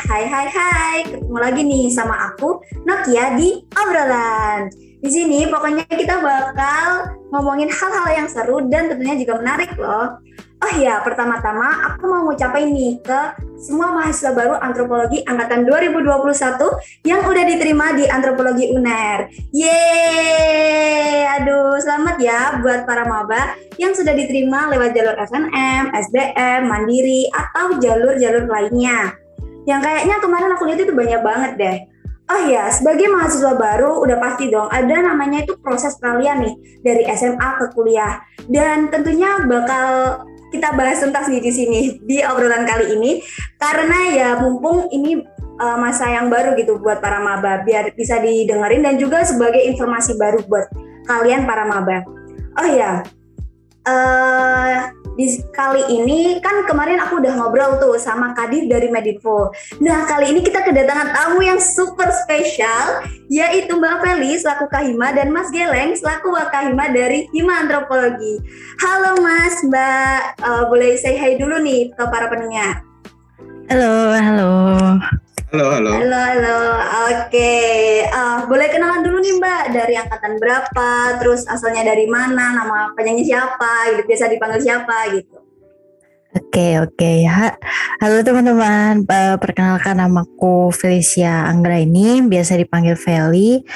hai 0.00 0.24
hai 0.24 0.48
hai, 0.48 0.96
ketemu 1.04 1.36
lagi 1.36 1.60
nih 1.60 1.92
sama 1.92 2.32
aku 2.32 2.64
Nokia 2.88 3.36
di 3.36 3.60
obrolan. 3.76 4.72
Di 5.00 5.10
sini 5.12 5.44
pokoknya 5.44 5.84
kita 5.88 6.24
bakal 6.24 7.20
ngomongin 7.28 7.68
hal-hal 7.68 8.08
yang 8.08 8.28
seru 8.28 8.64
dan 8.72 8.88
tentunya 8.88 9.16
juga 9.20 9.44
menarik 9.44 9.76
loh. 9.76 10.16
Oh 10.60 10.72
ya, 10.76 11.00
pertama-tama 11.00 11.88
aku 11.88 12.04
mau 12.04 12.20
ngucapin 12.28 12.68
nih 12.72 13.00
ke 13.00 13.20
semua 13.56 13.96
mahasiswa 13.96 14.36
baru 14.36 14.60
antropologi 14.60 15.24
angkatan 15.24 15.64
2021 15.64 16.04
yang 17.08 17.24
udah 17.24 17.44
diterima 17.48 17.96
di 17.96 18.04
antropologi 18.04 18.68
UNER. 18.72 19.32
Yeay! 19.56 21.24
Aduh, 21.40 21.80
selamat 21.80 22.16
ya 22.20 22.60
buat 22.60 22.84
para 22.84 23.08
maba 23.08 23.56
yang 23.80 23.96
sudah 23.96 24.12
diterima 24.12 24.68
lewat 24.68 24.92
jalur 24.92 25.16
SNM, 25.16 25.96
SBM, 25.96 26.68
Mandiri, 26.68 27.24
atau 27.32 27.80
jalur-jalur 27.80 28.44
lainnya. 28.44 29.19
Yang 29.68 29.80
kayaknya 29.86 30.16
kemarin 30.20 30.50
aku 30.56 30.62
lihat 30.68 30.80
itu 30.84 30.94
banyak 30.94 31.20
banget 31.20 31.52
deh. 31.56 31.78
Oh 32.30 32.46
ya, 32.46 32.70
sebagai 32.70 33.10
mahasiswa 33.10 33.58
baru 33.58 34.06
udah 34.06 34.16
pasti 34.22 34.54
dong 34.54 34.70
ada 34.70 35.02
namanya 35.02 35.42
itu 35.42 35.58
proses 35.58 35.98
peralihan 35.98 36.38
nih 36.38 36.54
dari 36.86 37.02
SMA 37.18 37.48
ke 37.58 37.74
kuliah. 37.74 38.22
Dan 38.46 38.86
tentunya 38.86 39.42
bakal 39.50 40.22
kita 40.54 40.74
bahas 40.78 41.02
tuntas 41.02 41.26
nih 41.26 41.42
di 41.42 41.52
sini 41.54 41.80
di 42.06 42.22
obrolan 42.22 42.66
kali 42.66 42.94
ini 42.98 43.22
karena 43.58 43.98
ya 44.10 44.28
mumpung 44.38 44.90
ini 44.90 45.22
uh, 45.62 45.78
masa 45.78 46.10
yang 46.10 46.26
baru 46.26 46.58
gitu 46.58 46.78
buat 46.82 46.98
para 46.98 47.22
maba 47.22 47.62
biar 47.62 47.94
bisa 47.94 48.18
didengerin 48.18 48.82
dan 48.82 48.94
juga 48.98 49.22
sebagai 49.22 49.62
informasi 49.62 50.18
baru 50.18 50.42
buat 50.46 50.66
kalian 51.06 51.46
para 51.46 51.66
maba. 51.66 52.02
Oh 52.58 52.66
ya, 52.66 53.02
uh, 53.86 54.90
di 55.18 55.26
kali 55.50 55.82
ini 55.90 56.38
kan 56.38 56.66
kemarin 56.66 57.02
aku 57.02 57.18
udah 57.18 57.32
ngobrol 57.38 57.78
tuh 57.82 57.94
sama 57.98 58.32
Kadir 58.34 58.70
dari 58.70 58.88
Medinfo. 58.92 59.50
Nah 59.82 60.06
kali 60.06 60.30
ini 60.34 60.40
kita 60.44 60.62
kedatangan 60.62 61.10
tamu 61.14 61.42
yang 61.42 61.58
super 61.58 62.08
spesial 62.24 63.02
yaitu 63.30 63.74
Mbak 63.74 64.02
Feli 64.02 64.38
selaku 64.38 64.70
Kahima 64.70 65.10
dan 65.14 65.34
Mas 65.34 65.50
Geleng 65.50 65.94
selaku 65.98 66.34
Wakahima 66.34 66.90
dari 66.94 67.26
Hima 67.34 67.66
Antropologi. 67.66 68.42
Halo 68.82 69.18
Mas, 69.22 69.54
Mbak, 69.66 70.20
uh, 70.42 70.64
boleh 70.70 70.98
say 70.98 71.18
hi 71.18 71.38
dulu 71.38 71.58
nih 71.62 71.90
ke 71.94 72.04
para 72.10 72.30
pendengar. 72.30 72.82
Halo, 73.70 74.14
halo. 74.18 74.50
Halo, 75.50 75.66
halo. 75.66 75.90
Halo, 75.98 76.14
halo. 76.14 76.58
Oke, 77.10 77.50
uh, 78.06 78.46
boleh 78.46 78.70
kenalan 78.70 79.02
dulu 79.02 79.18
nih 79.18 79.34
Mbak 79.34 79.62
dari 79.74 79.94
angkatan 79.98 80.38
berapa, 80.38 81.18
terus 81.18 81.42
asalnya 81.50 81.90
dari 81.90 82.06
mana, 82.06 82.54
nama 82.54 82.94
penyanyi 82.94 83.26
siapa, 83.26 83.90
gitu, 83.90 84.06
biasa 84.06 84.30
dipanggil 84.30 84.62
siapa 84.62 85.10
gitu. 85.10 85.42
Oke, 86.38 86.78
oke. 86.78 87.12
Ha, 87.26 87.58
halo 87.98 88.22
teman-teman, 88.22 89.02
uh, 89.10 89.36
perkenalkan 89.42 89.98
namaku 89.98 90.70
Felicia 90.70 91.50
Anggra 91.50 91.82
ini, 91.82 92.22
biasa 92.22 92.54
dipanggil 92.54 92.94
Feli. 92.94 93.66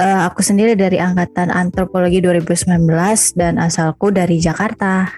Uh, 0.00 0.24
aku 0.32 0.40
sendiri 0.40 0.80
dari 0.80 0.96
angkatan 0.96 1.52
antropologi 1.52 2.24
2019 2.24 2.88
dan 3.36 3.60
asalku 3.60 4.08
dari 4.08 4.40
Jakarta. 4.40 5.12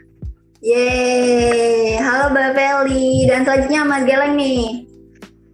Yeay, 0.59 2.03
halo 2.03 2.35
Mbak 2.35 2.51
Feli. 2.59 3.31
Dan 3.31 3.47
selanjutnya 3.47 3.87
Mas 3.87 4.03
Geleng 4.03 4.35
nih. 4.35 4.90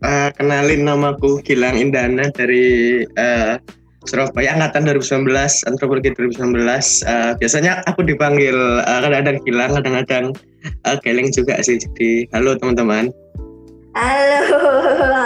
Uh, 0.07 0.31
kenalin 0.39 0.87
namaku 0.87 1.43
Gilang 1.43 1.75
Indana 1.75 2.31
dari 2.31 3.03
uh, 3.19 3.59
Surabaya 4.07 4.55
angkatan 4.55 4.87
2019 5.03 5.27
antropologi 5.67 6.15
2019 6.15 6.63
uh, 6.63 7.35
biasanya 7.43 7.83
aku 7.91 8.07
dipanggil 8.07 8.55
uh, 8.87 9.03
kadang-kadang 9.03 9.43
Gilang 9.43 9.75
kadang-kadang 9.75 10.25
uh, 10.87 10.95
Geleng 11.03 11.35
juga 11.35 11.59
sih 11.59 11.83
jadi 11.83 12.31
halo 12.31 12.55
teman-teman 12.55 13.11
Halo, 13.99 14.63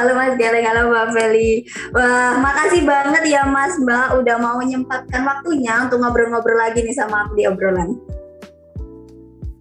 halo 0.01 0.17
Mas 0.17 0.39
Geleng, 0.39 0.63
halo 0.63 0.95
Mbak 0.95 1.07
Feli. 1.11 1.67
Wah, 1.91 2.39
makasih 2.39 2.87
banget 2.87 3.27
ya 3.27 3.43
Mas 3.43 3.75
Mbak 3.83 4.23
udah 4.23 4.37
mau 4.39 4.63
menyempatkan 4.63 5.27
waktunya 5.27 5.75
untuk 5.91 5.99
ngobrol-ngobrol 5.99 6.55
lagi 6.55 6.87
nih 6.87 6.95
sama 6.95 7.27
aku 7.27 7.35
di 7.35 7.51
obrolan. 7.51 7.99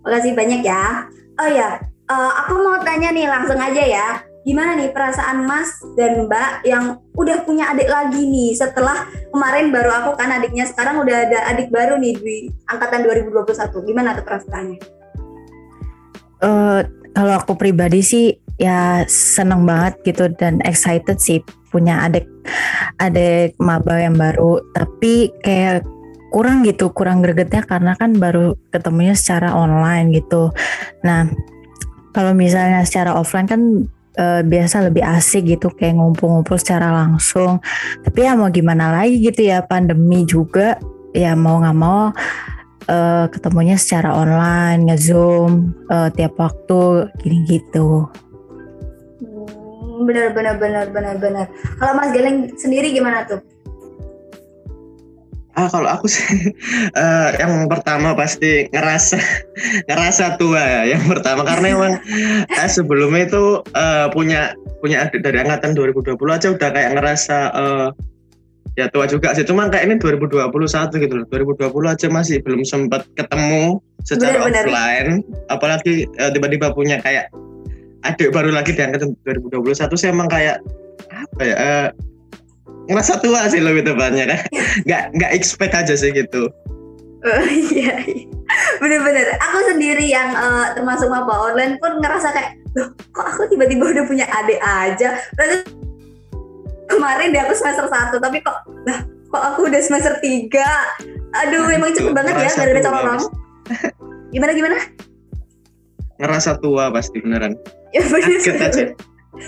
Makasih 0.06 0.38
banyak 0.38 0.62
ya. 0.62 1.10
Oh 1.42 1.50
ya, 1.50 1.82
uh, 2.06 2.32
aku 2.46 2.62
mau 2.62 2.78
tanya 2.86 3.10
nih 3.10 3.26
langsung 3.26 3.58
aja 3.58 3.82
ya 3.82 4.29
gimana 4.48 4.80
nih 4.80 4.96
perasaan 4.96 5.44
Mas 5.44 5.72
dan 6.00 6.26
Mbak 6.26 6.52
yang 6.64 7.04
udah 7.16 7.44
punya 7.44 7.76
adik 7.76 7.92
lagi 7.92 8.24
nih? 8.24 8.56
Setelah 8.56 9.08
kemarin 9.36 9.70
baru 9.70 9.92
aku 10.04 10.12
kan 10.16 10.32
adiknya 10.32 10.64
sekarang 10.66 11.04
udah 11.04 11.16
ada 11.28 11.40
adik 11.52 11.68
baru 11.70 12.00
nih 12.00 12.16
di 12.16 12.36
angkatan 12.72 13.04
2021 13.04 13.88
gimana 13.88 14.16
tuh 14.16 14.24
perasaannya? 14.24 14.80
Uh, 16.40 16.88
kalau 17.12 17.36
aku 17.36 17.60
pribadi 17.60 18.00
sih 18.00 18.26
ya 18.56 19.04
seneng 19.08 19.68
banget 19.68 20.00
gitu 20.08 20.32
dan 20.40 20.64
excited 20.64 21.20
sih 21.20 21.44
punya 21.68 22.08
adik 22.08 22.28
adik 23.04 23.60
maba 23.60 24.00
yang 24.00 24.16
baru. 24.16 24.64
Tapi 24.72 25.36
kayak 25.44 25.84
kurang 26.30 26.62
gitu 26.62 26.94
kurang 26.94 27.26
gregetnya 27.26 27.66
karena 27.66 27.98
kan 27.98 28.16
baru 28.16 28.56
ketemunya 28.72 29.18
secara 29.18 29.52
online 29.52 30.16
gitu. 30.16 30.54
Nah 31.04 31.28
kalau 32.16 32.34
misalnya 32.34 32.86
secara 32.88 33.18
offline 33.18 33.50
kan 33.50 33.62
uh, 34.20 34.42
biasa 34.44 34.92
lebih 34.92 35.02
asik 35.02 35.48
gitu 35.48 35.72
kayak 35.72 35.96
ngumpul-ngumpul 35.96 36.60
secara 36.60 36.92
langsung. 36.92 37.64
Tapi 38.04 38.28
ya 38.28 38.36
mau 38.36 38.52
gimana 38.52 38.92
lagi 38.92 39.24
gitu 39.24 39.48
ya 39.48 39.64
pandemi 39.64 40.28
juga. 40.28 40.76
Ya 41.16 41.34
mau 41.34 41.58
nggak 41.58 41.78
mau 41.80 42.14
uh, 42.92 43.26
ketemunya 43.32 43.80
secara 43.80 44.14
online 44.14 44.92
ngezoom 44.92 45.74
uh, 45.88 46.12
tiap 46.12 46.36
waktu 46.38 47.10
gini 47.24 47.48
gitu. 47.48 48.12
Hmm, 49.24 50.06
benar 50.06 50.36
benar 50.36 50.56
benar 50.60 50.86
benar 50.92 51.16
benar. 51.18 51.46
Kalau 51.80 51.94
Mas 51.96 52.12
Geleng 52.12 52.54
sendiri 52.60 52.92
gimana 52.94 53.26
tuh 53.26 53.42
Ah 55.58 55.66
kalau 55.66 55.90
aku 55.90 56.06
sih 56.06 56.54
uh, 56.94 57.30
yang 57.42 57.66
pertama 57.66 58.14
pasti 58.14 58.70
ngerasa 58.70 59.18
ngerasa 59.90 60.38
tua 60.38 60.62
ya 60.62 60.82
yang 60.98 61.04
pertama. 61.10 61.42
Karena 61.46 61.68
emang 61.76 61.94
uh, 62.46 62.70
sebelumnya 62.70 63.26
itu 63.26 63.66
uh, 63.74 64.08
punya 64.14 64.54
punya 64.80 65.10
adik 65.10 65.26
dari 65.26 65.42
angkatan 65.42 65.74
2020 65.76 66.16
aja 66.30 66.48
udah 66.54 66.70
kayak 66.70 66.92
ngerasa 66.96 67.38
uh, 67.52 67.90
ya 68.78 68.88
tua 68.94 69.10
juga 69.10 69.34
sih. 69.34 69.44
Cuman 69.44 69.74
kayak 69.74 69.90
ini 69.90 69.96
2021 69.98 70.50
gitu 71.04 71.14
loh. 71.18 71.26
2020 71.28 71.94
aja 71.94 72.08
masih 72.08 72.38
belum 72.46 72.62
sempat 72.64 73.10
ketemu 73.18 73.82
secara 74.06 74.48
bener, 74.48 74.66
offline. 74.66 75.10
Bener. 75.26 75.52
apalagi 75.52 75.94
uh, 76.22 76.30
tiba-tiba 76.32 76.72
punya 76.72 77.02
kayak 77.04 77.28
adik 78.08 78.32
baru 78.32 78.56
lagi 78.56 78.72
di 78.72 78.80
angkatan 78.80 79.12
2021 79.28 79.76
sih 80.00 80.08
emang 80.08 80.32
kayak 80.32 80.64
apa 81.12 81.42
ya 81.44 81.56
uh, 81.58 81.88
ngerasa 82.90 83.22
tua 83.22 83.46
sih 83.48 83.62
lebih 83.62 83.86
tepatnya 83.86 84.26
kan? 84.26 84.40
Nggak 84.90 85.04
nggak 85.16 85.32
expect 85.38 85.74
aja 85.78 85.94
sih 85.94 86.10
gitu. 86.10 86.50
Oh, 87.20 87.46
iya, 87.52 88.00
iya. 88.08 88.26
bener-bener. 88.82 89.36
Aku 89.44 89.58
sendiri 89.70 90.08
yang 90.08 90.32
uh, 90.34 90.72
termasuk 90.74 91.12
maba 91.12 91.52
online 91.52 91.78
pun 91.78 92.02
ngerasa 92.02 92.32
kayak 92.34 92.58
loh 92.80 92.96
kok 93.12 93.28
aku 93.36 93.50
tiba-tiba 93.52 93.92
udah 93.94 94.06
punya 94.10 94.26
adik 94.26 94.58
aja? 94.64 95.20
Berarti 95.38 95.58
kemarin 96.90 97.36
deh 97.36 97.42
aku 97.46 97.54
semester 97.54 97.86
satu 97.92 98.18
tapi 98.18 98.42
kok 98.42 98.66
lah 98.90 99.06
kok 99.06 99.44
aku 99.54 99.70
udah 99.70 99.82
semester 99.84 100.18
tiga? 100.24 100.66
Aduh 101.46 101.68
memang 101.72 101.94
cepet 101.94 102.16
banget 102.16 102.34
ya 102.40 102.50
dari 102.58 102.72
ada 102.80 102.82
calon 102.88 103.20
gimana 104.34 104.52
gimana? 104.56 104.78
Ngerasa 106.18 106.58
tua 106.64 106.90
pasti 106.90 107.22
beneran. 107.22 107.54
Ya 107.94 108.06
bener 108.06 108.38
aja. 108.40 108.84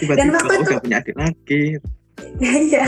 Tiba-tiba 0.01 0.37
udah 0.43 0.79
punya 0.81 0.97
adik 1.01 1.15
lagi 1.17 1.77
Iya. 2.41 2.85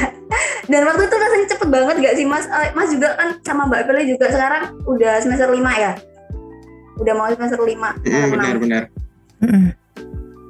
Dan 0.66 0.81
waktu 0.88 1.06
itu 1.06 1.16
rasanya 1.20 1.48
cepet 1.52 1.68
banget 1.70 1.96
gak 2.02 2.16
sih 2.18 2.25
Mas? 2.25 2.46
Uh, 2.50 2.70
Mas 2.74 2.90
juga 2.90 3.14
kan 3.20 3.38
sama 3.46 3.70
Mbak 3.70 3.86
Pele 3.86 4.02
juga 4.10 4.25
sekarang 4.31 4.81
udah 4.90 5.22
semester 5.22 5.50
5 5.52 5.60
ya? 5.78 5.94
Udah 6.98 7.14
mau 7.14 7.28
semester 7.30 7.60
5. 7.62 7.70
Mm, 8.08 8.28
benar 8.34 8.56
benar. 8.58 8.84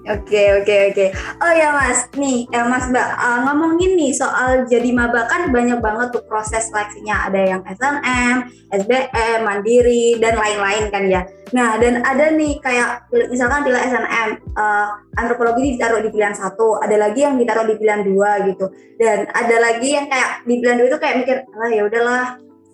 Oke 0.04 0.60
oke 0.60 0.76
oke. 0.92 1.06
Oh 1.40 1.54
ya 1.56 1.72
Mas, 1.72 2.12
nih 2.20 2.44
ya 2.52 2.68
Mas 2.68 2.92
Mbak 2.92 3.10
uh, 3.24 3.40
ngomongin 3.48 3.96
nih 3.96 4.12
soal 4.12 4.68
jadi 4.68 4.92
maba 4.92 5.32
kan 5.32 5.48
banyak 5.48 5.80
banget 5.80 6.12
tuh 6.12 6.20
proses 6.28 6.68
seleksinya. 6.68 7.32
Ada 7.32 7.40
yang 7.56 7.62
SNM, 7.64 8.36
SBM, 8.84 9.40
Mandiri 9.48 10.20
dan 10.20 10.36
lain-lain 10.36 10.92
kan 10.92 11.08
ya. 11.08 11.24
Nah 11.56 11.80
dan 11.80 12.04
ada 12.04 12.36
nih 12.36 12.60
kayak 12.60 13.08
misalkan 13.32 13.64
pilih 13.64 13.80
SNM, 13.80 14.30
uh, 14.60 15.00
antropologi 15.16 15.80
ditaruh 15.80 16.04
di 16.04 16.12
pilihan 16.12 16.36
satu, 16.36 16.84
ada 16.84 17.00
lagi 17.00 17.24
yang 17.24 17.40
ditaruh 17.40 17.64
di 17.64 17.80
pilihan 17.80 18.04
dua 18.04 18.44
gitu. 18.44 18.76
Dan 19.00 19.32
ada 19.32 19.56
lagi 19.56 19.88
yang 19.88 20.12
kayak 20.12 20.44
di 20.44 20.60
pilihan 20.60 20.84
dua 20.84 20.88
itu 20.92 21.00
kayak 21.00 21.16
mikir, 21.24 21.38
lah 21.56 21.70
ya 21.72 21.82
udahlah, 21.88 22.24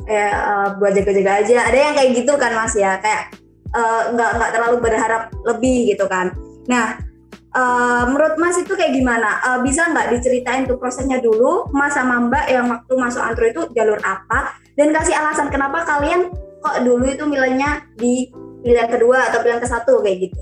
ya 0.10 0.28
uh, 0.34 0.68
buat 0.82 0.98
jaga-jaga 0.98 1.46
aja. 1.46 1.58
Ada 1.70 1.78
yang 1.78 1.94
kayak 1.94 2.10
gitu 2.26 2.34
kan 2.42 2.58
Mas 2.58 2.74
ya, 2.74 2.98
kayak 2.98 3.38
nggak 4.18 4.30
uh, 4.34 4.36
nggak 4.42 4.52
terlalu 4.58 4.78
berharap 4.82 5.30
lebih 5.46 5.94
gitu 5.94 6.10
kan. 6.10 6.34
Nah 6.66 7.09
Uh, 7.50 8.06
menurut 8.14 8.38
Mas 8.38 8.62
itu 8.62 8.78
kayak 8.78 8.94
gimana? 8.94 9.42
Uh, 9.42 9.60
bisa 9.66 9.90
nggak 9.90 10.14
diceritain 10.14 10.70
tuh 10.70 10.78
prosesnya 10.78 11.18
dulu, 11.18 11.66
Mas 11.74 11.98
sama 11.98 12.22
Mbak 12.30 12.46
yang 12.46 12.70
waktu 12.70 12.94
masuk 12.94 13.22
antro 13.26 13.46
itu 13.50 13.62
jalur 13.74 13.98
apa? 14.06 14.54
Dan 14.78 14.94
kasih 14.94 15.18
alasan 15.18 15.50
kenapa 15.50 15.82
kalian 15.82 16.30
kok 16.62 16.78
dulu 16.86 17.10
itu 17.10 17.26
milihnya 17.26 17.84
di 17.98 18.30
pilihan 18.62 18.92
kedua 18.92 19.34
atau 19.34 19.42
pilihan 19.42 19.64
ke 19.64 19.68
satu 19.68 20.04
kayak 20.06 20.30
gitu? 20.30 20.40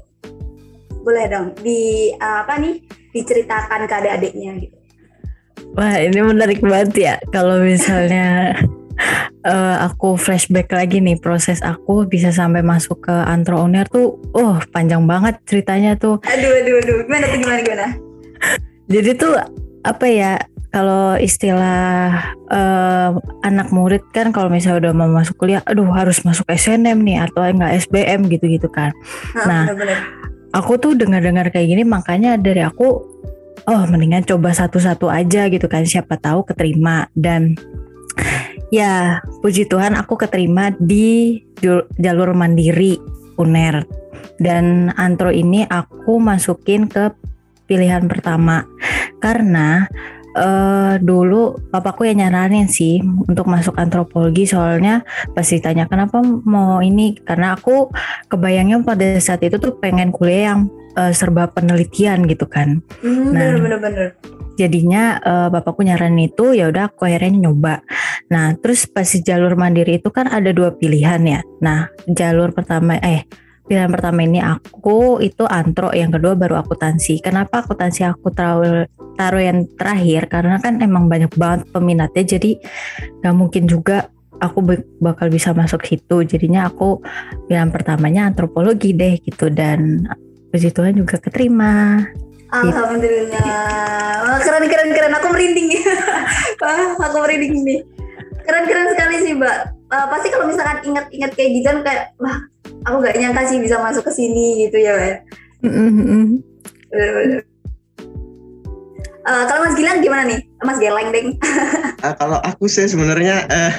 boleh 1.08 1.26
dong 1.32 1.56
di 1.64 2.12
uh, 2.20 2.44
apa 2.44 2.60
nih 2.60 2.84
diceritakan 3.16 3.88
ke 3.88 3.94
adik-adiknya 3.96 4.60
gitu. 4.60 4.76
Wah 5.80 5.96
ini 6.04 6.20
menarik 6.20 6.60
banget 6.60 6.92
ya 7.00 7.16
kalau 7.32 7.64
misalnya 7.64 8.52
uh, 9.46 9.76
aku 9.88 10.18
flashback 10.20 10.72
lagi 10.74 11.00
nih 11.00 11.18
proses 11.18 11.62
aku 11.64 12.06
bisa 12.06 12.34
sampai 12.34 12.62
masuk 12.62 13.08
ke 13.08 13.14
antro 13.14 13.62
uner 13.62 13.88
tuh, 13.88 14.18
oh 14.34 14.58
panjang 14.74 15.06
banget 15.06 15.40
ceritanya 15.48 15.96
tuh. 15.96 16.20
Aduh 16.26 16.52
aduh 16.64 16.76
aduh, 16.84 16.98
gimana 17.06 17.26
tuh 17.30 17.40
gimana 17.40 17.60
gimana? 17.64 17.88
Jadi 18.94 19.10
tuh 19.20 19.34
apa 19.84 20.06
ya 20.08 20.40
kalau 20.68 21.16
istilah 21.16 22.12
uh, 22.52 23.10
anak 23.42 23.72
murid 23.72 24.04
kan 24.12 24.36
kalau 24.36 24.52
misalnya 24.52 24.90
udah 24.90 24.94
mau 24.94 25.10
masuk 25.10 25.40
kuliah, 25.40 25.64
aduh 25.64 25.88
harus 25.96 26.22
masuk 26.28 26.46
SNM 26.52 27.02
nih 27.02 27.24
atau 27.24 27.42
enggak 27.42 27.88
SBM 27.88 28.28
gitu-gitu 28.28 28.68
kan. 28.68 28.92
Nah, 29.48 29.72
bener 29.72 29.76
-bener. 29.76 30.00
aku 30.52 30.76
tuh 30.78 30.94
dengar-dengar 30.94 31.50
kayak 31.50 31.72
gini 31.72 31.84
makanya 31.88 32.36
dari 32.36 32.62
aku 32.62 33.18
oh 33.68 33.84
mendingan 33.90 34.24
coba 34.24 34.56
satu-satu 34.56 35.12
aja 35.12 35.52
gitu 35.52 35.68
kan 35.68 35.84
siapa 35.84 36.16
tahu 36.16 36.48
keterima 36.48 37.12
dan 37.14 37.60
ya 38.74 39.24
puji 39.40 39.68
Tuhan 39.68 39.96
aku 39.96 40.20
keterima 40.20 40.72
di 40.78 41.40
jalur 42.00 42.34
mandiri 42.36 43.00
UNER. 43.38 43.86
Dan 44.38 44.94
antro 44.94 45.34
ini 45.34 45.66
aku 45.66 46.22
masukin 46.22 46.86
ke 46.86 47.10
pilihan 47.66 48.06
pertama. 48.06 48.70
Karena 49.18 49.90
uh, 50.38 50.94
dulu 51.02 51.58
papaku 51.74 52.06
yang 52.06 52.22
nyaranin 52.22 52.70
sih 52.70 53.02
untuk 53.02 53.50
masuk 53.50 53.74
antropologi. 53.82 54.46
Soalnya 54.46 55.02
pasti 55.34 55.58
tanya 55.58 55.90
kenapa 55.90 56.22
mau 56.22 56.80
ini? 56.86 57.18
Karena 57.18 57.58
aku 57.58 57.90
kebayangnya 58.30 58.86
pada 58.86 59.18
saat 59.18 59.42
itu 59.42 59.58
tuh 59.58 59.82
pengen 59.82 60.14
kuliah 60.14 60.54
yang 60.54 60.70
uh, 60.98 61.14
serba 61.14 61.48
penelitian 61.54 62.26
gitu 62.26 62.50
kan. 62.50 62.82
Hmm, 63.06 63.32
nah, 63.32 63.54
bener-bener. 63.56 64.18
Jadinya 64.58 65.22
uh, 65.22 65.48
bapakku 65.54 65.86
nyaranin 65.86 66.34
itu 66.34 66.58
ya 66.58 66.74
udah 66.74 66.90
aku 66.90 67.06
akhirnya 67.06 67.48
nyoba. 67.48 67.86
Nah 68.34 68.58
terus 68.58 68.90
pasti 68.90 69.22
jalur 69.22 69.54
mandiri 69.54 70.02
itu 70.02 70.10
kan 70.10 70.26
ada 70.26 70.50
dua 70.50 70.74
pilihan 70.74 71.22
ya. 71.22 71.46
Nah 71.62 71.94
jalur 72.10 72.50
pertama 72.58 72.98
eh 72.98 73.30
pilihan 73.68 73.92
pertama 73.92 74.24
ini 74.24 74.40
aku 74.40 75.20
itu 75.20 75.44
antro 75.44 75.92
yang 75.92 76.10
kedua 76.10 76.40
baru 76.40 76.64
akuntansi 76.64 77.20
kenapa 77.20 77.62
akuntansi 77.62 78.08
aku 78.08 78.32
taruh 78.32 78.88
taruh 79.20 79.44
yang 79.44 79.68
terakhir 79.76 80.32
karena 80.32 80.56
kan 80.64 80.80
emang 80.80 81.12
banyak 81.12 81.30
banget 81.36 81.68
peminatnya 81.76 82.24
jadi 82.24 82.52
nggak 83.20 83.36
mungkin 83.36 83.68
juga 83.68 84.08
aku 84.40 84.64
bakal 85.04 85.28
bisa 85.28 85.52
masuk 85.52 85.84
situ 85.84 86.24
jadinya 86.24 86.72
aku 86.72 87.04
pilihan 87.52 87.68
pertamanya 87.74 88.32
antropologi 88.32 88.96
deh 88.96 89.20
gitu 89.20 89.52
dan 89.52 90.08
puji 90.52 90.70
Tuhan 90.72 90.94
juga 90.96 91.18
keterima. 91.20 92.06
Alhamdulillah. 92.48 93.44
Wah, 94.24 94.40
keren 94.40 94.66
keren 94.72 94.90
keren. 94.96 95.14
Aku 95.20 95.28
merinding. 95.36 95.68
Wah, 96.64 96.96
aku 96.96 97.18
merinding 97.28 97.54
nih. 97.64 97.80
Keren 98.48 98.64
keren 98.64 98.88
sekali 98.96 99.16
sih 99.20 99.36
mbak. 99.36 99.76
Uh, 99.88 100.08
pasti 100.12 100.28
kalau 100.32 100.48
misalkan 100.48 100.84
ingat-ingat 100.84 101.32
kayak 101.36 101.50
gitu 101.56 101.68
kan 101.68 101.80
kayak 101.80 102.04
wah 102.20 102.44
aku 102.84 103.08
gak 103.08 103.16
nyangka 103.16 103.48
sih 103.48 103.60
bisa 103.60 103.80
masuk 103.80 104.04
ke 104.04 104.12
sini 104.12 104.68
gitu 104.68 104.84
ya 104.84 104.96
Mbak. 105.00 105.16
Uh, 109.28 109.44
kalau 109.44 109.68
Mas 109.68 109.76
Gilang 109.76 110.00
gimana 110.00 110.24
nih, 110.24 110.40
Mas 110.64 110.80
Geleng 110.80 111.12
deng? 111.12 111.36
uh, 112.00 112.16
kalau 112.20 112.40
aku 112.48 112.72
sih 112.72 112.88
sebenarnya 112.88 113.44
uh, 113.52 113.74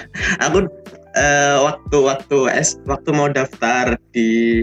aku 0.44 0.68
uh, 1.16 1.56
waktu 1.64 1.96
waktu 2.04 2.38
es 2.52 2.76
waktu 2.84 3.08
mau 3.16 3.32
daftar 3.32 3.96
di 4.12 4.60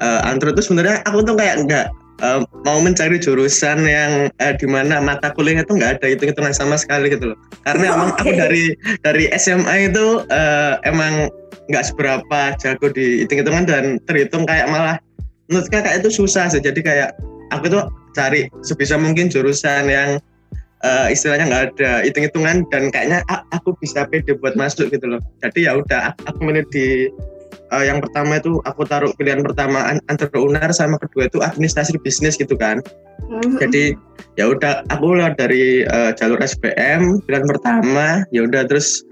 uh, 0.00 0.26
Antro 0.26 0.50
itu 0.50 0.62
sebenarnya 0.64 1.02
aku 1.04 1.22
tuh 1.22 1.36
kayak 1.36 1.66
nggak 1.68 1.86
uh, 2.22 2.40
mau 2.64 2.78
mencari 2.80 3.18
jurusan 3.18 3.84
yang 3.84 4.32
uh, 4.40 4.54
di 4.56 4.66
mana 4.66 5.02
mata 5.02 5.30
kuliahnya 5.34 5.66
tuh 5.66 5.78
nggak 5.78 6.00
ada 6.00 6.06
hitung-hitungan 6.10 6.54
sama 6.54 6.78
sekali 6.78 7.12
gitu 7.12 7.34
loh. 7.34 7.38
Karena 7.66 7.90
oh, 7.90 7.94
emang 7.98 8.10
okay. 8.14 8.22
aku 8.22 8.30
dari 8.38 8.64
dari 9.02 9.24
SMA 9.38 9.90
itu 9.92 10.22
uh, 10.28 10.80
emang 10.86 11.28
nggak 11.68 11.84
seberapa 11.84 12.40
jago 12.60 12.86
di 12.92 13.24
hitung-hitungan 13.24 13.64
dan 13.64 13.84
terhitung 14.04 14.44
kayak 14.44 14.68
malah 14.68 15.00
menurut 15.48 15.68
kakak 15.68 16.00
itu 16.00 16.12
susah 16.12 16.48
sih 16.48 16.60
jadi 16.60 16.80
kayak 16.80 17.10
aku 17.52 17.72
tuh 17.72 17.84
cari 18.12 18.48
sebisa 18.64 18.96
mungkin 18.96 19.28
jurusan 19.32 19.88
yang 19.88 20.20
uh, 20.84 21.08
istilahnya 21.08 21.48
nggak 21.48 21.64
ada 21.74 21.90
hitung-hitungan 22.04 22.64
dan 22.68 22.92
kayaknya 22.92 23.20
aku 23.52 23.72
bisa 23.80 24.04
pede 24.08 24.36
buat 24.38 24.54
masuk 24.56 24.92
gitu 24.92 25.16
loh 25.16 25.20
jadi 25.40 25.72
ya 25.72 25.72
udah 25.80 26.12
aku 26.28 26.38
milih 26.44 26.64
di 26.72 27.08
uh, 27.74 27.84
yang 27.84 27.98
pertama 27.98 28.38
itu 28.38 28.62
aku 28.62 28.86
taruh 28.86 29.10
pilihan 29.18 29.42
pertama 29.42 29.98
unar 30.38 30.70
sama 30.70 30.96
kedua 31.02 31.26
itu 31.26 31.42
administrasi 31.42 31.98
bisnis 32.00 32.38
gitu 32.38 32.54
kan 32.54 32.78
mm-hmm. 33.26 33.58
jadi 33.58 33.98
ya 34.38 34.54
udah 34.54 34.86
aku 34.94 35.18
lewat 35.18 35.34
dari 35.38 35.82
uh, 35.90 36.14
jalur 36.14 36.38
SPM 36.38 37.18
pilihan 37.26 37.46
pertama 37.50 38.22
ya 38.30 38.46
udah 38.46 38.62
terus 38.70 39.02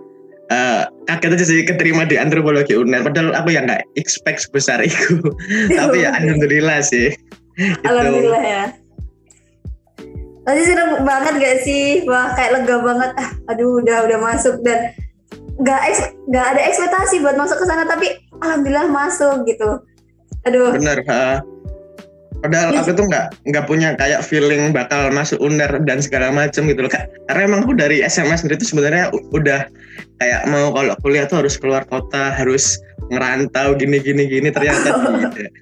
uh, 0.55 0.87
kaget 1.11 1.35
aja 1.35 1.45
sih 1.45 1.61
keterima 1.67 2.07
di 2.07 2.15
antropologi 2.15 2.79
UNER 2.79 3.03
padahal 3.03 3.35
aku 3.35 3.51
yang 3.51 3.67
nggak 3.67 3.83
expect 3.99 4.47
sebesar 4.47 4.79
itu 4.83 5.19
tapi 5.79 6.07
ya 6.07 6.15
alhamdulillah 6.15 6.79
sih 6.87 7.11
gitu. 7.59 7.83
alhamdulillah 7.87 8.45
ya 8.47 8.65
Tadi 10.43 10.59
seneng 10.67 11.07
banget 11.07 11.39
gak 11.39 11.59
sih? 11.63 12.03
Wah 12.03 12.35
kayak 12.35 12.51
lega 12.51 12.83
banget. 12.83 13.11
Ah, 13.15 13.31
aduh 13.55 13.79
udah 13.79 14.11
udah 14.11 14.19
masuk 14.19 14.59
dan 14.67 14.91
nggak 15.63 15.81
nggak 16.33 16.47
ada 16.55 16.61
ekspektasi 16.67 17.21
buat 17.21 17.37
masuk 17.37 17.61
ke 17.61 17.67
sana 17.69 17.85
tapi 17.85 18.11
alhamdulillah 18.41 18.89
masuk 18.89 19.45
gitu. 19.45 19.83
Aduh. 20.49 20.73
Bener. 20.75 21.05
Ha. 21.07 21.43
Padahal 22.43 22.75
aku 22.75 22.91
tuh 22.99 23.07
nggak 23.07 23.27
nggak 23.47 23.65
punya 23.71 23.95
kayak 23.95 24.27
feeling 24.27 24.75
bakal 24.75 25.15
masuk 25.15 25.39
uner 25.39 25.71
dan 25.87 26.03
segala 26.03 26.35
macam 26.35 26.67
gitu 26.67 26.83
loh. 26.83 26.91
Karena 27.31 27.43
emang 27.47 27.63
aku 27.63 27.79
dari 27.79 28.03
SMA 28.11 28.35
sendiri 28.35 28.59
tuh 28.59 28.67
sebenarnya 28.75 29.15
udah 29.31 29.71
kayak 30.19 30.43
mau 30.51 30.75
kalau 30.75 30.99
kuliah 31.07 31.31
tuh 31.31 31.47
harus 31.47 31.55
keluar 31.55 31.87
kota, 31.87 32.35
harus 32.35 32.83
ngerantau 33.15 33.79
gini 33.79 34.03
gini 34.03 34.27
gini 34.27 34.49
ternyata 34.51 34.91
tidak. 35.39 35.53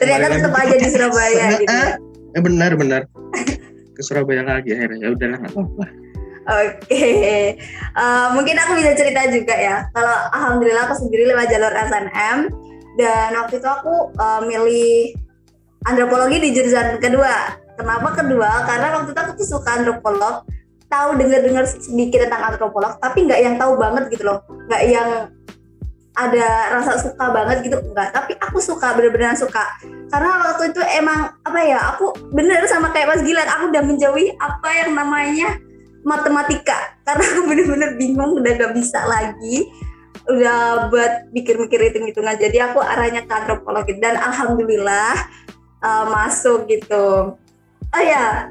ternyata 0.00 0.26
tetap 0.40 0.54
aja 0.56 0.74
di 0.80 0.88
Surabaya 0.88 1.44
gitu. 1.60 1.68
Ya? 1.68 1.86
Eh, 2.32 2.40
benar 2.40 2.72
benar. 2.80 3.02
Ke 3.92 4.00
Surabaya 4.00 4.48
lagi 4.48 4.72
akhirnya 4.72 4.96
ya 4.96 5.08
udahlah 5.12 5.38
nggak 5.44 5.52
apa-apa. 5.52 6.01
Oke, 6.42 6.74
okay. 6.90 7.54
uh, 7.94 8.02
eh, 8.02 8.26
mungkin 8.34 8.58
aku 8.58 8.74
bisa 8.82 8.98
cerita 8.98 9.30
juga 9.30 9.54
ya. 9.54 9.86
Kalau 9.94 10.16
alhamdulillah 10.34 10.90
aku 10.90 10.98
sendiri 10.98 11.30
lewat 11.30 11.46
jalur 11.54 11.70
SNM 11.70 12.38
dan 12.98 13.30
waktu 13.38 13.62
itu 13.62 13.68
aku 13.70 14.10
uh, 14.18 14.42
milih 14.42 15.14
antropologi 15.86 16.42
di 16.42 16.50
jurusan 16.50 16.98
kedua. 16.98 17.62
Kenapa 17.78 18.18
kedua? 18.18 18.66
Karena 18.66 18.90
waktu 18.98 19.14
itu 19.14 19.20
aku 19.22 19.32
tuh 19.38 19.48
suka 19.54 19.70
antropolog, 19.70 20.42
tahu 20.90 21.14
dengar-dengar 21.14 21.62
sedikit 21.62 22.26
tentang 22.26 22.42
antropolog, 22.50 22.98
tapi 22.98 23.22
nggak 23.22 23.38
yang 23.38 23.54
tahu 23.54 23.78
banget 23.78 24.10
gitu 24.10 24.26
loh, 24.26 24.42
nggak 24.66 24.82
yang 24.90 25.08
ada 26.12 26.76
rasa 26.76 27.00
suka 27.00 27.24
banget 27.32 27.64
gitu 27.64 27.80
enggak 27.80 28.12
tapi 28.12 28.36
aku 28.36 28.60
suka 28.60 28.92
bener-bener 28.92 29.32
suka 29.32 29.64
karena 30.12 30.44
waktu 30.44 30.68
itu 30.68 30.80
emang 31.00 31.32
apa 31.40 31.60
ya 31.64 31.80
aku 31.96 32.12
bener 32.36 32.60
sama 32.68 32.92
kayak 32.92 33.16
Mas 33.16 33.24
Gilang 33.24 33.48
aku 33.48 33.72
udah 33.72 33.80
menjauhi 33.80 34.36
apa 34.36 34.68
yang 34.76 34.92
namanya 34.92 35.56
matematika. 36.02 36.98
Karena 37.02 37.24
aku 37.24 37.40
bener-bener 37.48 37.90
bingung 37.98 38.38
udah 38.38 38.52
gak 38.58 38.72
bisa 38.74 39.00
lagi. 39.06 39.70
Udah 40.28 40.86
buat 40.92 41.34
mikir-mikir 41.34 41.90
hitung-hitungan. 41.90 42.38
Jadi 42.38 42.58
aku 42.62 42.78
arahnya 42.78 43.26
ke 43.26 43.32
antropologi. 43.32 43.98
Dan 43.98 44.18
alhamdulillah 44.18 45.14
uh, 45.82 46.04
masuk 46.10 46.70
gitu. 46.70 47.34
Oh 47.92 48.02
ya 48.02 48.48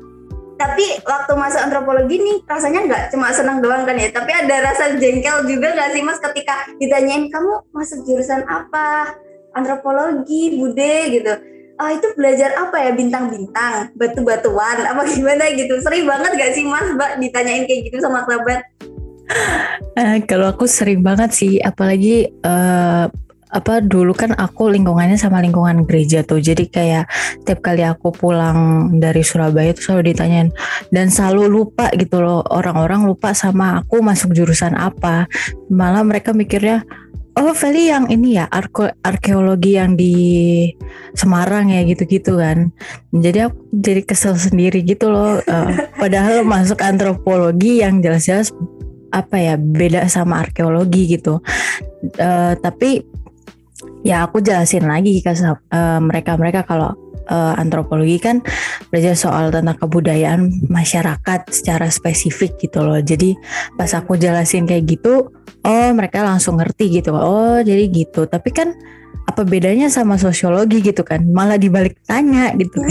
tapi 0.62 0.86
waktu 1.02 1.34
masuk 1.34 1.58
antropologi 1.58 2.22
nih 2.22 2.38
rasanya 2.46 2.86
nggak 2.86 3.04
cuma 3.10 3.34
senang 3.34 3.66
doang 3.66 3.82
kan 3.82 3.98
ya. 3.98 4.14
Tapi 4.14 4.30
ada 4.30 4.56
rasa 4.62 4.94
jengkel 4.94 5.50
juga 5.50 5.74
nggak 5.74 5.90
sih 5.90 6.06
mas 6.06 6.22
ketika 6.22 6.70
ditanyain 6.78 7.34
kamu 7.34 7.66
masuk 7.74 8.06
jurusan 8.06 8.46
apa? 8.46 9.18
Antropologi 9.58 10.62
bude 10.62 10.96
gitu 11.18 11.34
oh 11.80 11.90
itu 11.92 12.08
belajar 12.18 12.52
apa 12.58 12.78
ya? 12.82 12.92
Bintang-bintang 12.92 13.96
batu-batuan 13.96 14.84
apa 14.84 15.02
gimana? 15.08 15.48
gitu. 15.54 15.80
Sering 15.80 16.04
banget 16.10 16.32
gak 16.36 16.52
sih 16.58 16.64
mas 16.68 16.88
mbak 16.96 17.22
ditanyain 17.22 17.64
kayak 17.70 17.92
gitu 17.92 17.98
sama 18.04 18.26
kerabat? 18.28 18.66
Uh, 19.96 20.20
kalau 20.28 20.52
aku 20.52 20.68
sering 20.68 21.00
banget 21.04 21.32
sih, 21.32 21.60
apalagi 21.64 22.28
uh, 22.44 23.08
apa 23.52 23.84
dulu 23.84 24.16
kan 24.16 24.32
aku 24.32 24.72
lingkungannya 24.72 25.20
sama 25.20 25.44
lingkungan 25.44 25.84
gereja 25.84 26.24
tuh. 26.24 26.40
Jadi 26.40 26.72
kayak 26.72 27.12
tiap 27.44 27.60
kali 27.60 27.84
aku 27.84 28.16
pulang 28.16 28.92
dari 28.98 29.22
Surabaya 29.22 29.76
tuh 29.76 29.92
selalu 29.92 30.16
ditanyain. 30.16 30.50
Dan 30.88 31.12
selalu 31.12 31.52
lupa 31.52 31.92
gitu 31.96 32.24
loh 32.24 32.44
orang-orang 32.48 33.04
lupa 33.04 33.36
sama 33.36 33.84
aku 33.84 34.00
masuk 34.00 34.32
jurusan 34.32 34.76
apa. 34.80 35.28
Malah 35.68 36.08
mereka 36.08 36.32
mikirnya 36.32 36.88
oh 37.40 37.54
Feli 37.56 37.88
yang 37.88 38.12
ini 38.12 38.36
ya 38.36 38.46
arke 38.52 38.96
arkeologi 39.04 39.80
yang 39.80 39.96
di 39.96 40.14
Semarang 41.16 41.72
ya 41.72 41.84
gitu-gitu 41.84 42.40
kan. 42.40 42.72
Jadi 43.12 43.48
aku 43.48 43.58
jadi 43.72 44.02
kesel 44.04 44.36
sendiri 44.36 44.84
gitu 44.84 45.12
loh 45.12 45.40
uh, 45.40 45.70
padahal 46.02 46.44
masuk 46.48 46.80
antropologi 46.84 47.84
yang 47.84 48.00
jelas-jelas 48.00 48.52
apa 49.12 49.36
ya 49.40 49.56
beda 49.60 50.08
sama 50.08 50.44
arkeologi 50.44 51.20
gitu. 51.20 51.44
Uh, 52.18 52.56
tapi 52.60 53.04
ya 54.02 54.26
aku 54.26 54.42
jelasin 54.42 54.88
lagi 54.88 55.22
ke 55.22 55.32
uh, 55.36 56.00
mereka 56.02 56.40
mereka 56.40 56.64
kalau 56.66 56.96
uh, 57.32 57.56
antropologi 57.56 58.20
kan 58.20 58.44
belajar 58.92 59.16
soal 59.16 59.50
tentang 59.50 59.80
kebudayaan 59.80 60.68
masyarakat 60.68 61.48
secara 61.48 61.88
spesifik 61.88 62.60
gitu 62.60 62.84
loh. 62.84 63.00
Jadi 63.00 63.40
pas 63.80 63.90
aku 63.96 64.20
jelasin 64.20 64.68
kayak 64.68 65.00
gitu, 65.00 65.32
oh 65.64 65.90
mereka 65.96 66.22
langsung 66.28 66.60
ngerti 66.60 67.02
gitu. 67.02 67.16
Oh 67.16 67.64
jadi 67.64 67.88
gitu. 67.88 68.28
Tapi 68.28 68.52
kan 68.52 68.76
apa 69.32 69.48
bedanya 69.48 69.88
sama 69.88 70.20
sosiologi 70.20 70.84
gitu 70.84 71.08
kan? 71.08 71.24
Malah 71.24 71.56
dibalik 71.56 72.04
tanya 72.04 72.52
gitu. 72.60 72.84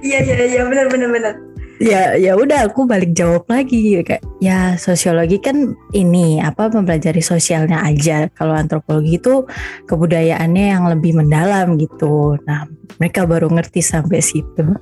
Iya 0.00 0.24
iya 0.24 0.36
iya 0.48 0.62
benar 0.64 0.88
benar 0.88 1.12
benar 1.12 1.34
ya 1.80 2.12
ya 2.20 2.36
udah 2.36 2.68
aku 2.68 2.84
balik 2.84 3.16
jawab 3.16 3.48
lagi 3.48 4.04
kayak 4.04 4.20
ya 4.36 4.76
sosiologi 4.76 5.40
kan 5.40 5.72
ini 5.96 6.36
apa 6.36 6.68
mempelajari 6.68 7.24
sosialnya 7.24 7.80
aja 7.80 8.28
kalau 8.36 8.52
antropologi 8.52 9.16
itu 9.16 9.48
kebudayaannya 9.88 10.76
yang 10.76 10.84
lebih 10.92 11.16
mendalam 11.16 11.80
gitu 11.80 12.36
nah 12.44 12.68
mereka 13.00 13.24
baru 13.24 13.48
ngerti 13.48 13.80
sampai 13.80 14.20
situ 14.20 14.76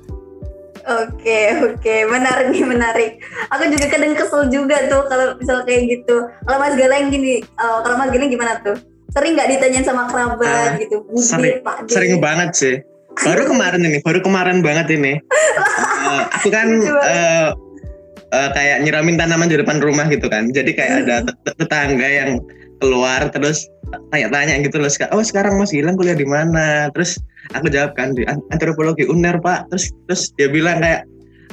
Oke 0.89 1.53
oke 1.69 1.95
menarik 2.09 2.49
nih 2.49 2.65
menarik. 2.65 3.11
Aku 3.53 3.61
juga 3.69 3.93
kadang 3.93 4.17
kesel 4.17 4.49
juga 4.49 4.89
tuh 4.89 5.05
kalau 5.05 5.37
misal 5.37 5.61
kayak 5.61 5.85
gitu. 5.85 6.25
Kalau 6.25 6.57
Mas 6.57 6.73
Galeng 6.73 7.13
gini, 7.13 7.45
uh, 7.61 7.85
kalau 7.85 7.93
Mas 7.93 8.09
Galeng 8.09 8.33
gimana 8.33 8.57
tuh? 8.65 8.73
Sering 9.13 9.37
nggak 9.37 9.53
ditanyain 9.53 9.85
sama 9.85 10.09
kerabat 10.09 10.49
uh, 10.49 10.81
gitu? 10.81 11.05
Budi, 11.05 11.21
sering, 11.21 11.61
Pak 11.61 11.93
sering 11.93 12.17
banget 12.17 12.49
sih 12.57 12.75
baru 13.25 13.43
kemarin 13.49 13.81
ini 13.85 13.97
baru 14.03 14.19
kemarin 14.23 14.57
banget 14.63 14.87
ini. 14.95 15.13
Uh, 16.09 16.23
aku 16.33 16.49
kan 16.49 16.67
uh, 16.87 17.49
uh, 18.31 18.49
kayak 18.55 18.81
nyiramin 18.85 19.19
tanaman 19.19 19.51
di 19.51 19.57
depan 19.59 19.83
rumah 19.83 20.07
gitu 20.07 20.27
kan. 20.31 20.49
Jadi 20.51 20.73
kayak 20.75 21.05
ada 21.05 21.15
hmm. 21.25 21.57
tetangga 21.59 22.07
yang 22.07 22.39
keluar 22.79 23.27
terus 23.35 23.67
tanya-tanya 24.13 24.61
gitu 24.63 24.79
loh 24.79 24.87
oh 25.11 25.23
sekarang 25.25 25.59
Mas 25.59 25.75
Gilang 25.75 25.99
kuliah 25.99 26.15
di 26.15 26.25
mana? 26.25 26.87
Terus 26.95 27.19
aku 27.51 27.67
jawab 27.67 27.97
kan 27.99 28.15
di 28.15 28.23
antropologi 28.53 29.05
UNER 29.09 29.41
Pak. 29.43 29.69
Terus 29.73 29.91
terus 30.07 30.21
dia 30.39 30.47
bilang 30.47 30.79
kayak 30.79 31.03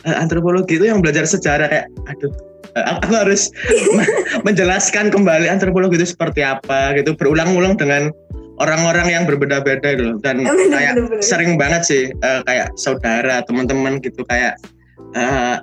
antropologi 0.06 0.78
itu 0.78 0.86
yang 0.86 1.02
belajar 1.02 1.26
sejarah 1.26 1.66
kayak 1.66 1.86
aduh 2.06 2.30
aku 2.76 3.12
harus 3.16 3.48
menjelaskan 4.46 5.08
kembali 5.08 5.48
antropologi 5.48 5.96
itu 5.96 6.12
seperti 6.12 6.44
apa 6.44 6.92
gitu 7.00 7.16
berulang-ulang 7.16 7.80
dengan 7.80 8.12
orang-orang 8.60 9.06
yang 9.12 9.24
berbeda-beda 9.28 9.96
gitu 9.96 10.16
dan 10.24 10.42
bener, 10.46 10.68
kayak 10.72 10.94
bener, 10.96 11.08
bener. 11.12 11.24
sering 11.24 11.60
banget 11.60 11.82
sih 11.84 12.02
uh, 12.24 12.40
kayak 12.44 12.72
saudara 12.76 13.44
teman-teman 13.44 14.00
gitu 14.00 14.24
kayak 14.28 14.56
uh, 15.16 15.60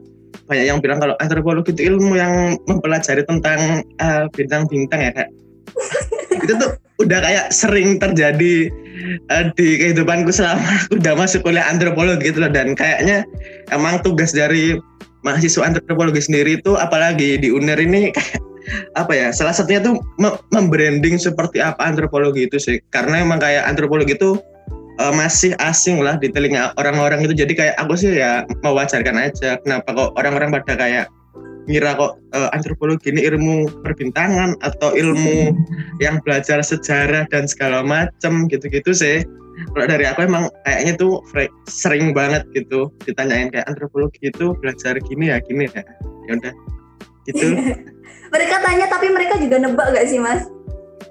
banyak 0.48 0.66
yang 0.68 0.80
bilang 0.84 1.00
kalau 1.00 1.16
antropologi 1.24 1.72
itu 1.72 1.94
ilmu 1.94 2.20
yang 2.20 2.60
mempelajari 2.68 3.24
tentang 3.24 3.86
uh, 4.04 4.28
bintang-bintang 4.36 5.00
ya 5.00 5.12
kak. 5.16 5.30
Itu 6.44 6.54
tuh 6.60 6.72
udah 7.00 7.20
kayak 7.24 7.46
sering 7.56 7.98
terjadi 7.98 8.68
uh, 9.32 9.50
di 9.56 9.80
kehidupanku 9.80 10.36
selama 10.36 10.64
aku 10.84 11.00
udah 11.00 11.14
masuk 11.16 11.48
kuliah 11.48 11.64
antropologi 11.64 12.28
gitu 12.28 12.44
loh. 12.44 12.52
Dan 12.52 12.76
kayaknya 12.76 13.24
emang 13.72 14.04
tugas 14.04 14.36
dari 14.36 14.76
mahasiswa 15.24 15.64
antropologi 15.64 16.20
sendiri 16.20 16.60
itu 16.60 16.76
apalagi 16.76 17.40
di 17.40 17.48
UNER 17.48 17.80
ini 17.80 18.12
kayak 18.12 18.44
apa 18.96 19.12
ya 19.12 19.28
salah 19.36 19.52
satunya 19.52 19.84
tuh 19.84 20.00
membranding 20.52 21.20
seperti 21.20 21.60
apa 21.60 21.80
antropologi 21.84 22.48
itu 22.48 22.58
sih. 22.60 22.78
Karena 22.92 23.22
emang 23.24 23.40
kayak 23.40 23.68
antropologi 23.68 24.16
itu 24.16 24.40
uh, 25.00 25.14
masih 25.14 25.58
asing 25.62 26.02
lah 26.02 26.20
di 26.20 26.30
telinga 26.30 26.74
orang-orang 26.78 27.26
itu. 27.26 27.34
Jadi 27.34 27.54
kayak 27.58 27.76
aku 27.80 27.94
sih 27.98 28.20
ya 28.20 28.48
mewajarkan 28.62 29.18
aja 29.20 29.60
kenapa 29.62 29.90
kok 29.94 30.10
orang-orang 30.20 30.54
pada 30.62 30.74
kayak 30.78 31.06
ngira 31.64 31.96
kok 31.96 32.20
uh, 32.36 32.52
antropologi 32.52 33.08
ini 33.16 33.24
ilmu 33.24 33.84
perbintangan 33.88 34.60
atau 34.60 34.92
ilmu 34.92 35.56
yang 36.04 36.20
belajar 36.28 36.60
sejarah 36.60 37.24
dan 37.32 37.48
segala 37.48 37.84
macem 37.84 38.52
gitu-gitu 38.52 38.92
sih. 38.92 39.24
Kalau 39.54 39.86
dari 39.86 40.04
aku 40.10 40.26
emang 40.26 40.50
kayaknya 40.66 40.98
tuh 40.98 41.22
sering 41.70 42.10
banget 42.12 42.42
gitu 42.58 42.90
ditanyain 43.06 43.54
kayak 43.54 43.70
antropologi 43.70 44.34
itu 44.34 44.58
belajar 44.60 44.98
gini 45.06 45.30
ya 45.30 45.38
gini 45.40 45.70
ya. 45.72 45.84
Ya 46.28 46.34
udah 46.42 46.54
gitu 47.24 47.48
mereka 48.32 48.56
tanya 48.66 48.86
tapi 48.90 49.08
mereka 49.14 49.36
juga 49.38 49.56
nebak 49.62 49.88
gak 49.94 50.08
sih 50.10 50.20
mas? 50.20 50.48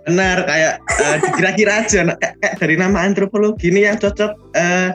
Benar 0.03 0.43
kayak 0.49 0.83
uh, 0.83 1.17
dikira-kira 1.23 1.73
aja 1.87 2.01
kayak, 2.19 2.35
kayak 2.43 2.55
dari 2.59 2.75
nama 2.75 3.07
antropologi 3.07 3.71
ini 3.71 3.87
yang 3.87 3.97
cocok 4.01 4.33
uh, 4.59 4.91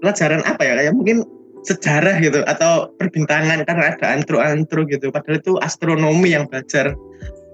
pelajaran 0.00 0.40
apa 0.48 0.62
ya? 0.64 0.72
Kayak 0.80 0.94
mungkin 0.96 1.26
sejarah 1.66 2.22
gitu 2.22 2.46
atau 2.46 2.94
perbintangan 2.96 3.66
karena 3.66 3.84
ada 3.92 4.06
antro-antro 4.14 4.86
gitu. 4.86 5.10
Padahal 5.10 5.42
itu 5.42 5.58
astronomi 5.60 6.32
yang 6.32 6.46
belajar 6.46 6.94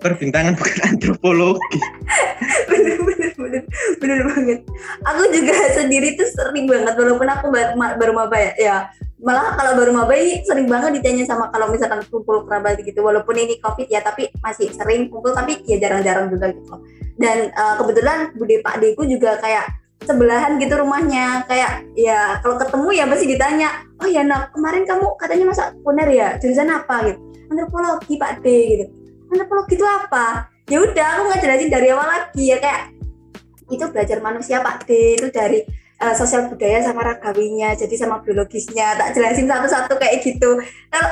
perbintangan 0.05 0.55
bukan 0.59 0.79
antropologi. 0.87 1.79
Bener 2.69 2.99
bener 3.01 3.33
bener. 3.35 3.63
Bener 3.99 4.21
banget. 4.29 4.61
Aku 5.09 5.23
juga 5.33 5.55
sendiri 5.73 6.15
tuh 6.15 6.29
sering 6.31 6.69
banget 6.69 6.95
walaupun 6.95 7.29
aku 7.31 7.47
baru, 7.51 7.73
baru 7.97 8.13
apa 8.29 8.37
ya 8.37 8.51
ya 8.61 8.77
malah 9.23 9.55
kalau 9.55 9.79
baru 9.79 9.91
maba 9.95 10.12
ini 10.19 10.43
sering 10.43 10.67
banget 10.67 10.99
ditanya 10.99 11.23
sama 11.23 11.47
kalau 11.55 11.71
misalkan 11.71 12.02
kumpul 12.11 12.43
kerabat 12.43 12.83
gitu. 12.83 13.00
Walaupun 13.00 13.38
ini 13.38 13.57
covid 13.62 13.87
ya 13.87 14.02
tapi 14.02 14.29
masih 14.43 14.69
sering 14.75 15.07
kumpul 15.09 15.31
tapi 15.31 15.62
ya 15.64 15.79
jarang-jarang 15.79 16.26
juga 16.29 16.50
gitu. 16.50 16.75
Dan 17.17 17.55
uh, 17.55 17.79
kebetulan 17.79 18.35
bude 18.35 18.59
pak 18.67 18.83
deku 18.83 19.07
juga 19.07 19.38
kayak 19.38 19.71
sebelahan 20.02 20.59
gitu 20.59 20.75
rumahnya. 20.75 21.47
Kayak 21.47 21.87
ya 21.95 22.43
kalau 22.43 22.59
ketemu 22.59 22.88
ya 22.99 23.05
pasti 23.07 23.26
ditanya 23.31 23.69
oh 24.02 24.09
ya 24.11 24.26
nak 24.26 24.50
kemarin 24.50 24.83
kamu 24.83 25.07
katanya 25.14 25.45
masa 25.55 25.71
kuner 25.87 26.09
ya? 26.11 26.29
Jurusan 26.43 26.69
apa? 26.69 26.97
Gitu. 27.07 27.21
Antropologi 27.47 28.14
pak 28.19 28.43
D 28.43 28.47
gitu. 28.75 28.85
Antropologi 29.31 29.75
itu 29.79 29.87
apa? 29.87 30.50
Ya 30.67 30.83
udah 30.83 31.09
aku 31.19 31.23
nggak 31.31 31.41
jelasin 31.47 31.71
dari 31.71 31.88
awal 31.95 32.07
lagi 32.11 32.43
ya 32.50 32.59
kayak 32.59 32.91
itu 33.71 33.85
belajar 33.88 34.19
manusia 34.19 34.59
pak 34.61 34.83
D 34.85 35.14
itu 35.14 35.31
dari 35.31 35.62
uh, 36.03 36.15
sosial 36.19 36.51
budaya 36.51 36.83
sama 36.83 37.07
ragawinya 37.07 37.79
jadi 37.79 37.95
sama 37.95 38.19
biologisnya 38.27 38.99
tak 38.99 39.15
jelasin 39.15 39.47
satu-satu 39.47 39.95
kayak 40.03 40.27
gitu. 40.27 40.59
Kalau 40.91 41.11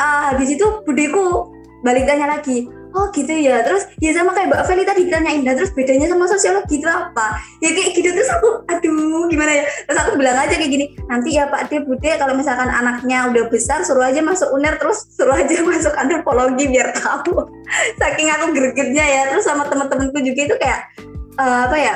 uh, 0.00 0.22
habis 0.32 0.56
itu 0.56 0.64
budiku 0.88 1.52
balik 1.84 2.08
tanya 2.08 2.40
lagi 2.40 2.66
oh 2.92 3.08
gitu 3.12 3.32
ya? 3.32 3.64
Terus 3.64 3.88
ya 3.98 4.12
sama 4.12 4.36
kayak 4.36 4.52
Mbak 4.52 4.62
Feli 4.68 4.84
tadi 4.84 5.00
ditanyain 5.08 5.42
dan 5.44 5.56
terus 5.56 5.72
bedanya 5.72 6.06
sama 6.08 6.24
sosiologi 6.28 6.80
itu 6.80 6.88
apa? 6.88 7.40
Ya 7.64 7.70
kayak 7.72 7.90
gitu 7.96 8.08
terus 8.12 8.30
aku 8.32 8.48
aduh 8.68 9.26
gimana 9.28 9.52
ya? 9.52 9.64
Terus 9.88 9.98
aku 9.98 10.10
bilang 10.20 10.36
aja 10.36 10.54
kayak 10.54 10.72
gini 10.72 10.86
nanti 11.08 11.36
ya 11.36 11.48
Pak 11.48 11.72
De 11.72 11.82
Bude 11.84 12.10
kalau 12.20 12.34
misalkan 12.36 12.68
anaknya 12.68 13.32
udah 13.32 13.44
besar 13.48 13.84
suruh 13.84 14.04
aja 14.04 14.20
masuk 14.20 14.48
UNER 14.52 14.76
terus 14.76 15.08
suruh 15.12 15.36
aja 15.36 15.56
masuk 15.72 15.94
antropologi 15.96 16.68
biar 16.68 16.92
tahu. 16.96 17.48
Saking 17.96 18.28
aku 18.28 18.46
gregetnya 18.52 19.04
ya 19.04 19.22
terus 19.32 19.44
sama 19.48 19.66
teman-temanku 19.68 20.20
juga 20.20 20.40
itu 20.52 20.56
kayak 20.60 20.80
uh, 21.40 21.68
apa 21.68 21.76
ya 21.76 21.94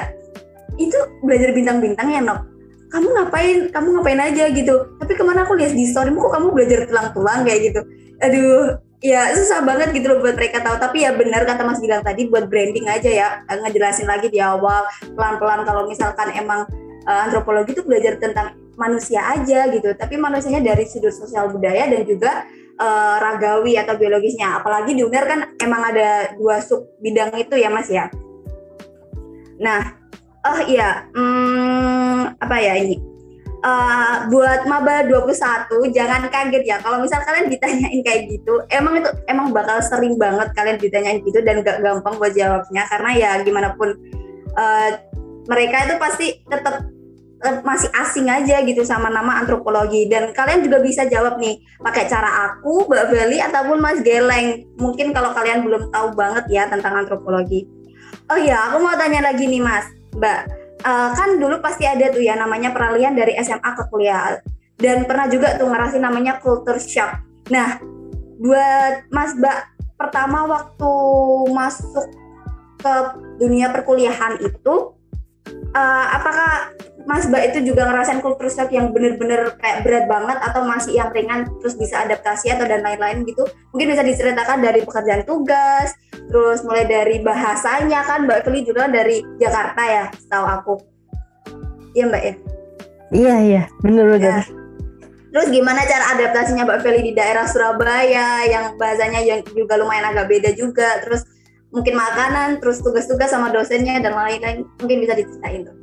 itu 0.76 0.98
belajar 1.24 1.50
bintang-bintang 1.52 2.08
ya 2.12 2.20
Nok? 2.20 2.40
Kamu 2.86 3.08
ngapain? 3.18 3.56
Kamu 3.74 3.88
ngapain 3.98 4.20
aja 4.22 4.46
gitu. 4.52 4.74
Tapi 5.02 5.12
ke 5.18 5.22
mana 5.26 5.42
aku 5.42 5.58
lihat 5.58 5.74
di 5.74 5.84
storymu 5.90 6.22
kok 6.22 6.32
kamu 6.38 6.48
belajar 6.54 6.78
tulang-tulang 6.86 7.42
kayak 7.42 7.60
gitu? 7.72 7.80
Aduh 8.22 8.78
ya 9.04 9.28
susah 9.36 9.60
banget 9.60 9.92
gitu 9.92 10.06
loh 10.08 10.18
buat 10.22 10.38
mereka 10.38 10.62
tahu. 10.62 10.78
Tapi 10.78 11.02
ya 11.04 11.12
benar 11.12 11.42
kata 11.44 11.66
Mas 11.66 11.82
Gilang 11.82 12.06
tadi 12.06 12.30
buat 12.30 12.46
branding 12.46 12.86
aja 12.86 13.10
ya. 13.10 13.28
Ngejelasin 13.50 14.06
lagi 14.06 14.30
di 14.30 14.38
awal 14.38 14.86
pelan-pelan 15.18 15.66
kalau 15.66 15.90
misalkan 15.90 16.30
emang 16.32 16.64
uh, 17.04 17.20
antropologi 17.26 17.74
itu 17.74 17.82
belajar 17.82 18.16
tentang 18.22 18.54
manusia 18.78 19.24
aja 19.34 19.66
gitu. 19.72 19.90
Tapi 19.98 20.14
manusianya 20.14 20.62
dari 20.62 20.86
sudut 20.86 21.12
sosial 21.12 21.50
budaya 21.50 21.90
dan 21.90 22.06
juga 22.06 22.46
uh, 22.78 23.16
ragawi 23.18 23.76
atau 23.80 23.98
biologisnya. 23.98 24.62
Apalagi 24.62 24.94
di 24.94 25.02
UNER 25.02 25.24
kan 25.26 25.40
emang 25.58 25.82
ada 25.90 26.32
dua 26.38 26.62
sub 26.62 26.86
bidang 27.02 27.34
itu 27.36 27.56
ya 27.58 27.68
Mas 27.68 27.90
ya. 27.90 28.08
Nah 29.58 30.05
oh 30.52 30.58
iya. 30.66 30.90
Hmm, 31.12 32.36
apa 32.38 32.56
ya 32.62 32.74
ini? 32.78 32.96
Uh, 33.66 34.30
buat 34.30 34.62
maba 34.70 35.02
21 35.08 35.90
jangan 35.90 36.30
kaget 36.30 36.62
ya. 36.62 36.76
Kalau 36.78 37.02
misal 37.02 37.18
kalian 37.26 37.50
ditanyain 37.50 38.00
kayak 38.04 38.30
gitu 38.30 38.62
emang 38.70 39.02
itu 39.02 39.10
emang 39.26 39.50
bakal 39.50 39.82
sering 39.82 40.14
banget 40.14 40.54
kalian 40.54 40.78
ditanyain 40.78 41.18
gitu 41.24 41.42
dan 41.42 41.66
gak 41.66 41.82
gampang 41.82 42.14
buat 42.20 42.30
jawabnya. 42.36 42.86
Karena 42.86 43.10
ya 43.16 43.30
gimana 43.42 43.74
pun 43.74 43.96
uh, 44.54 44.90
mereka 45.50 45.76
itu 45.88 45.94
pasti 45.98 46.26
tetap 46.46 46.86
uh, 47.42 47.56
masih 47.66 47.90
asing 47.96 48.30
aja 48.30 48.62
gitu 48.62 48.86
sama 48.86 49.10
nama 49.10 49.42
antropologi. 49.42 50.06
Dan 50.06 50.30
kalian 50.30 50.62
juga 50.62 50.78
bisa 50.78 51.02
jawab 51.10 51.42
nih 51.42 51.58
pakai 51.82 52.06
cara 52.06 52.54
aku 52.54 52.86
Mbak 52.86 53.04
Beli 53.10 53.42
ataupun 53.42 53.82
Mas 53.82 53.98
Geleng. 54.06 54.62
Mungkin 54.78 55.10
kalau 55.10 55.34
kalian 55.34 55.66
belum 55.66 55.90
tahu 55.90 56.14
banget 56.14 56.44
ya 56.52 56.70
tentang 56.70 57.02
antropologi. 57.02 57.66
Oh 58.30 58.38
ya 58.38 58.70
aku 58.70 58.78
mau 58.82 58.94
tanya 58.94 59.26
lagi 59.26 59.46
nih 59.50 59.62
Mas 59.62 59.95
Mbak, 60.16 60.40
uh, 60.82 61.10
kan 61.12 61.30
dulu 61.36 61.60
pasti 61.60 61.84
ada 61.84 62.08
tuh 62.10 62.24
ya 62.24 62.34
namanya 62.36 62.72
peralihan 62.72 63.12
dari 63.12 63.36
SMA 63.40 63.70
ke 63.76 63.84
kuliah 63.92 64.40
dan 64.76 65.08
pernah 65.08 65.28
juga 65.28 65.56
tuh 65.56 65.68
ngerasin 65.68 66.04
namanya 66.04 66.40
culture 66.40 66.80
shock. 66.80 67.20
Nah, 67.48 67.80
buat 68.40 69.08
Mas 69.12 69.32
Mbak 69.36 69.58
pertama 69.96 70.44
waktu 70.44 70.92
masuk 71.52 72.06
ke 72.76 72.94
dunia 73.40 73.72
perkuliahan 73.72 74.36
itu 74.44 74.74
uh, 75.72 76.06
apakah 76.12 76.76
Mas 77.06 77.24
Mbak 77.30 77.42
itu 77.54 77.70
juga 77.70 77.86
ngerasain 77.86 78.18
culture 78.18 78.50
shock 78.50 78.74
yang 78.74 78.90
bener-bener 78.90 79.54
kayak 79.62 79.86
berat 79.86 80.04
banget 80.10 80.38
atau 80.42 80.66
masih 80.66 80.98
yang 80.98 81.14
ringan 81.14 81.46
terus 81.62 81.78
bisa 81.78 82.02
adaptasi 82.02 82.50
atau 82.50 82.66
dan 82.66 82.82
lain-lain 82.82 83.22
gitu 83.22 83.46
mungkin 83.70 83.94
bisa 83.94 84.02
diceritakan 84.02 84.58
dari 84.58 84.82
pekerjaan 84.82 85.22
tugas 85.22 85.94
terus 86.26 86.66
mulai 86.66 86.82
dari 86.82 87.22
bahasanya 87.22 88.02
kan 88.02 88.26
Mbak 88.26 88.42
Feli 88.42 88.66
juga 88.66 88.90
dari 88.90 89.22
Jakarta 89.38 89.82
ya 89.86 90.04
setahu 90.18 90.46
aku 90.50 90.74
iya 91.94 92.10
Mbak 92.10 92.24
ya 92.26 92.34
Iya 93.14 93.34
iya, 93.38 93.62
bener 93.86 94.18
bener. 94.18 94.42
Ya. 94.42 94.66
Terus 95.30 95.46
gimana 95.52 95.84
cara 95.86 96.16
adaptasinya 96.16 96.66
Mbak 96.66 96.80
Feli 96.82 97.00
di 97.06 97.12
daerah 97.14 97.46
Surabaya 97.46 98.42
yang 98.48 98.74
bahasanya 98.80 99.22
yang 99.22 99.44
juga 99.54 99.78
lumayan 99.78 100.10
agak 100.10 100.26
beda 100.26 100.50
juga. 100.58 100.98
Terus 101.04 101.22
mungkin 101.70 101.94
makanan, 101.94 102.58
terus 102.58 102.82
tugas-tugas 102.82 103.30
sama 103.30 103.52
dosennya 103.54 104.02
dan 104.02 104.16
lain-lain 104.16 104.66
mungkin 104.80 104.98
bisa 105.04 105.14
diceritain 105.14 105.70
tuh. 105.70 105.76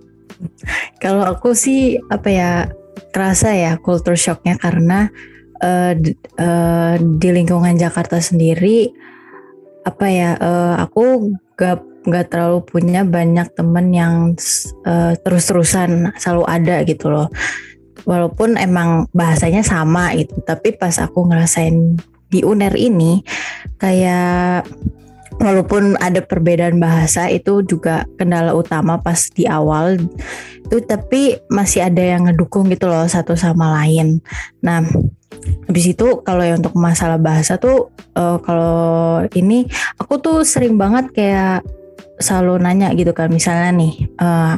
Kalau 1.02 1.24
aku 1.25 1.54
sih 1.58 2.00
apa 2.10 2.30
ya 2.30 2.52
kerasa 3.13 3.54
ya 3.54 3.78
culture 3.82 4.18
shocknya 4.18 4.58
karena 4.58 5.10
uh, 5.62 5.94
uh, 6.40 6.96
di 7.00 7.30
lingkungan 7.30 7.78
Jakarta 7.78 8.18
sendiri 8.18 8.90
apa 9.84 10.06
ya 10.08 10.30
uh, 10.40 10.75
aku 10.80 11.36
gak 11.60 11.84
nggak 12.04 12.36
terlalu 12.36 12.60
punya 12.68 13.08
banyak 13.08 13.48
temen 13.56 13.88
yang 13.96 14.16
uh, 14.84 15.16
terus-terusan 15.24 16.12
selalu 16.20 16.44
ada 16.48 16.84
gitu 16.84 17.08
loh. 17.08 17.32
Walaupun 18.04 18.60
emang 18.60 19.08
bahasanya 19.16 19.63
sama 19.63 20.12
gitu 20.20 20.44
tapi 20.44 20.75
pas 20.75 21.00
aku 21.00 21.24
ngerasain 21.24 21.96
di 22.28 22.44
UNER 22.44 22.75
ini 22.75 23.24
kayak 23.80 24.68
walaupun 25.40 25.98
ada 26.02 26.22
perbedaan 26.22 26.78
bahasa 26.78 27.30
itu 27.30 27.63
juga 27.66 28.06
kendala 28.18 28.54
utama 28.54 29.00
pas 29.00 29.30
di 29.32 29.48
awal. 29.48 29.98
Itu 30.68 30.82
tapi 30.84 31.38
masih 31.50 31.88
ada 31.88 32.02
yang 32.02 32.30
ngedukung 32.30 32.70
gitu 32.74 32.90
loh 32.90 33.06
satu 33.06 33.38
sama 33.38 33.84
lain. 33.84 34.22
Nah 34.62 34.84
habis 35.68 35.86
itu 35.92 36.24
kalau 36.24 36.44
yang 36.46 36.63
untuk 36.63 36.75
masalah 36.78 37.20
bahasa 37.20 37.60
tuh 37.60 37.92
uh, 38.16 38.38
kalau 38.40 39.28
ini 39.36 39.68
aku 40.00 40.20
tuh 40.22 40.38
sering 40.48 40.80
banget 40.80 41.12
kayak 41.12 41.66
selalu 42.22 42.62
nanya 42.62 42.94
gitu 42.94 43.12
kan. 43.12 43.30
Misalnya 43.30 43.70
nih 43.74 43.94
uh, 44.22 44.56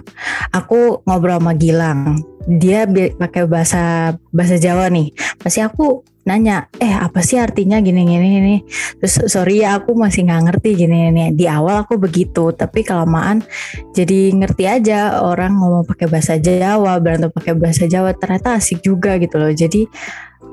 aku 0.53 1.01
ngobrol 1.08 1.39
sama 1.39 1.53
Gilang 1.58 2.22
dia 2.46 2.86
pakai 3.17 3.50
bahasa 3.50 4.13
bahasa 4.29 4.62
Jawa 4.62 4.89
nih. 4.94 5.10
Pasti 5.41 5.65
aku 5.65 6.05
nanya 6.25 6.65
eh 6.82 6.89
apa 6.89 7.22
sih 7.22 7.38
artinya 7.38 7.77
gini 7.79 8.01
gini 8.01 8.27
gini? 8.41 8.55
Terus 8.98 9.29
sorry 9.29 9.62
ya 9.62 9.77
aku 9.77 9.94
masih 9.94 10.25
nggak 10.25 10.41
ngerti 10.50 10.70
gini 10.74 11.10
gini. 11.10 11.24
Di 11.38 11.46
awal 11.46 11.86
aku 11.86 12.01
begitu 12.01 12.50
tapi 12.50 12.82
kelamaan 12.82 13.46
jadi 13.94 14.34
ngerti 14.34 14.63
aja 14.65 15.22
orang 15.22 15.53
ngomong 15.55 15.86
pakai 15.86 16.10
bahasa 16.10 16.41
Jawa 16.41 16.98
berantem 16.98 17.29
pakai 17.29 17.53
bahasa 17.53 17.86
Jawa 17.86 18.17
ternyata 18.17 18.58
asik 18.58 18.82
juga 18.82 19.22
gitu 19.22 19.38
loh. 19.38 19.53
Jadi 19.53 19.86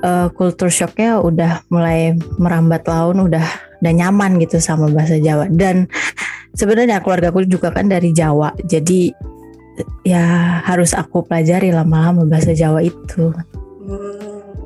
uh, 0.05 0.29
culture 0.37 0.71
shocknya 0.71 1.25
udah 1.25 1.65
mulai 1.73 2.13
merambat 2.37 2.85
laun 2.85 3.25
udah 3.25 3.47
udah 3.81 3.93
nyaman 3.97 4.37
gitu 4.45 4.61
sama 4.61 4.93
bahasa 4.93 5.17
Jawa. 5.17 5.49
Dan 5.49 5.89
sebenarnya 6.53 7.01
keluarga 7.01 7.33
aku 7.33 7.49
juga 7.49 7.73
kan 7.73 7.89
dari 7.89 8.13
Jawa 8.13 8.53
jadi 8.61 9.09
ya 10.05 10.61
harus 10.69 10.93
aku 10.93 11.25
pelajari 11.25 11.73
lama-lama 11.73 12.29
bahasa 12.29 12.53
Jawa 12.53 12.85
itu. 12.85 13.33
Hmm, 13.83 14.22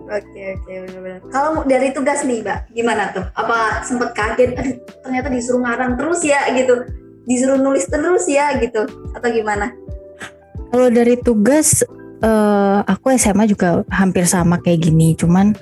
oke 0.07 0.41
oke 0.59 0.73
benar-benar. 0.87 1.21
Kalau 1.31 1.51
dari 1.67 1.89
tugas 1.91 2.23
nih, 2.23 2.41
Mbak, 2.43 2.59
gimana 2.73 3.03
tuh? 3.13 3.25
Apa 3.35 3.83
sempet 3.83 4.11
kaget? 4.15 4.51
Aduh, 4.57 4.77
ternyata 5.03 5.29
disuruh 5.31 5.61
ngarang 5.63 5.93
terus 5.99 6.21
ya 6.23 6.41
gitu, 6.55 6.87
disuruh 7.27 7.59
nulis 7.59 7.87
terus 7.91 8.25
ya 8.31 8.55
gitu, 8.59 8.87
atau 9.15 9.29
gimana? 9.31 9.75
Kalau 10.71 10.89
dari 10.91 11.17
tugas, 11.21 11.83
uh, 12.23 12.81
aku 12.87 13.15
SMA 13.15 13.51
juga 13.51 13.83
hampir 13.91 14.27
sama 14.27 14.59
kayak 14.63 14.91
gini, 14.91 15.15
cuman 15.15 15.55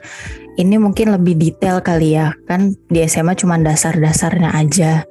ini 0.55 0.79
mungkin 0.79 1.11
lebih 1.11 1.35
detail 1.35 1.83
kali 1.83 2.15
ya 2.15 2.31
kan 2.47 2.75
di 2.87 3.03
SMA 3.11 3.35
cuma 3.35 3.59
dasar-dasarnya 3.59 4.55
aja 4.55 5.03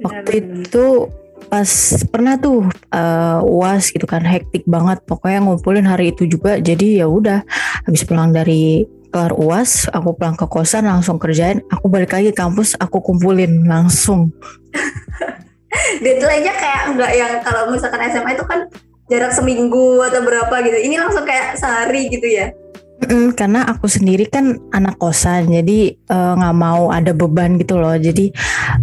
waktu 0.00 0.64
itu 0.64 1.12
pas 1.46 1.70
pernah 2.10 2.34
tuh 2.36 2.66
uh, 2.92 3.40
uas 3.42 3.90
gitu 3.90 4.04
kan 4.04 4.22
hektik 4.22 4.66
banget. 4.66 5.02
Pokoknya 5.06 5.42
ngumpulin 5.42 5.86
hari 5.86 6.12
itu 6.12 6.26
juga 6.26 6.58
jadi 6.58 7.04
ya 7.04 7.06
udah. 7.06 7.42
Habis 7.86 8.02
pulang 8.04 8.34
dari 8.34 8.84
kelar 9.10 9.32
uas 9.32 9.88
aku 9.88 10.12
pulang 10.12 10.36
ke 10.36 10.44
kosan 10.44 10.84
langsung 10.84 11.16
kerjain. 11.16 11.64
Aku 11.72 11.88
balik 11.88 12.12
lagi 12.12 12.34
ke 12.34 12.36
kampus 12.36 12.76
aku 12.76 13.00
kumpulin 13.00 13.64
langsung. 13.64 14.28
Deadline-nya 16.04 16.54
kayak 16.56 16.82
enggak 16.92 17.12
yang 17.16 17.32
kalau 17.44 17.72
misalkan 17.72 18.00
SMA 18.12 18.36
itu 18.36 18.44
kan 18.44 18.68
jarak 19.08 19.32
seminggu 19.32 20.02
atau 20.02 20.20
berapa 20.20 20.54
gitu. 20.66 20.78
Ini 20.82 20.96
langsung 20.98 21.24
kayak 21.24 21.56
sehari 21.56 22.10
gitu 22.10 22.26
ya? 22.26 22.50
Mm, 22.96 23.36
karena 23.36 23.68
aku 23.68 23.92
sendiri 23.92 24.24
kan 24.24 24.56
anak 24.72 24.96
kosan, 24.96 25.52
jadi 25.52 25.92
eh, 25.92 26.32
nggak 26.32 26.56
uh, 26.56 26.58
mau 26.58 26.88
ada 26.88 27.12
beban 27.12 27.60
gitu 27.60 27.76
loh. 27.76 27.92
Jadi 27.92 28.32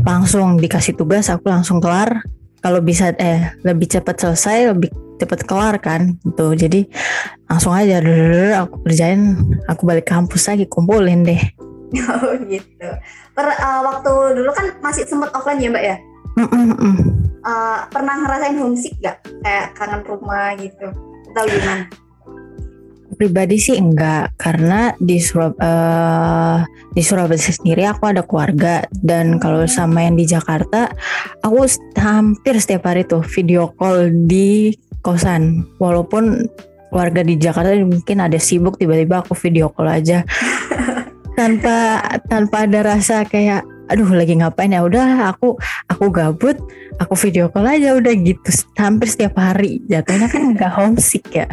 langsung 0.06 0.62
dikasih 0.62 0.93
tugas, 0.93 1.34
aku 1.34 1.49
langsung 1.49 1.82
kelar. 1.82 2.21
Kalau 2.63 2.80
bisa 2.80 3.12
eh 3.19 3.52
lebih 3.67 3.91
cepat 3.91 4.23
selesai, 4.23 4.71
lebih 4.71 4.89
cepat 5.19 5.43
kelar 5.43 5.76
kan 5.84 6.15
gitu. 6.23 6.56
Jadi 6.56 6.88
langsung 7.52 7.76
aja 7.76 7.99
aku 8.63 8.88
kerjain, 8.88 9.36
aku 9.67 9.84
balik 9.84 10.08
kampus 10.08 10.47
lagi 10.47 10.65
kumpulin 10.67 11.28
deh. 11.28 11.43
Oh 11.93 12.34
gitu. 12.49 12.89
Per, 13.38 13.45
uh, 13.54 13.82
waktu 13.86 14.41
dulu 14.41 14.49
kan 14.49 14.73
masih 14.82 15.06
sempat 15.06 15.30
offline 15.38 15.62
ya 15.62 15.69
mbak 15.69 15.86
ya? 15.86 15.95
Mm 16.41 16.49
-mm. 16.49 16.95
Uh, 17.45 17.86
pernah 17.93 18.17
ngerasain 18.17 18.58
homesick 18.58 18.97
gak? 18.97 19.21
Kayak 19.45 19.78
kangen 19.78 20.02
rumah 20.02 20.58
gitu? 20.58 20.89
Atau 21.30 21.45
gimana? 21.45 21.86
Pribadi 23.15 23.58
sih 23.62 23.80
enggak. 23.80 24.36
Karena 24.38 24.91
di 24.99 25.17
Surab 25.17 25.58
uh, 25.58 26.62
di 26.93 27.02
Surabaya 27.02 27.39
sendiri 27.39 27.88
aku 27.88 28.10
ada 28.10 28.21
keluarga. 28.26 28.86
Dan 28.91 29.39
kalau 29.39 29.65
sama 29.65 30.06
yang 30.06 30.19
di 30.19 30.28
Jakarta 30.28 30.91
aku 31.41 31.65
hampir 31.97 32.60
setiap 32.60 32.89
hari 32.89 33.08
tuh 33.08 33.26
video 33.26 33.71
call 33.73 34.12
di 34.28 34.73
kosan. 35.02 35.65
Walaupun 35.82 36.49
keluarga 36.93 37.26
di 37.26 37.36
Jakarta 37.41 37.73
mungkin 37.82 38.21
ada 38.21 38.38
sibuk 38.38 38.78
tiba-tiba 38.78 39.26
aku 39.26 39.34
video 39.34 39.73
call 39.73 39.89
aja. 39.89 40.21
Tanpa 41.34 41.97
tanpa 42.30 42.69
ada 42.69 42.86
rasa 42.86 43.26
kayak 43.26 43.73
aduh 43.91 44.10
lagi 44.13 44.38
ngapain 44.39 44.72
ya? 44.72 44.84
Udah 44.84 45.34
aku 45.36 45.60
aku 45.89 46.06
gabut 46.13 46.58
aku 47.02 47.13
video 47.17 47.50
call 47.50 47.67
aja 47.67 47.98
udah 47.98 48.13
gitu. 48.15 48.50
Hampir 48.80 49.08
setiap 49.10 49.36
hari. 49.39 49.84
Jatuhnya 49.89 50.28
kan 50.30 50.56
nggak 50.56 50.72
homesick 50.78 51.26
ya. 51.34 51.48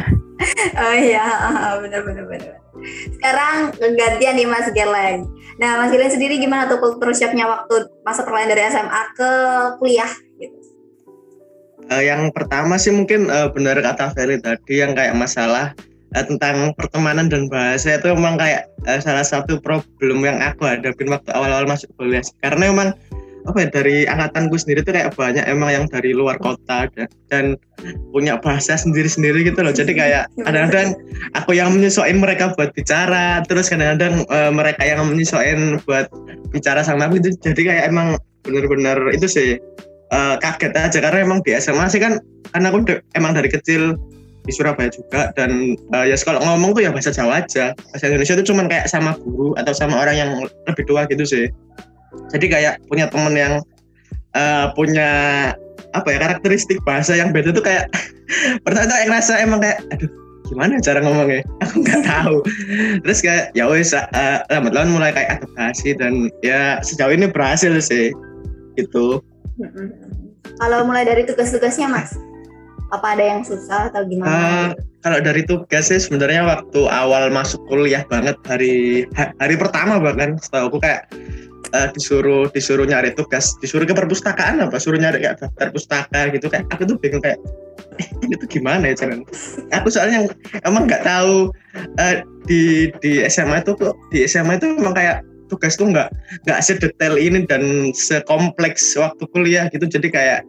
Oh 0.77 0.95
iya 0.95 1.25
benar 1.83 2.01
benar 2.05 2.25
benar 2.27 2.55
sekarang 3.21 3.77
gantian 3.77 4.33
nih 4.33 4.49
Mas 4.49 4.65
Gerlen. 4.73 5.29
Nah 5.61 5.77
Mas 5.77 5.93
Gerlen 5.93 6.09
sendiri 6.09 6.41
gimana 6.41 6.65
tuh 6.65 6.81
kultur 6.81 7.13
shocknya 7.13 7.45
waktu 7.45 7.93
masa 8.01 8.25
peralihan 8.25 8.57
dari 8.57 8.65
SMA 8.73 9.01
ke 9.13 9.31
kuliah? 9.77 10.09
Gitu 10.41 10.71
uh, 11.91 12.01
yang 12.03 12.31
pertama 12.31 12.79
sih 12.79 12.95
mungkin 12.95 13.27
uh, 13.27 13.51
benar 13.51 13.75
kata 13.83 14.15
Ferry 14.15 14.39
tadi 14.39 14.79
yang 14.79 14.95
kayak 14.95 15.13
masalah 15.13 15.75
uh, 16.15 16.25
tentang 16.25 16.75
pertemanan 16.75 17.31
dan 17.31 17.47
bahasa 17.47 17.97
itu 17.97 18.11
emang 18.11 18.35
kayak 18.35 18.67
uh, 18.87 18.99
salah 18.99 19.25
satu 19.25 19.59
problem 19.59 20.23
yang 20.23 20.37
aku 20.39 20.67
hadapin 20.67 21.09
waktu 21.11 21.29
awal-awal 21.31 21.67
masuk 21.67 21.91
kuliah. 21.95 22.23
Karena 22.43 22.71
emang 22.71 22.89
apa 23.41 23.57
ya 23.57 23.67
dari 23.73 24.05
angkatanku 24.05 24.53
sendiri 24.53 24.85
tuh 24.85 24.93
kayak 24.93 25.17
banyak 25.17 25.41
emang 25.49 25.73
yang 25.73 25.85
dari 25.89 26.13
luar 26.13 26.37
kota 26.37 26.85
dan, 26.93 27.09
dan 27.33 27.45
punya 28.13 28.37
bahasa 28.37 28.77
sendiri-sendiri 28.77 29.41
gitu 29.41 29.65
loh. 29.65 29.73
Jadi 29.73 29.97
kayak 29.97 30.29
kadang-kadang 30.45 30.93
aku 31.33 31.57
yang 31.57 31.73
menyesuaikan 31.73 32.21
mereka 32.21 32.53
buat 32.53 32.69
bicara 32.77 33.41
terus 33.49 33.71
kadang-kadang 33.73 34.25
uh, 34.29 34.53
mereka 34.53 34.85
yang 34.85 35.01
menyesuaikan 35.09 35.81
buat 35.89 36.11
bicara 36.53 36.85
sama 36.85 37.09
aku 37.09 37.17
itu. 37.17 37.33
Jadi 37.41 37.61
kayak 37.65 37.89
emang 37.89 38.17
bener-bener 38.45 38.97
itu 39.13 39.25
sih 39.25 39.49
uh, 40.13 40.37
kaget 40.37 40.73
aja. 40.77 40.99
Karena 41.01 41.25
emang 41.25 41.41
di 41.41 41.57
SMA 41.57 41.89
sih 41.89 42.01
kan 42.01 42.21
karena 42.53 42.69
aku 42.69 42.85
emang 43.17 43.31
dari 43.33 43.49
kecil 43.49 43.97
di 44.45 44.51
Surabaya 44.53 44.89
juga. 44.89 45.29
Dan 45.37 45.77
uh, 45.93 46.05
ya 46.05 46.17
kalau 46.21 46.41
ngomong 46.41 46.73
tuh 46.77 46.81
ya 46.85 46.91
bahasa 46.93 47.13
Jawa 47.13 47.45
aja. 47.45 47.73
Bahasa 47.93 48.05
Indonesia 48.09 48.35
itu 48.37 48.45
cuman 48.53 48.65
kayak 48.67 48.89
sama 48.89 49.17
guru 49.21 49.53
atau 49.57 49.73
sama 49.73 50.01
orang 50.01 50.15
yang 50.17 50.29
lebih 50.69 50.83
tua 50.89 51.05
gitu 51.09 51.23
sih. 51.25 51.45
Jadi 52.33 52.51
kayak 52.51 52.81
punya 52.91 53.07
temen 53.07 53.33
yang 53.37 53.53
uh, 54.35 54.73
punya 54.75 55.09
apa 55.91 56.07
ya 56.07 56.17
karakteristik 56.23 56.79
bahasa 56.87 57.19
yang 57.19 57.35
beda 57.35 57.51
tuh 57.51 57.63
kayak 57.63 57.91
pertama 58.65 58.95
yang 59.03 59.11
rasa 59.11 59.43
emang 59.43 59.59
kayak 59.59 59.83
aduh 59.91 60.07
gimana 60.51 60.83
cara 60.83 60.99
ngomongnya? 60.99 61.45
Aku 61.63 61.79
nggak 61.79 62.01
tahu. 62.03 62.35
Terus 63.07 63.19
kayak 63.23 63.43
ya 63.55 63.69
wes 63.69 63.95
uh, 63.95 64.07
lambat 64.51 64.73
laun 64.75 64.91
mulai 64.91 65.15
kayak 65.15 65.39
adaptasi 65.39 65.95
dan 65.95 66.27
ya 66.43 66.81
sejauh 66.83 67.13
ini 67.13 67.31
berhasil 67.31 67.71
sih. 67.79 68.11
Gitu. 68.75 69.23
Kalau 70.57 70.79
mulai 70.87 71.05
dari 71.05 71.27
tugas-tugasnya 71.27 71.91
mas 71.91 72.15
apa 72.91 73.07
ada 73.15 73.23
yang 73.23 73.41
susah 73.47 73.87
atau 73.87 74.03
gimana? 74.03 74.29
Uh, 74.29 74.69
kalau 75.01 75.19
dari 75.23 75.47
tugas 75.47 75.89
sih 75.89 75.97
sebenarnya 75.97 76.43
waktu 76.43 76.81
awal 76.91 77.31
masuk 77.31 77.63
kuliah 77.71 78.03
banget 78.11 78.35
hari 78.45 79.07
hari 79.15 79.55
pertama 79.55 79.97
bahkan 79.97 80.37
setahu 80.37 80.75
aku 80.75 80.79
kayak 80.83 81.07
uh, 81.73 81.87
disuruh 81.95 82.51
disuruh 82.51 82.85
nyari 82.85 83.15
tugas 83.15 83.55
disuruh 83.63 83.87
ke 83.87 83.95
perpustakaan 83.95 84.61
apa 84.61 84.77
suruh 84.77 84.99
nyari 84.99 85.23
kayak 85.23 85.41
daftar 85.41 85.67
pustaka 85.71 86.21
gitu 86.35 86.47
kayak 86.51 86.67
aku 86.69 86.83
tuh 86.85 86.97
bingung 86.99 87.23
kayak 87.23 87.39
eh, 87.97 88.07
ini 88.27 88.35
tuh 88.37 88.47
gimana 88.51 88.91
ya 88.91 88.95
cara 88.95 89.15
aku 89.73 89.87
soalnya 89.89 90.29
emang 90.67 90.85
nggak 90.85 91.03
tahu 91.07 91.49
uh, 91.97 92.15
di 92.45 92.91
di 92.99 93.23
SMA 93.31 93.63
itu 93.63 93.73
kok 93.79 93.95
di 94.11 94.27
SMA 94.27 94.59
itu 94.59 94.67
emang 94.77 94.93
kayak 94.93 95.23
tugas 95.47 95.75
tuh 95.75 95.91
nggak 95.91 96.07
nggak 96.47 96.59
sedetail 96.63 97.19
ini 97.19 97.43
dan 97.43 97.91
sekompleks 97.91 98.95
waktu 98.95 99.23
kuliah 99.35 99.67
gitu 99.71 99.83
jadi 99.87 100.07
kayak 100.07 100.41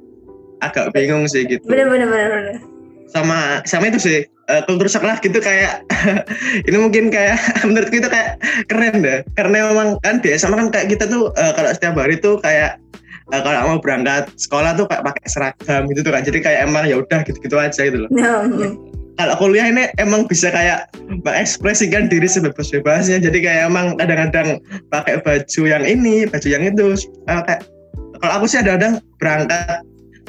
agak 0.63 0.95
bingung 0.95 1.27
sih 1.27 1.45
gitu. 1.45 1.65
Bener 1.67 1.91
bener 1.91 2.09
bener. 2.09 2.31
bener. 2.31 2.57
sama 3.13 3.61
sama 3.69 3.93
itu 3.93 4.01
sih 4.01 4.25
uh, 4.49 4.65
kultur 4.65 4.89
sekolah 4.89 5.21
gitu 5.21 5.37
kayak 5.37 5.85
ini 6.69 6.77
mungkin 6.81 7.13
kayak 7.13 7.37
menurut 7.69 7.93
kita 7.93 8.09
kayak 8.09 8.41
keren 8.73 9.05
deh 9.05 9.21
karena 9.37 9.73
memang 9.73 10.01
kan 10.01 10.19
di 10.25 10.33
SMA 10.33 10.57
kan 10.57 10.69
kayak 10.73 10.97
kita 10.97 11.05
tuh 11.07 11.29
uh, 11.37 11.53
kalau 11.53 11.71
setiap 11.77 12.01
hari 12.01 12.17
tuh 12.17 12.41
kayak 12.41 12.81
uh, 13.31 13.41
kalau 13.45 13.77
mau 13.77 13.79
berangkat 13.85 14.33
sekolah 14.41 14.75
tuh 14.75 14.89
kayak 14.89 15.05
pakai 15.05 15.25
seragam 15.29 15.89
gitu 15.93 16.01
tuh 16.05 16.13
kan 16.13 16.23
jadi 16.25 16.39
kayak 16.41 16.61
emang 16.69 16.85
ya 16.89 17.01
udah 17.01 17.21
gitu-gitu 17.25 17.57
aja 17.61 17.81
gitu 17.85 18.09
loh 18.09 18.11
Nah, 18.11 19.29
kalau 19.29 19.37
kuliah 19.37 19.69
ini 19.69 19.93
emang 20.01 20.25
bisa 20.25 20.49
kayak 20.49 20.89
mengekspresikan 21.21 22.09
diri 22.09 22.25
sebebas-bebasnya 22.25 23.21
jadi 23.21 23.39
kayak 23.45 23.63
emang 23.69 24.01
kadang-kadang 24.01 24.57
pakai 24.89 25.21
baju 25.21 25.63
yang 25.69 25.85
ini 25.85 26.25
baju 26.25 26.49
yang 26.49 26.65
itu 26.65 26.97
uh, 27.29 27.45
kayak 27.45 27.69
kalau 28.25 28.33
aku 28.41 28.47
sih 28.49 28.65
ada-ada 28.65 29.05
berangkat 29.21 29.85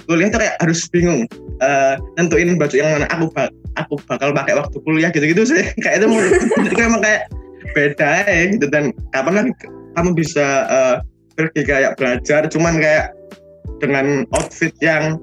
kuliah 0.06 0.30
tuh 0.30 0.40
kayak 0.42 0.56
harus 0.60 0.80
bingung 0.92 1.26
uh, 1.64 1.96
nentuin 2.20 2.56
baju 2.56 2.76
yang 2.76 2.90
mana 2.96 3.08
aku 3.10 3.32
bak 3.32 3.50
aku 3.80 3.98
bakal 4.06 4.30
pakai 4.36 4.54
waktu 4.58 4.78
kuliah 4.84 5.10
gitu-gitu 5.10 5.44
sih 5.48 5.64
kayak 5.84 6.04
itu 6.04 6.08
jadi 6.70 6.76
emang 6.88 7.02
kayak 7.02 7.22
beda 7.74 8.10
ya 8.28 8.42
gitu 8.54 8.66
dan 8.70 8.94
kapan 9.16 9.34
lagi 9.40 9.52
kamu 9.98 10.12
bisa 10.14 10.48
uh, 10.70 10.96
pergi 11.34 11.62
kayak 11.66 11.98
belajar 11.98 12.46
cuman 12.52 12.78
kayak 12.78 13.16
dengan 13.82 14.28
outfit 14.38 14.74
yang 14.84 15.18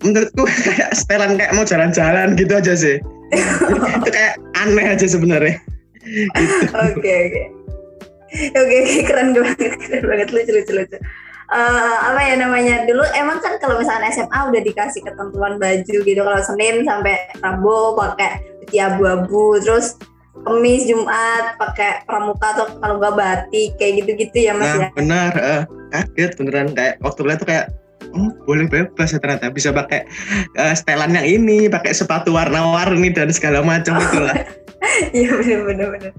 menurutku 0.00 0.48
kayak 0.66 0.94
setelan 0.96 1.36
kayak 1.36 1.52
mau 1.52 1.66
jalan-jalan 1.66 2.38
gitu 2.38 2.52
aja 2.56 2.74
sih 2.74 2.96
itu 4.02 4.10
kayak 4.10 4.38
aneh 4.54 4.86
aja 4.86 5.06
sebenarnya. 5.06 5.58
Oke 6.94 7.10
oke. 7.10 7.42
Oke 8.54 8.76
oke 8.82 9.00
keren 9.06 9.34
banget 9.34 9.74
keren 9.82 10.04
banget 10.06 10.28
lucu 10.30 10.50
lucu 10.54 10.72
lucu. 10.78 10.98
Eh, 11.46 11.96
apa 12.02 12.18
ya 12.26 12.34
namanya 12.42 12.82
dulu 12.90 13.06
emang 13.14 13.38
kan 13.38 13.54
kalau 13.62 13.78
misalnya 13.78 14.10
SMA 14.10 14.50
udah 14.50 14.62
dikasih 14.66 14.98
ketentuan 15.06 15.62
baju 15.62 15.96
gitu 16.02 16.18
kalau 16.18 16.40
Senin 16.42 16.82
sampai 16.82 17.22
Rabu 17.38 17.94
pakai 17.94 18.42
putih 18.66 18.82
abu-abu 18.82 19.54
terus 19.62 19.94
Kamis 20.42 20.90
Jumat 20.90 21.54
pakai 21.54 22.02
pramuka 22.02 22.50
atau 22.50 22.66
kalau 22.82 22.98
nggak 22.98 23.14
batik 23.14 23.78
kayak 23.78 24.02
gitu-gitu 24.02 24.50
ya 24.50 24.58
Mas 24.58 24.74
nah 24.74 24.74
ya. 24.74 24.88
benar 24.98 25.32
uh, 25.38 25.62
kaget 25.94 26.34
beneran 26.34 26.68
kayak 26.74 26.98
waktu 26.98 27.20
kuliah 27.22 27.38
tuh 27.38 27.46
kayak 27.46 27.66
oh 28.10 28.30
boleh 28.42 28.66
bebas 28.66 29.14
ya 29.14 29.18
ternyata 29.22 29.46
bisa 29.54 29.70
pakai 29.70 30.02
uh, 30.58 30.74
setelan 30.74 31.14
yang 31.14 31.30
ini 31.30 31.70
pakai 31.70 31.94
sepatu 31.94 32.34
warna-warni 32.34 33.14
dan 33.14 33.30
segala 33.30 33.62
macam 33.62 34.02
itu 34.02 34.18
lah 34.18 34.34
Iya 35.14 35.30
bener 35.34 35.60
bener 35.66 35.86
bener. 35.94 36.12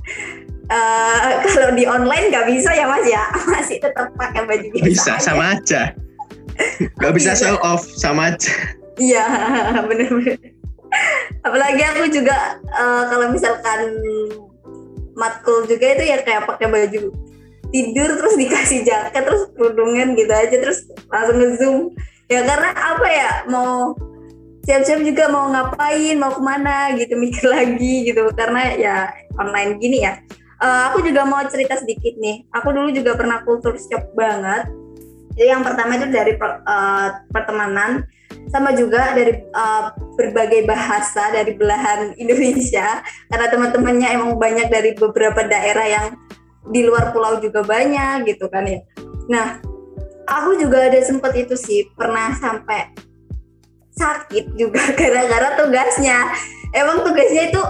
Eh, 0.67 1.31
kalau 1.47 1.71
di 1.73 1.87
online 1.87 2.27
nggak 2.27 2.45
bisa 2.51 2.75
ya 2.75 2.85
Mas 2.91 3.07
ya 3.07 3.23
masih 3.55 3.79
tetap 3.79 4.11
pakai 4.19 4.43
baju 4.43 4.67
biasa. 4.75 4.83
bisa 4.83 5.11
aja. 5.15 5.23
sama 5.23 5.43
aja 5.55 5.81
nggak 6.99 7.13
bisa 7.15 7.31
Bisa. 7.31 7.41
show 7.47 7.55
off 7.63 7.83
sama 7.95 8.35
aja 8.35 8.51
Iya, 8.97 9.29
bener-bener. 9.89 10.41
Apalagi 11.45 11.85
aku 11.85 12.09
juga 12.09 12.33
eh, 12.65 13.03
kalau 13.13 13.29
misalkan 13.29 13.93
matkul 15.13 15.69
juga 15.69 15.93
itu 15.93 16.03
ya 16.09 16.17
kayak 16.25 16.49
pakai 16.49 16.65
baju 16.65 17.13
tidur 17.69 18.09
terus 18.17 18.35
dikasih 18.41 18.81
jaket 18.81 19.21
terus 19.21 19.53
kerudungan 19.53 20.17
gitu 20.17 20.33
aja 20.33 20.55
terus 20.57 20.89
langsung 21.13 21.37
ngezoom. 21.37 21.77
Ya 22.25 22.41
karena 22.41 22.73
apa 22.73 23.07
ya 23.07 23.29
mau 23.53 23.93
siap-siap 24.65 25.05
juga 25.05 25.29
mau 25.29 25.45
ngapain 25.53 26.17
mau 26.17 26.33
ke 26.33 26.41
mana 26.41 26.91
gitu 26.97 27.13
mikir 27.21 27.45
lagi 27.53 28.09
gitu 28.09 28.33
karena 28.33 28.73
ya 28.81 28.95
online 29.37 29.77
gini 29.77 30.09
ya. 30.09 30.17
Eh, 30.57 30.81
aku 30.89 31.05
juga 31.05 31.21
mau 31.21 31.41
cerita 31.45 31.77
sedikit 31.77 32.17
nih. 32.17 32.49
Aku 32.49 32.73
dulu 32.73 32.89
juga 32.89 33.13
pernah 33.13 33.45
kultur 33.45 33.77
shock 33.77 34.13
banget. 34.17 34.65
Jadi 35.37 35.53
yang 35.53 35.61
pertama 35.61 36.01
itu 36.01 36.09
dari 36.09 36.33
eh, 36.33 37.07
pertemanan 37.29 38.09
sama 38.47 38.71
juga 38.71 39.11
dari 39.11 39.43
uh, 39.51 39.91
berbagai 40.15 40.63
bahasa 40.67 41.31
dari 41.35 41.51
belahan 41.55 42.11
Indonesia 42.21 43.03
karena 43.27 43.47
teman-temannya 43.51 44.07
emang 44.07 44.31
banyak 44.39 44.71
dari 44.71 44.95
beberapa 44.95 45.43
daerah 45.43 45.83
yang 45.87 46.07
di 46.71 46.83
luar 46.83 47.11
pulau 47.11 47.39
juga 47.43 47.63
banyak 47.63 48.27
gitu 48.27 48.47
kan 48.51 48.67
ya. 48.67 48.79
Nah, 49.27 49.59
aku 50.27 50.59
juga 50.59 50.87
ada 50.91 50.99
sempat 51.03 51.35
itu 51.35 51.55
sih 51.55 51.87
pernah 51.95 52.35
sampai 52.35 52.91
sakit 53.95 54.55
juga 54.55 54.83
gara-gara 54.99 55.59
tugasnya. 55.59 56.31
Emang 56.75 57.03
tugasnya 57.03 57.51
itu 57.51 57.61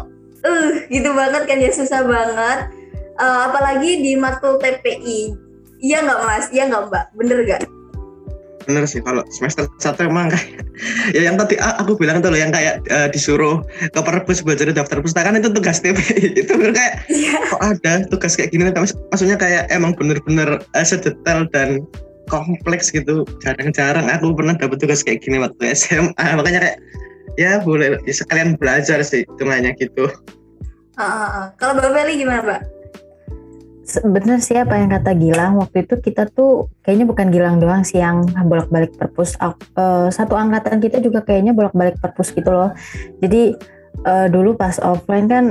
uh 0.46 0.72
gitu 0.94 1.10
banget 1.14 1.44
kan 1.50 1.58
ya 1.58 1.72
susah 1.74 2.06
banget. 2.06 2.77
Uh, 3.18 3.50
apalagi 3.50 4.00
di 4.00 4.14
matkul 4.14 4.58
TPI. 4.58 5.34
Iya 5.80 6.06
nggak 6.06 6.20
mas? 6.24 6.46
Iya 6.50 6.70
nggak 6.70 6.84
mbak? 6.90 7.06
Bener 7.18 7.40
gak? 7.46 7.62
bener 8.68 8.84
sih 8.84 9.00
kalau 9.00 9.24
semester 9.32 9.64
satu 9.80 10.12
emang 10.12 10.28
kayak 10.28 10.60
ya 11.16 11.24
yang 11.24 11.40
tadi 11.40 11.56
aku 11.56 11.96
bilang 11.96 12.20
tuh 12.20 12.36
loh 12.36 12.40
yang 12.40 12.52
kayak 12.52 12.84
eh, 12.92 13.08
disuruh 13.08 13.64
ke 13.80 13.96
perpus 14.04 14.44
buat 14.44 14.60
jadi 14.60 14.76
daftar 14.76 15.00
pustakaan 15.00 15.40
itu 15.40 15.48
tugas 15.56 15.80
TPI 15.80 16.36
itu 16.44 16.52
bener 16.52 16.76
kayak 16.76 16.94
Iya. 17.08 17.48
kok 17.48 17.62
ada 17.64 17.94
tugas 18.12 18.36
kayak 18.36 18.52
gini 18.52 18.68
Maksud- 18.68 19.00
maksudnya 19.08 19.40
kayak 19.40 19.72
emang 19.72 19.96
bener-bener 19.96 20.60
eh, 20.76 20.84
sedetail 20.84 21.48
dan 21.56 21.80
kompleks 22.28 22.92
gitu 22.92 23.24
jarang-jarang 23.40 24.12
aku 24.12 24.36
pernah 24.36 24.60
dapet 24.60 24.84
tugas 24.84 25.00
kayak 25.00 25.24
gini 25.24 25.40
waktu 25.40 25.72
SMA 25.72 26.12
makanya 26.36 26.60
kayak 26.60 26.78
ya 27.40 27.64
boleh 27.64 27.96
ya 28.04 28.14
sekalian 28.20 28.60
belajar 28.60 29.00
sih 29.00 29.24
hitungannya 29.24 29.80
gitu 29.80 30.12
Ah, 31.00 31.08
ah, 31.08 31.30
ah. 31.30 31.46
Kalau 31.56 31.80
Mbak 31.80 31.94
Feli 31.94 32.20
gimana 32.20 32.42
mbak? 32.44 32.62
Bener 33.88 34.44
sih 34.44 34.60
apa 34.60 34.76
yang 34.76 34.92
kata 34.92 35.16
Gilang. 35.16 35.56
Waktu 35.64 35.88
itu 35.88 35.96
kita 36.04 36.28
tuh 36.28 36.68
kayaknya 36.84 37.08
bukan 37.08 37.32
Gilang 37.32 37.56
doang 37.64 37.88
sih 37.88 38.04
yang 38.04 38.28
bolak-balik 38.28 39.00
perpus. 39.00 39.40
Eh, 39.40 40.08
satu 40.12 40.36
angkatan 40.36 40.84
kita 40.84 41.00
juga 41.00 41.24
kayaknya 41.24 41.56
bolak-balik 41.56 41.96
perpus 42.04 42.36
gitu 42.36 42.52
loh. 42.52 42.76
Jadi 43.24 43.56
eh, 44.04 44.28
dulu 44.28 44.60
pas 44.60 44.76
offline 44.84 45.32
kan 45.32 45.46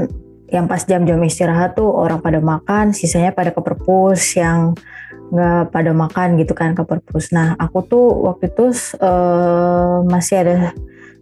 yang 0.52 0.68
pas 0.68 0.84
jam-jam 0.84 1.18
istirahat 1.24 1.74
tuh 1.74 1.90
orang 1.90 2.22
pada 2.22 2.38
makan 2.38 2.94
sisanya 2.94 3.34
pada 3.34 3.50
ke 3.50 3.58
perpus 3.58 4.38
yang 4.38 4.78
nggak 5.26 5.74
pada 5.74 5.90
makan 5.90 6.36
gitu 6.36 6.52
kan 6.52 6.76
ke 6.76 6.84
perpus. 6.84 7.32
Nah 7.32 7.56
aku 7.56 7.88
tuh 7.88 8.06
waktu 8.28 8.52
itu 8.52 8.68
eh, 9.00 9.96
masih 10.04 10.36
ada 10.44 10.56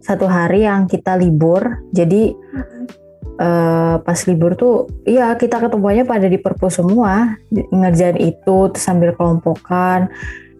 satu 0.03 0.27
hari 0.27 0.67
yang 0.67 0.85
kita 0.85 1.15
libur. 1.15 1.79
Jadi 1.95 2.35
eh, 3.39 3.95
pas 3.99 4.19
libur 4.27 4.55
tuh 4.55 4.87
iya 5.07 5.33
kita 5.35 5.59
ketemuannya 5.59 6.07
pada 6.07 6.27
di 6.27 6.39
perpus 6.39 6.79
semua 6.79 7.35
ngerjain 7.51 8.19
itu 8.19 8.71
sambil 8.75 9.15
kelompokan 9.15 10.11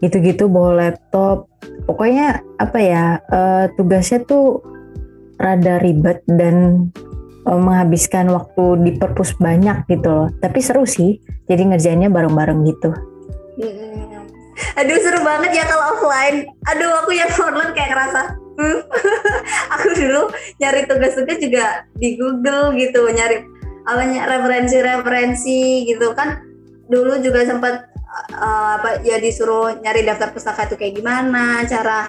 gitu-gitu 0.03 0.51
bawa 0.51 0.91
laptop 0.91 1.47
pokoknya 1.87 2.43
apa 2.59 2.79
ya 2.79 3.05
eh, 3.31 3.65
tugasnya 3.75 4.23
tuh 4.27 4.61
rada 5.39 5.79
ribet 5.79 6.23
dan 6.27 6.87
eh, 7.47 7.59
menghabiskan 7.59 8.27
waktu 8.31 8.83
di 8.83 8.91
perpus 8.95 9.35
banyak 9.39 9.87
gitu 9.87 10.07
loh 10.07 10.27
tapi 10.39 10.59
seru 10.59 10.83
sih 10.83 11.19
jadi 11.47 11.73
ngerjainnya 11.73 12.11
bareng-bareng 12.11 12.61
gitu 12.67 12.91
Mm. 13.55 13.95
Aduh 14.75 14.99
seru 14.99 15.19
banget 15.23 15.51
ya 15.55 15.63
kalau 15.67 15.95
offline. 15.95 16.47
Aduh 16.67 16.91
aku 17.03 17.15
yang 17.15 17.31
online 17.39 17.71
kayak 17.71 17.95
ngerasa. 17.95 18.21
aku 19.75 19.87
dulu 19.95 20.31
nyari 20.63 20.87
tugas-tugas 20.87 21.37
juga 21.39 21.83
di 21.99 22.15
Google 22.15 22.75
gitu, 22.79 23.03
nyari 23.11 23.43
awalnya 23.87 24.25
referensi-referensi 24.29 25.89
gitu 25.89 26.15
kan. 26.15 26.41
Dulu 26.87 27.19
juga 27.19 27.43
sempat 27.43 27.89
uh, 28.37 28.79
apa 28.79 29.01
ya 29.03 29.19
disuruh 29.19 29.75
nyari 29.81 30.05
daftar 30.05 30.31
pustaka 30.31 30.69
itu 30.71 30.75
kayak 30.79 30.95
gimana, 31.01 31.65
cara 31.67 32.07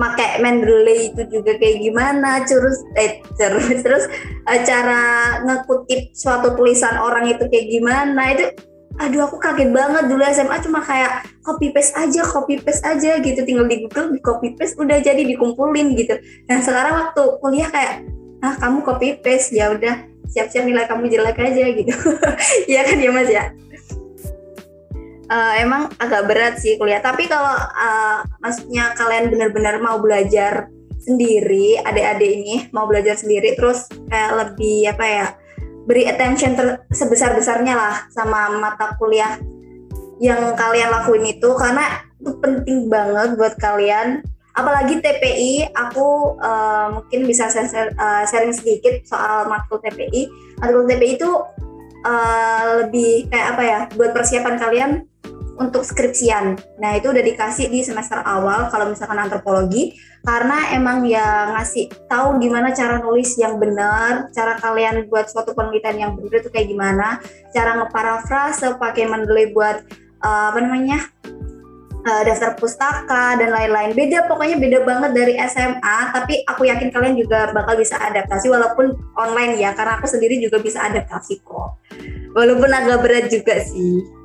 pakai 0.00 0.40
Mendeley 0.40 1.12
itu 1.12 1.22
juga 1.28 1.58
kayak 1.60 1.78
gimana, 1.82 2.46
terus 2.46 2.80
eh 2.96 3.20
terus 3.36 3.66
terus 3.84 4.04
uh, 4.48 4.60
cara 4.64 5.02
ngekutip 5.44 6.14
suatu 6.16 6.54
tulisan 6.56 6.96
orang 6.96 7.28
itu 7.28 7.44
kayak 7.50 7.66
gimana 7.68 8.22
itu 8.32 8.46
aduh 8.98 9.30
aku 9.30 9.36
kaget 9.38 9.70
banget. 9.70 10.10
Dulu 10.10 10.22
SMA 10.34 10.56
cuma 10.64 10.80
kayak 10.82 11.28
copy 11.46 11.70
paste 11.70 11.94
aja 11.94 12.26
copy 12.26 12.58
paste 12.58 12.82
aja 12.82 13.22
gitu. 13.22 13.40
Tinggal 13.46 13.70
di 13.70 13.86
Google 13.86 14.16
di 14.16 14.20
copy 14.24 14.58
paste 14.58 14.74
udah 14.80 14.98
jadi 14.98 15.22
dikumpulin 15.22 15.94
gitu. 15.94 16.18
Dan 16.50 16.64
sekarang 16.64 17.06
waktu 17.06 17.22
kuliah 17.38 17.70
kayak 17.70 17.94
ah 18.40 18.56
kamu 18.56 18.82
copy 18.82 19.20
paste 19.20 19.52
ya 19.54 19.70
udah 19.70 20.08
siap-siap 20.30 20.64
nilai 20.64 20.88
kamu 20.90 21.06
jelek 21.12 21.38
aja 21.38 21.64
gitu. 21.70 21.92
Iya 22.70 22.80
kan 22.86 22.96
ya 22.98 23.10
mas 23.12 23.30
ya? 23.30 23.44
Eh, 25.30 25.52
emang 25.62 25.94
agak 26.02 26.26
berat 26.26 26.58
sih 26.58 26.74
kuliah. 26.74 26.98
Tapi 26.98 27.30
kalau 27.30 27.54
eh, 27.58 28.18
maksudnya 28.42 28.96
kalian 28.98 29.30
benar-benar 29.30 29.78
mau 29.78 30.02
belajar 30.02 30.66
sendiri 31.00 31.80
adik-adik 31.80 32.30
ini 32.30 32.54
mau 32.76 32.84
belajar 32.84 33.16
sendiri 33.16 33.56
terus 33.56 33.88
kayak 34.12 34.30
lebih 34.36 34.92
apa 34.92 35.04
ya 35.08 35.26
beri 35.90 36.06
attention 36.06 36.54
sebesar-besarnya 36.94 37.74
lah 37.74 37.94
sama 38.14 38.46
mata 38.62 38.94
kuliah 38.94 39.42
yang 40.22 40.54
kalian 40.54 40.86
lakuin 40.86 41.26
itu 41.26 41.50
karena 41.58 42.06
itu 42.22 42.30
penting 42.38 42.86
banget 42.86 43.34
buat 43.34 43.58
kalian. 43.58 44.22
Apalagi 44.54 45.02
TPI 45.02 45.74
aku 45.74 46.38
eh, 46.38 46.86
mungkin 46.94 47.26
bisa 47.26 47.50
share- 47.50 47.90
eh, 47.90 48.24
sharing 48.30 48.54
sedikit 48.54 49.02
soal 49.02 49.50
matkul 49.50 49.82
TPI 49.82 50.30
matkul 50.62 50.86
TPI 50.86 51.18
itu 51.18 51.30
eh, 52.06 52.86
lebih 52.86 53.26
kayak 53.26 53.46
apa 53.58 53.62
ya 53.66 53.80
buat 53.98 54.14
persiapan 54.14 54.54
kalian 54.62 54.90
untuk 55.60 55.84
skripsian. 55.84 56.56
Nah 56.80 56.96
itu 56.96 57.12
udah 57.12 57.20
dikasih 57.20 57.68
di 57.68 57.84
semester 57.84 58.24
awal 58.24 58.72
kalau 58.72 58.88
misalkan 58.88 59.20
antropologi 59.20 59.92
karena 60.24 60.72
emang 60.72 61.04
ya 61.04 61.52
ngasih 61.56 61.92
tahu 62.08 62.40
gimana 62.40 62.72
cara 62.72 62.96
nulis 63.00 63.36
yang 63.36 63.60
benar, 63.60 64.32
cara 64.32 64.56
kalian 64.56 65.04
buat 65.12 65.28
suatu 65.28 65.52
penelitian 65.52 65.96
yang 65.96 66.12
benar 66.16 66.40
itu 66.40 66.48
kayak 66.48 66.68
gimana, 66.72 67.08
cara 67.52 67.76
ngeparafrase 67.76 68.80
pakai 68.80 69.04
Mendeley 69.08 69.52
buat 69.52 69.84
uh, 70.24 70.52
apa 70.52 70.58
namanya 70.60 71.08
uh, 72.04 72.22
daftar 72.24 72.56
pustaka 72.56 73.36
dan 73.40 73.52
lain-lain. 73.52 73.96
Beda 73.96 74.28
pokoknya 74.28 74.56
beda 74.60 74.78
banget 74.84 75.10
dari 75.16 75.34
SMA, 75.48 75.98
tapi 76.12 76.44
aku 76.48 76.68
yakin 76.68 76.88
kalian 76.92 77.16
juga 77.16 77.52
bakal 77.56 77.80
bisa 77.80 77.96
adaptasi 78.00 78.52
walaupun 78.52 78.96
online 79.16 79.56
ya, 79.56 79.72
karena 79.72 80.00
aku 80.00 80.08
sendiri 80.08 80.36
juga 80.36 80.60
bisa 80.60 80.84
adaptasi 80.84 81.40
kok. 81.40 81.80
Walaupun 82.36 82.70
agak 82.70 83.02
berat 83.02 83.26
juga 83.32 83.56
sih 83.58 84.19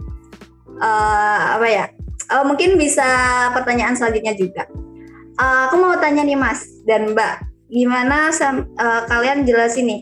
uh, 0.79 1.59
apa 1.59 1.67
ya? 1.67 1.85
Uh, 2.31 2.43
mungkin 2.47 2.79
bisa 2.79 3.05
pertanyaan 3.53 3.93
selanjutnya 3.93 4.33
juga. 4.33 4.63
Uh, 5.35 5.67
aku 5.69 5.75
mau 5.77 5.93
tanya 5.99 6.23
nih 6.23 6.39
Mas 6.39 6.63
dan 6.87 7.11
Mbak, 7.11 7.35
gimana 7.67 8.31
uh, 8.31 9.01
kalian 9.05 9.43
jelasin 9.43 9.85
nih? 9.91 10.01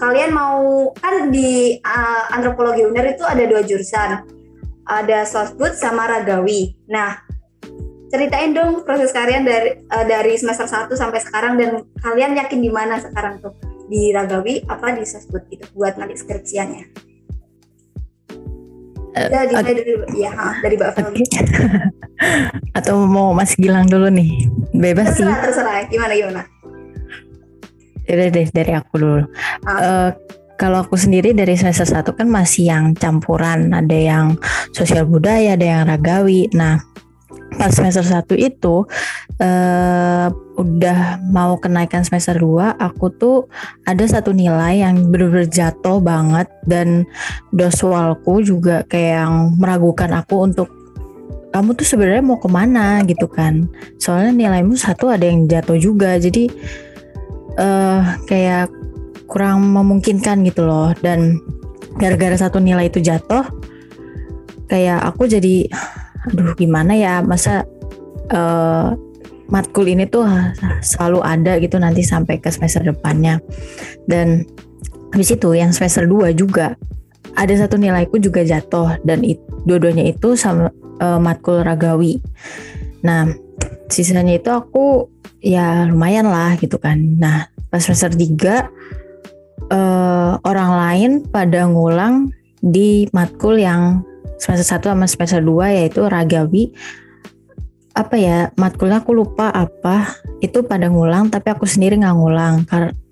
Kalian 0.00 0.32
mau 0.32 0.88
kan 0.96 1.28
di 1.28 1.76
uh, 1.84 2.24
antropologi 2.32 2.86
UNER 2.86 3.18
itu 3.18 3.26
ada 3.26 3.44
dua 3.44 3.60
jurusan, 3.60 4.24
ada 4.88 5.28
sosbud 5.28 5.76
sama 5.76 6.08
ragawi. 6.08 6.72
Nah, 6.88 7.20
ceritain 8.08 8.56
dong 8.56 8.86
proses 8.88 9.12
kalian 9.12 9.44
dari 9.44 9.84
uh, 9.92 10.04
dari 10.06 10.34
semester 10.40 10.64
1 10.64 10.88
sampai 10.96 11.20
sekarang 11.20 11.54
dan 11.60 11.84
kalian 12.00 12.38
yakin 12.38 12.58
di 12.62 12.70
mana 12.72 12.96
sekarang 12.96 13.38
tuh 13.44 13.52
di 13.90 14.14
ragawi 14.14 14.62
apa 14.70 14.94
di 14.94 15.02
sosbud 15.04 15.50
itu 15.50 15.66
buat 15.74 15.98
nanti 15.98 16.14
skripsiannya. 16.16 17.09
Uh, 19.10 19.26
dari, 19.26 19.50
dari, 19.50 19.82
ya, 20.14 20.30
dari 20.62 20.74
Mbak 20.78 20.90
okay. 21.02 21.26
Atau 22.78 23.02
mau 23.10 23.34
Mas 23.34 23.58
Gilang 23.58 23.90
dulu 23.90 24.06
nih? 24.06 24.46
Bebas 24.70 25.18
terserah, 25.18 25.34
sih. 25.34 25.44
Terserah, 25.50 25.76
gimana 25.90 26.12
gimana? 26.14 26.42
Udah 28.06 28.26
deh 28.30 28.46
dari 28.54 28.72
aku 28.74 28.94
dulu. 28.98 29.22
Ah. 29.66 29.74
Uh, 29.74 30.10
kalau 30.60 30.84
aku 30.84 30.92
sendiri 30.92 31.32
dari 31.32 31.56
semester 31.56 31.88
satu 31.88 32.12
kan 32.12 32.28
masih 32.28 32.68
yang 32.68 32.92
campuran, 32.92 33.72
ada 33.72 33.96
yang 33.96 34.36
sosial 34.76 35.08
budaya, 35.08 35.56
ada 35.56 35.64
yang 35.64 35.82
ragawi. 35.88 36.52
Nah, 36.52 36.76
pas 37.58 37.68
semester 37.74 38.00
1 38.00 38.40
itu 38.40 38.86
uh, 39.42 40.28
udah 40.56 41.20
mau 41.28 41.60
kenaikan 41.60 42.00
semester 42.06 42.38
2 42.38 42.78
aku 42.80 43.12
tuh 43.16 43.36
ada 43.84 44.04
satu 44.06 44.32
nilai 44.32 44.80
yang 44.80 45.12
bener-bener 45.12 45.48
jatuh 45.50 45.98
banget. 46.00 46.48
Dan 46.64 47.04
doswalku 47.52 48.40
juga 48.40 48.86
kayak 48.86 49.12
yang 49.26 49.34
meragukan 49.58 50.10
aku 50.14 50.46
untuk 50.46 50.68
kamu 51.50 51.74
tuh 51.74 51.86
sebenarnya 51.86 52.22
mau 52.22 52.38
ke 52.38 52.48
mana 52.48 53.02
gitu 53.04 53.26
kan. 53.26 53.66
Soalnya 53.98 54.32
nilaimu 54.32 54.78
satu 54.78 55.10
ada 55.10 55.26
yang 55.26 55.50
jatuh 55.50 55.76
juga. 55.76 56.14
Jadi 56.16 56.46
uh, 57.58 58.02
kayak 58.30 58.70
kurang 59.26 59.66
memungkinkan 59.68 60.46
gitu 60.46 60.64
loh. 60.64 60.94
Dan 61.02 61.42
gara-gara 61.98 62.38
satu 62.38 62.62
nilai 62.62 62.86
itu 62.86 63.02
jatuh 63.02 63.42
kayak 64.70 65.02
aku 65.02 65.26
jadi 65.26 65.66
aduh 66.28 66.52
gimana 66.58 66.92
ya? 66.96 67.24
Masa 67.24 67.64
uh, 68.32 68.92
matkul 69.50 69.90
ini 69.90 70.06
tuh 70.06 70.24
selalu 70.80 71.20
ada 71.20 71.58
gitu 71.58 71.76
nanti 71.76 72.04
sampai 72.06 72.38
ke 72.38 72.48
semester 72.48 72.84
depannya. 72.86 73.42
Dan 74.06 74.46
habis 75.10 75.34
itu 75.34 75.52
yang 75.54 75.74
semester 75.74 76.06
2 76.06 76.32
juga 76.34 76.78
ada 77.34 77.54
satu 77.54 77.78
nilaiku 77.78 78.18
juga 78.18 78.42
jatuh 78.42 78.98
dan 79.06 79.22
it, 79.22 79.38
dua-duanya 79.66 80.06
itu 80.10 80.34
sama 80.34 80.70
uh, 81.02 81.18
matkul 81.18 81.62
ragawi. 81.62 82.18
Nah 83.02 83.30
sisanya 83.90 84.38
itu 84.38 84.50
aku 84.50 85.10
ya 85.42 85.86
lumayan 85.90 86.30
lah 86.30 86.54
gitu 86.58 86.78
kan. 86.78 86.98
Nah 87.18 87.50
pas 87.70 87.82
semester 87.82 88.10
3 88.14 88.18
uh, 88.20 88.60
eh, 89.70 90.32
orang 90.42 90.70
lain 90.74 91.10
pada 91.30 91.66
ngulang 91.70 92.34
di 92.60 93.06
matkul 93.14 93.56
yang 93.56 94.02
semester 94.40 94.80
1 94.80 94.96
sama 94.96 95.06
semester 95.06 95.40
2 95.44 95.76
yaitu 95.76 96.00
ragawi. 96.08 96.72
Apa 97.92 98.16
ya 98.16 98.48
matkulnya 98.56 99.04
aku 99.04 99.12
lupa 99.12 99.52
apa. 99.52 100.16
Itu 100.40 100.64
pada 100.64 100.88
ngulang 100.88 101.28
tapi 101.28 101.52
aku 101.52 101.68
sendiri 101.68 102.00
nggak 102.00 102.16
ngulang. 102.16 102.54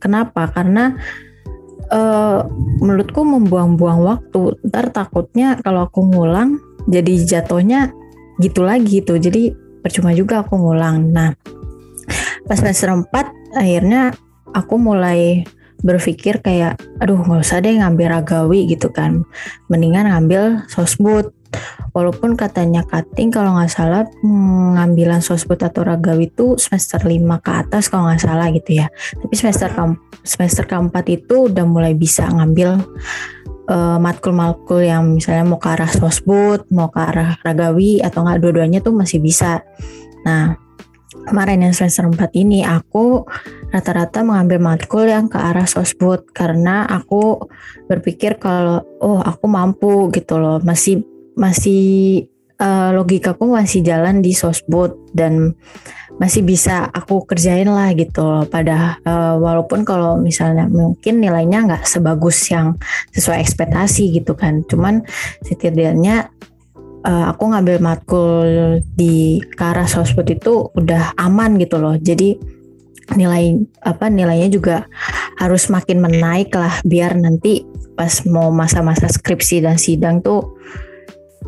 Kenapa? 0.00 0.48
Karena 0.48 0.96
uh, 1.92 2.48
menurutku 2.80 3.20
membuang-buang 3.28 4.00
waktu. 4.00 4.56
Ntar 4.64 4.88
takutnya 4.88 5.60
kalau 5.60 5.84
aku 5.84 6.08
ngulang 6.08 6.56
jadi 6.88 7.20
jatuhnya 7.20 7.92
gitu 8.40 8.64
lagi 8.64 9.04
gitu 9.04 9.20
jadi 9.20 9.52
percuma 9.84 10.16
juga 10.16 10.40
aku 10.40 10.56
ngulang. 10.56 11.12
Nah 11.12 11.36
pas 12.48 12.56
semester 12.56 12.88
4 12.88 13.60
akhirnya 13.60 14.16
aku 14.56 14.80
mulai 14.80 15.44
berpikir 15.82 16.42
kayak 16.42 16.78
aduh 16.98 17.18
nggak 17.18 17.42
usah 17.42 17.62
deh 17.62 17.78
ngambil 17.78 18.20
ragawi 18.20 18.66
gitu 18.70 18.90
kan. 18.90 19.22
Mendingan 19.70 20.10
ngambil 20.10 20.66
sosbud 20.66 21.30
walaupun 21.96 22.36
katanya 22.36 22.84
cutting 22.84 23.32
kalau 23.32 23.56
nggak 23.56 23.72
salah 23.72 24.04
hmm, 24.22 24.76
ngambilan 24.76 25.24
sosbud 25.24 25.58
atau 25.58 25.82
ragawi 25.86 26.28
itu 26.28 26.60
semester 26.60 27.00
5 27.00 27.16
ke 27.44 27.50
atas 27.50 27.88
kalau 27.88 28.10
nggak 28.10 28.22
salah 28.22 28.46
gitu 28.52 28.78
ya. 28.78 28.86
Tapi 29.18 29.34
semester 29.34 29.70
ke 29.72 29.82
semester 30.26 30.64
keempat 30.68 31.04
itu 31.08 31.48
udah 31.48 31.64
mulai 31.64 31.96
bisa 31.96 32.28
ngambil 32.28 32.84
uh, 33.70 33.98
matkul-matkul 34.02 34.84
yang 34.84 35.16
misalnya 35.16 35.46
mau 35.48 35.56
ke 35.60 35.68
arah 35.72 35.88
sosbud 35.88 36.68
mau 36.68 36.92
ke 36.92 37.00
arah 37.00 37.38
ragawi 37.40 38.02
atau 38.04 38.26
nggak 38.26 38.38
dua-duanya 38.42 38.84
tuh 38.84 38.92
masih 38.92 39.22
bisa. 39.22 39.64
Nah 40.26 40.67
kemarin 41.26 41.64
yang 41.64 41.74
semester 41.74 42.06
4 42.06 42.34
ini 42.38 42.62
aku 42.62 43.26
rata-rata 43.72 44.22
mengambil 44.22 44.58
matkul 44.62 45.04
yang 45.08 45.26
ke 45.26 45.36
arah 45.36 45.66
sosbud 45.66 46.30
karena 46.30 46.86
aku 46.86 47.48
berpikir 47.90 48.36
kalau 48.36 48.84
oh 49.02 49.20
aku 49.24 49.46
mampu 49.50 50.12
gitu 50.14 50.38
loh. 50.38 50.60
Masih 50.62 51.02
masih 51.38 52.26
uh, 52.58 52.90
logikaku 52.94 53.48
masih 53.48 53.80
jalan 53.82 54.20
di 54.20 54.34
sosbud 54.34 55.14
dan 55.14 55.54
masih 56.18 56.42
bisa 56.42 56.90
aku 56.90 57.22
kerjain 57.28 57.70
lah 57.70 57.94
gitu 57.94 58.26
loh. 58.26 58.44
Pada 58.46 58.98
uh, 59.06 59.38
walaupun 59.38 59.86
kalau 59.86 60.18
misalnya 60.18 60.66
mungkin 60.66 61.22
nilainya 61.22 61.64
nggak 61.64 61.84
sebagus 61.86 62.38
yang 62.50 62.74
sesuai 63.14 63.38
ekspektasi 63.42 64.10
gitu 64.18 64.34
kan. 64.34 64.66
Cuman 64.66 65.06
setidaknya 65.46 66.30
uh, 67.04 67.34
aku 67.34 67.52
ngambil 67.52 67.76
matkul 67.78 68.48
di 68.96 69.42
Kara 69.54 69.84
Sosbud 69.86 70.26
itu 70.30 70.72
udah 70.74 71.14
aman 71.20 71.58
gitu 71.60 71.78
loh. 71.78 71.94
Jadi 71.98 72.38
nilai 73.16 73.56
apa 73.88 74.12
nilainya 74.12 74.52
juga 74.52 74.84
harus 75.40 75.72
makin 75.72 76.04
menaik 76.04 76.52
lah 76.52 76.76
biar 76.84 77.16
nanti 77.16 77.64
pas 77.96 78.20
mau 78.28 78.52
masa-masa 78.52 79.08
skripsi 79.08 79.64
dan 79.64 79.80
sidang 79.80 80.20
tuh 80.20 80.44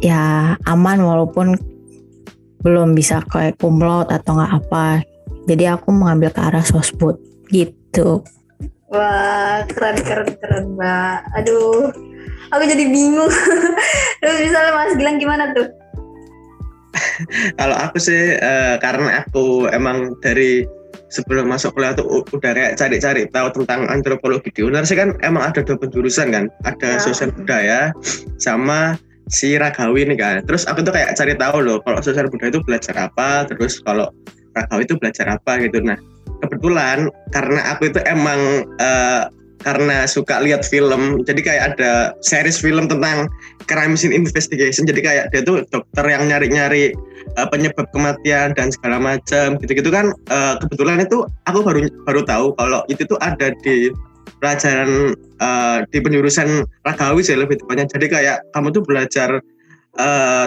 ya 0.01 0.57
aman 0.65 1.05
walaupun 1.05 1.53
belum 2.65 2.97
bisa 2.97 3.21
kayak 3.29 3.61
kumlot 3.61 4.09
atau 4.13 4.37
nggak 4.37 4.53
apa. 4.65 5.05
Jadi 5.49 5.65
aku 5.67 5.89
mengambil 5.91 6.31
ke 6.31 6.41
arah 6.41 6.65
sosbud 6.65 7.17
gitu. 7.49 8.25
Wah 8.91 9.65
keren 9.69 9.97
keren 10.01 10.31
keren 10.37 10.65
mbak. 10.77 11.19
Aduh 11.41 12.10
aku 12.53 12.63
jadi 12.67 12.85
bingung. 12.91 13.31
Terus 14.21 14.39
misalnya 14.43 14.73
Mas 14.75 14.95
Gilang 14.99 15.17
gimana 15.19 15.45
tuh? 15.55 15.69
Kalau 17.55 17.77
aku 17.79 18.03
sih 18.03 18.35
uh, 18.41 18.77
karena 18.83 19.23
aku 19.23 19.71
emang 19.71 20.19
dari 20.19 20.67
sebelum 21.11 21.51
masuk 21.51 21.75
kuliah 21.75 21.95
tuh 21.95 22.07
udah 22.07 22.53
kayak 22.55 22.79
cari-cari 22.79 23.27
tahu 23.31 23.51
tentang 23.63 23.91
antropologi 23.91 24.51
di 24.55 24.63
UNER 24.63 24.87
sih 24.87 24.95
kan 24.95 25.19
emang 25.27 25.51
ada 25.51 25.63
dua 25.63 25.79
penjurusan 25.79 26.31
kan. 26.35 26.45
Ada 26.67 26.99
ya. 26.99 27.03
sosial 27.03 27.31
budaya 27.35 27.91
sama 28.39 28.99
si 29.31 29.55
Ragawi 29.59 30.07
nih 30.11 30.19
kan. 30.19 30.37
Terus 30.47 30.67
aku 30.67 30.83
tuh 30.83 30.95
kayak 30.95 31.15
cari 31.15 31.35
tahu 31.39 31.63
loh 31.63 31.79
kalau 31.83 31.99
sosial 32.03 32.31
budaya 32.31 32.51
itu 32.51 32.63
belajar 32.63 32.95
apa 32.99 33.47
terus 33.47 33.79
kalau 33.83 34.11
Ragawi 34.55 34.83
itu 34.87 34.95
belajar 34.99 35.27
apa 35.31 35.53
gitu. 35.63 35.79
Nah 35.83 35.99
kebetulan 36.43 37.07
karena 37.31 37.61
aku 37.75 37.91
itu 37.91 38.01
emang 38.07 38.67
uh, 38.81 39.31
karena 39.61 40.09
suka 40.09 40.41
lihat 40.41 40.65
film. 40.65 41.21
Jadi 41.25 41.41
kayak 41.45 41.77
ada 41.77 42.17
series 42.25 42.61
film 42.61 42.89
tentang 42.89 43.29
crime 43.69 43.95
scene 43.97 44.17
investigation. 44.17 44.89
Jadi 44.89 45.01
kayak 45.05 45.25
dia 45.33 45.45
tuh 45.45 45.65
dokter 45.69 46.05
yang 46.09 46.29
nyari-nyari 46.29 46.97
uh, 47.37 47.49
penyebab 47.49 47.89
kematian 47.93 48.57
dan 48.57 48.73
segala 48.73 48.97
macam 48.99 49.61
gitu-gitu 49.61 49.93
kan. 49.93 50.13
Uh, 50.33 50.57
kebetulan 50.65 51.05
itu 51.05 51.29
aku 51.45 51.61
baru 51.61 51.81
baru 52.09 52.21
tahu 52.25 52.47
kalau 52.57 52.81
itu 52.89 53.05
tuh 53.05 53.21
ada 53.21 53.53
di 53.63 53.93
pelajaran 54.41 55.13
uh, 55.45 55.85
di 55.93 55.99
penjurusan 56.01 56.65
ragawi 56.89 57.21
sih 57.21 57.37
lebih 57.37 57.61
tepatnya. 57.61 57.85
Jadi 57.89 58.07
kayak 58.09 58.37
kamu 58.57 58.73
tuh 58.73 58.85
belajar 58.85 59.41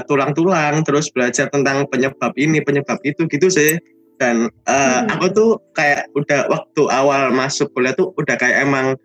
tulang-tulang 0.08 0.82
uh, 0.82 0.86
terus 0.88 1.12
belajar 1.12 1.52
tentang 1.52 1.84
penyebab 1.92 2.32
ini 2.40 2.64
penyebab 2.64 2.96
itu 3.04 3.28
gitu 3.28 3.52
sih 3.52 3.76
dan 4.22 4.50
uh, 4.70 5.04
hmm. 5.04 5.14
aku 5.18 5.26
tuh 5.34 5.52
kayak 5.74 6.08
udah 6.14 6.48
waktu 6.50 6.84
awal 6.90 7.34
masuk 7.34 7.70
kuliah 7.74 7.96
tuh 7.98 8.14
udah 8.16 8.36
kayak 8.38 8.64
emang 8.64 8.96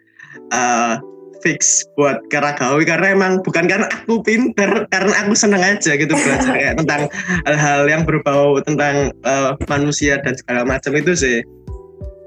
uh, 0.53 1.01
fix 1.40 1.87
buat 1.94 2.18
ke 2.29 2.38
Ragawi 2.38 2.83
karena 2.83 3.14
emang 3.14 3.33
bukan 3.47 3.71
karena 3.71 3.87
aku 3.87 4.21
pinter 4.27 4.87
karena 4.90 5.14
aku 5.23 5.33
seneng 5.38 5.62
aja 5.62 5.94
gitu 5.94 6.11
belajar 6.11 6.55
kayak 6.55 6.75
tentang 6.83 7.07
hal-hal 7.47 7.87
yang 7.87 8.03
berbau 8.03 8.59
tentang 8.62 9.14
uh, 9.23 9.55
manusia 9.71 10.18
dan 10.23 10.35
segala 10.35 10.66
macam 10.66 10.92
itu 10.99 11.14
sih. 11.14 11.38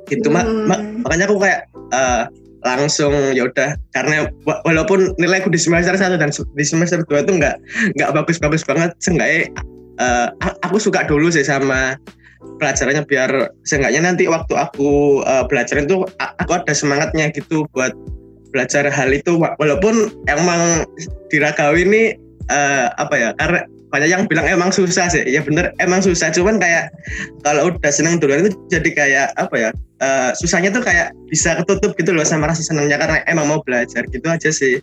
Gitu 0.08 0.28
mak. 0.32 0.48
Ma 0.48 0.76
makanya 1.04 1.28
aku 1.28 1.39
kayak 1.44 1.67
uh, 1.91 2.28
langsung 2.62 3.13
ya 3.34 3.50
udah 3.50 3.74
karena 3.98 4.30
walaupun 4.46 5.17
nilaiku 5.17 5.50
di 5.50 5.58
semester 5.58 5.98
satu 5.98 6.15
dan 6.17 6.30
di 6.30 6.65
semester 6.65 7.02
dua 7.10 7.26
itu 7.26 7.34
nggak 7.41 7.58
nggak 7.98 8.12
bagus-bagus 8.13 8.62
banget 8.62 8.94
seenggaknya 9.02 9.50
uh, 9.98 10.30
aku 10.62 10.78
suka 10.78 11.02
dulu 11.10 11.34
sih 11.34 11.41
sama 11.41 11.98
pelajarannya 12.62 13.04
biar 13.06 13.32
seenggaknya 13.65 14.01
nanti 14.06 14.30
waktu 14.30 14.54
aku 14.54 15.21
uh, 15.25 15.45
belajar 15.49 15.82
itu 15.82 16.06
aku 16.17 16.51
ada 16.54 16.73
semangatnya 16.73 17.34
gitu 17.34 17.65
buat 17.73 17.93
belajar 18.51 18.86
hal 18.91 19.10
itu. 19.10 19.39
Walaupun 19.39 20.12
emang 20.27 20.86
diragawi 21.34 21.88
ini 21.88 22.04
uh, 22.51 22.93
apa 22.99 23.15
ya 23.17 23.30
karena 23.39 23.65
banyak 23.91 24.10
yang 24.10 24.23
bilang 24.30 24.47
emang 24.47 24.71
susah 24.71 25.12
sih. 25.12 25.23
Ya 25.27 25.43
bener 25.43 25.75
emang 25.84 25.99
susah. 26.04 26.32
Cuman 26.32 26.62
kayak 26.62 26.91
kalau 27.43 27.71
udah 27.73 27.91
seneng 27.91 28.21
duluan 28.21 28.47
itu 28.47 28.56
jadi 28.71 28.89
kayak 28.93 29.27
apa 29.36 29.56
ya 29.58 29.69
uh, 29.99 30.32
susahnya 30.36 30.71
tuh 30.71 30.84
kayak 30.84 31.12
bisa 31.27 31.60
ketutup 31.60 31.95
gitu 31.99 32.15
loh 32.15 32.23
sama 32.23 32.47
rasa 32.47 32.63
senangnya 32.63 32.97
karena 32.99 33.19
emang 33.27 33.47
mau 33.51 33.60
belajar 33.63 34.08
gitu 34.08 34.27
aja 34.27 34.49
sih 34.51 34.80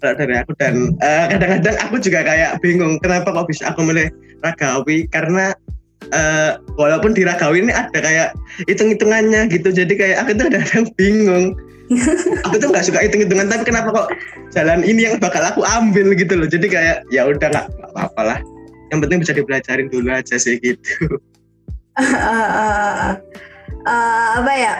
kalau 0.00 0.14
dari 0.16 0.36
aku. 0.36 0.52
Dan 0.60 0.96
uh, 1.00 1.26
kadang-kadang 1.32 1.76
aku 1.80 1.96
juga 2.00 2.20
kayak 2.24 2.60
bingung 2.60 3.00
kenapa 3.00 3.32
kok 3.32 3.48
bisa 3.48 3.72
aku 3.72 3.84
milih 3.84 4.12
ragawi. 4.44 5.08
Karena 5.08 5.56
uh, 6.10 6.58
walaupun 6.74 7.14
di 7.14 7.22
ragawi 7.22 7.62
ini 7.62 7.72
ada 7.72 7.98
kayak 7.98 8.28
hitung-hitungannya 8.66 9.46
gitu. 9.52 9.70
Jadi 9.70 9.94
kayak 9.94 10.16
aku 10.26 10.30
tuh 10.34 10.44
kadang-kadang 10.50 10.86
bingung. 10.98 11.46
Aku 12.48 12.56
tuh 12.56 12.72
nggak 12.72 12.88
suka 12.88 13.04
hitung-hitungan 13.04 13.52
tapi 13.52 13.68
kenapa 13.68 13.92
kok 13.92 14.08
jalan 14.56 14.80
ini 14.80 15.12
yang 15.12 15.20
bakal 15.20 15.44
aku 15.44 15.60
ambil 15.60 16.16
gitu 16.16 16.40
loh. 16.40 16.48
Jadi 16.48 16.72
kayak 16.72 17.04
ya 17.12 17.28
udah 17.28 17.52
nggak 17.52 17.68
apa-apa 17.92 18.22
lah. 18.24 18.38
Yang 18.88 18.98
penting 19.04 19.18
bisa 19.20 19.32
dipelajarin 19.36 19.92
dulu 19.92 20.08
aja 20.08 20.40
sih 20.40 20.56
gitu. 20.64 21.20
Uh, 22.00 23.12
uh, 23.84 24.28
apa 24.40 24.52
ya? 24.56 24.74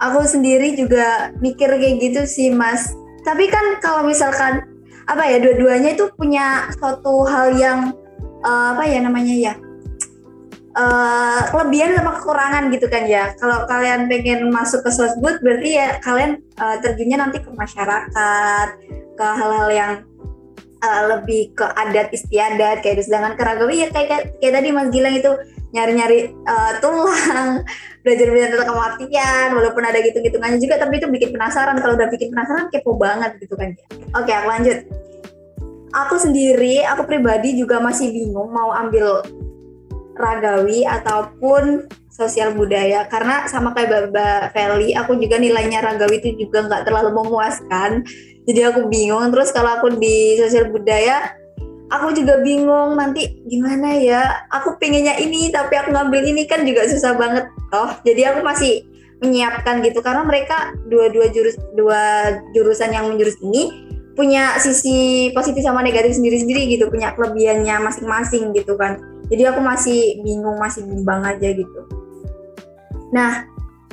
Aku 0.00 0.24
sendiri 0.24 0.72
juga 0.80 1.36
mikir 1.44 1.68
kayak 1.76 2.00
gitu 2.00 2.24
sih 2.24 2.48
mas. 2.48 2.96
Tapi 3.28 3.44
kan 3.52 3.76
kalau 3.84 4.08
misalkan 4.08 4.64
apa 5.12 5.28
ya 5.28 5.44
dua-duanya 5.44 5.92
itu 5.92 6.08
punya 6.16 6.72
suatu 6.80 7.28
hal 7.28 7.52
yang 7.52 7.92
uh, 8.48 8.72
apa 8.72 8.84
ya 8.88 9.04
namanya 9.04 9.34
ya 9.34 9.52
uh, 10.76 11.40
kelebihan 11.50 11.96
sama 11.96 12.20
kekurangan 12.20 12.68
gitu 12.70 12.86
kan 12.86 13.08
ya. 13.08 13.32
Kalau 13.40 13.64
kalian 13.64 14.06
pengen 14.06 14.52
masuk 14.52 14.84
ke 14.84 14.90
sosbud 14.92 15.40
berarti 15.40 15.70
ya 15.80 15.98
kalian 16.04 16.44
uh, 16.60 16.76
terjunnya 16.84 17.18
nanti 17.26 17.40
ke 17.40 17.50
masyarakat, 17.50 18.68
ke 19.16 19.26
hal-hal 19.26 19.68
yang 19.72 19.92
uh, 20.84 21.02
lebih 21.16 21.56
ke 21.56 21.64
adat 21.64 22.12
istiadat 22.12 22.84
kayak. 22.84 23.02
Sedangkan 23.02 23.34
keragawi 23.34 23.82
ya 23.82 23.88
kayak, 23.90 24.08
kayak, 24.08 24.24
kayak 24.38 24.54
tadi 24.60 24.68
Mas 24.70 24.88
Gilang 24.92 25.16
itu 25.16 25.32
nyari-nyari 25.74 26.32
uh, 26.46 26.72
tulang, 26.78 27.66
belajar-belajar 28.04 28.48
tentang 28.54 28.70
kematian, 28.70 29.48
walaupun 29.52 29.82
ada 29.84 29.98
gitu-gitungannya 30.00 30.62
juga, 30.62 30.80
tapi 30.80 31.02
itu 31.02 31.08
bikin 31.10 31.30
penasaran. 31.34 31.76
Kalau 31.82 31.98
udah 31.98 32.08
bikin 32.08 32.32
penasaran, 32.32 32.70
kepo 32.70 32.96
banget 32.96 33.36
gitu 33.42 33.58
kan. 33.58 33.74
ya. 33.74 33.84
Oke, 34.16 34.32
aku 34.32 34.48
lanjut. 34.48 34.78
Aku 35.96 36.16
sendiri, 36.20 36.84
aku 36.84 37.08
pribadi 37.08 37.56
juga 37.56 37.80
masih 37.80 38.12
bingung 38.12 38.52
mau 38.52 38.68
ambil 38.72 39.24
ragawi 40.16 40.82
ataupun 40.88 41.86
sosial 42.16 42.56
budaya. 42.56 43.04
Karena 43.12 43.44
sama 43.46 43.76
kayak 43.76 44.08
Mbak 44.08 44.56
Feli 44.56 44.96
aku 44.96 45.20
juga 45.20 45.36
nilainya 45.36 45.84
ragawi 45.84 46.24
itu 46.24 46.48
juga 46.48 46.64
nggak 46.64 46.88
terlalu 46.88 47.12
memuaskan. 47.12 48.02
Jadi 48.48 48.60
aku 48.64 48.88
bingung. 48.88 49.28
Terus 49.28 49.52
kalau 49.52 49.76
aku 49.76 50.00
di 50.00 50.40
sosial 50.40 50.72
budaya 50.72 51.36
aku 51.92 52.16
juga 52.16 52.40
bingung 52.40 52.96
nanti 52.96 53.44
gimana 53.44 54.00
ya. 54.00 54.48
Aku 54.56 54.80
pengennya 54.80 55.20
ini 55.20 55.52
tapi 55.52 55.76
aku 55.76 55.92
ngambil 55.92 56.24
ini 56.24 56.48
kan 56.48 56.64
juga 56.64 56.88
susah 56.88 57.14
banget 57.20 57.44
toh. 57.68 57.92
Jadi 58.08 58.22
aku 58.24 58.40
masih 58.40 58.88
menyiapkan 59.20 59.84
gitu. 59.84 60.00
Karena 60.00 60.24
mereka 60.24 60.72
dua-dua 60.88 61.28
jurus 61.30 61.60
dua 61.76 62.32
jurusan 62.56 62.96
yang 62.96 63.12
menjurus 63.12 63.36
ini 63.44 63.84
punya 64.16 64.56
sisi 64.56 65.28
positif 65.36 65.60
sama 65.60 65.84
negatif 65.84 66.16
sendiri-sendiri 66.16 66.72
gitu. 66.72 66.88
Punya 66.88 67.12
kelebihannya 67.12 67.76
masing-masing 67.84 68.56
gitu 68.56 68.80
kan 68.80 68.96
jadi 69.30 69.54
aku 69.54 69.60
masih 69.62 70.20
bingung 70.22 70.58
masih 70.58 70.86
bimbang 70.86 71.22
aja 71.22 71.48
gitu. 71.50 71.80
Nah 73.10 73.46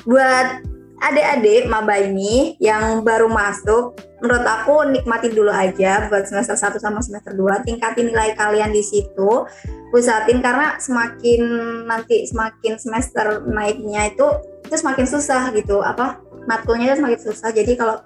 buat 0.03 0.61
adik-adik 1.03 1.67
maba 1.67 1.99
ini 1.99 2.55
yang 2.63 3.03
baru 3.03 3.27
masuk 3.27 3.97
menurut 4.23 4.45
aku 4.47 4.87
nikmati 4.87 5.35
dulu 5.35 5.51
aja 5.51 6.07
buat 6.07 6.23
semester 6.23 6.55
1 6.55 6.79
sama 6.79 7.03
semester 7.03 7.35
2 7.35 7.67
tingkatin 7.67 8.07
nilai 8.07 8.31
kalian 8.39 8.71
di 8.71 8.79
situ 8.79 9.43
pusatin 9.91 10.39
karena 10.39 10.79
semakin 10.79 11.41
nanti 11.85 12.23
semakin 12.23 12.79
semester 12.79 13.43
naiknya 13.45 14.15
itu 14.15 14.27
itu 14.63 14.75
semakin 14.79 15.05
susah 15.05 15.53
gitu. 15.53 15.85
Apa? 15.85 16.17
Matkulnya 16.49 16.89
itu 16.91 17.03
semakin 17.03 17.19
susah. 17.21 17.49
Jadi 17.53 17.77
kalau 17.77 18.01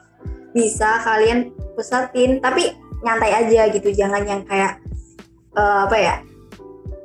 bisa 0.52 1.00
kalian 1.06 1.54
pusatin 1.80 2.44
tapi 2.44 2.76
nyantai 3.06 3.32
aja 3.46 3.72
gitu. 3.72 3.94
Jangan 3.96 4.28
yang 4.28 4.42
kayak 4.44 4.84
uh, 5.56 5.88
apa 5.88 5.96
ya 5.96 6.16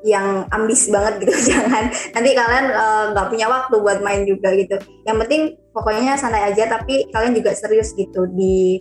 yang 0.02 0.46
ambis 0.50 0.90
banget 0.90 1.26
gitu 1.26 1.34
jangan. 1.54 1.90
Nanti 1.90 2.30
kalian 2.34 2.66
eh, 2.70 3.04
nggak 3.14 3.26
uh, 3.26 3.30
punya 3.30 3.46
waktu 3.46 3.74
buat 3.78 3.98
main 4.02 4.22
juga 4.26 4.54
gitu. 4.54 4.76
Yang 5.06 5.16
penting 5.26 5.42
pokoknya 5.70 6.18
santai 6.18 6.52
aja 6.52 6.68
tapi 6.68 7.08
kalian 7.10 7.34
juga 7.38 7.54
serius 7.54 7.94
gitu 7.94 8.26
di 8.34 8.78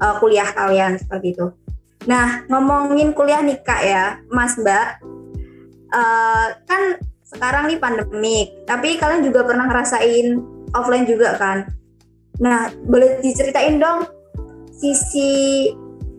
uh, 0.00 0.16
kuliah 0.18 0.48
kalian 0.52 0.96
seperti 0.96 1.36
itu. 1.36 1.46
Nah 2.08 2.44
ngomongin 2.48 3.12
kuliah 3.12 3.40
nih 3.44 3.60
kak 3.60 3.82
ya. 3.84 4.04
Mas 4.32 4.56
mbak 4.56 5.00
uh, 5.92 6.48
kan 6.64 6.82
sekarang 7.26 7.66
nih 7.68 7.78
pandemik 7.82 8.48
tapi 8.64 8.96
kalian 8.96 9.26
juga 9.26 9.44
pernah 9.44 9.68
ngerasain 9.68 10.40
offline 10.72 11.06
juga 11.06 11.36
kan? 11.36 11.68
Nah 12.40 12.72
boleh 12.88 13.20
diceritain 13.20 13.76
dong 13.76 14.08
sisi 14.76 15.72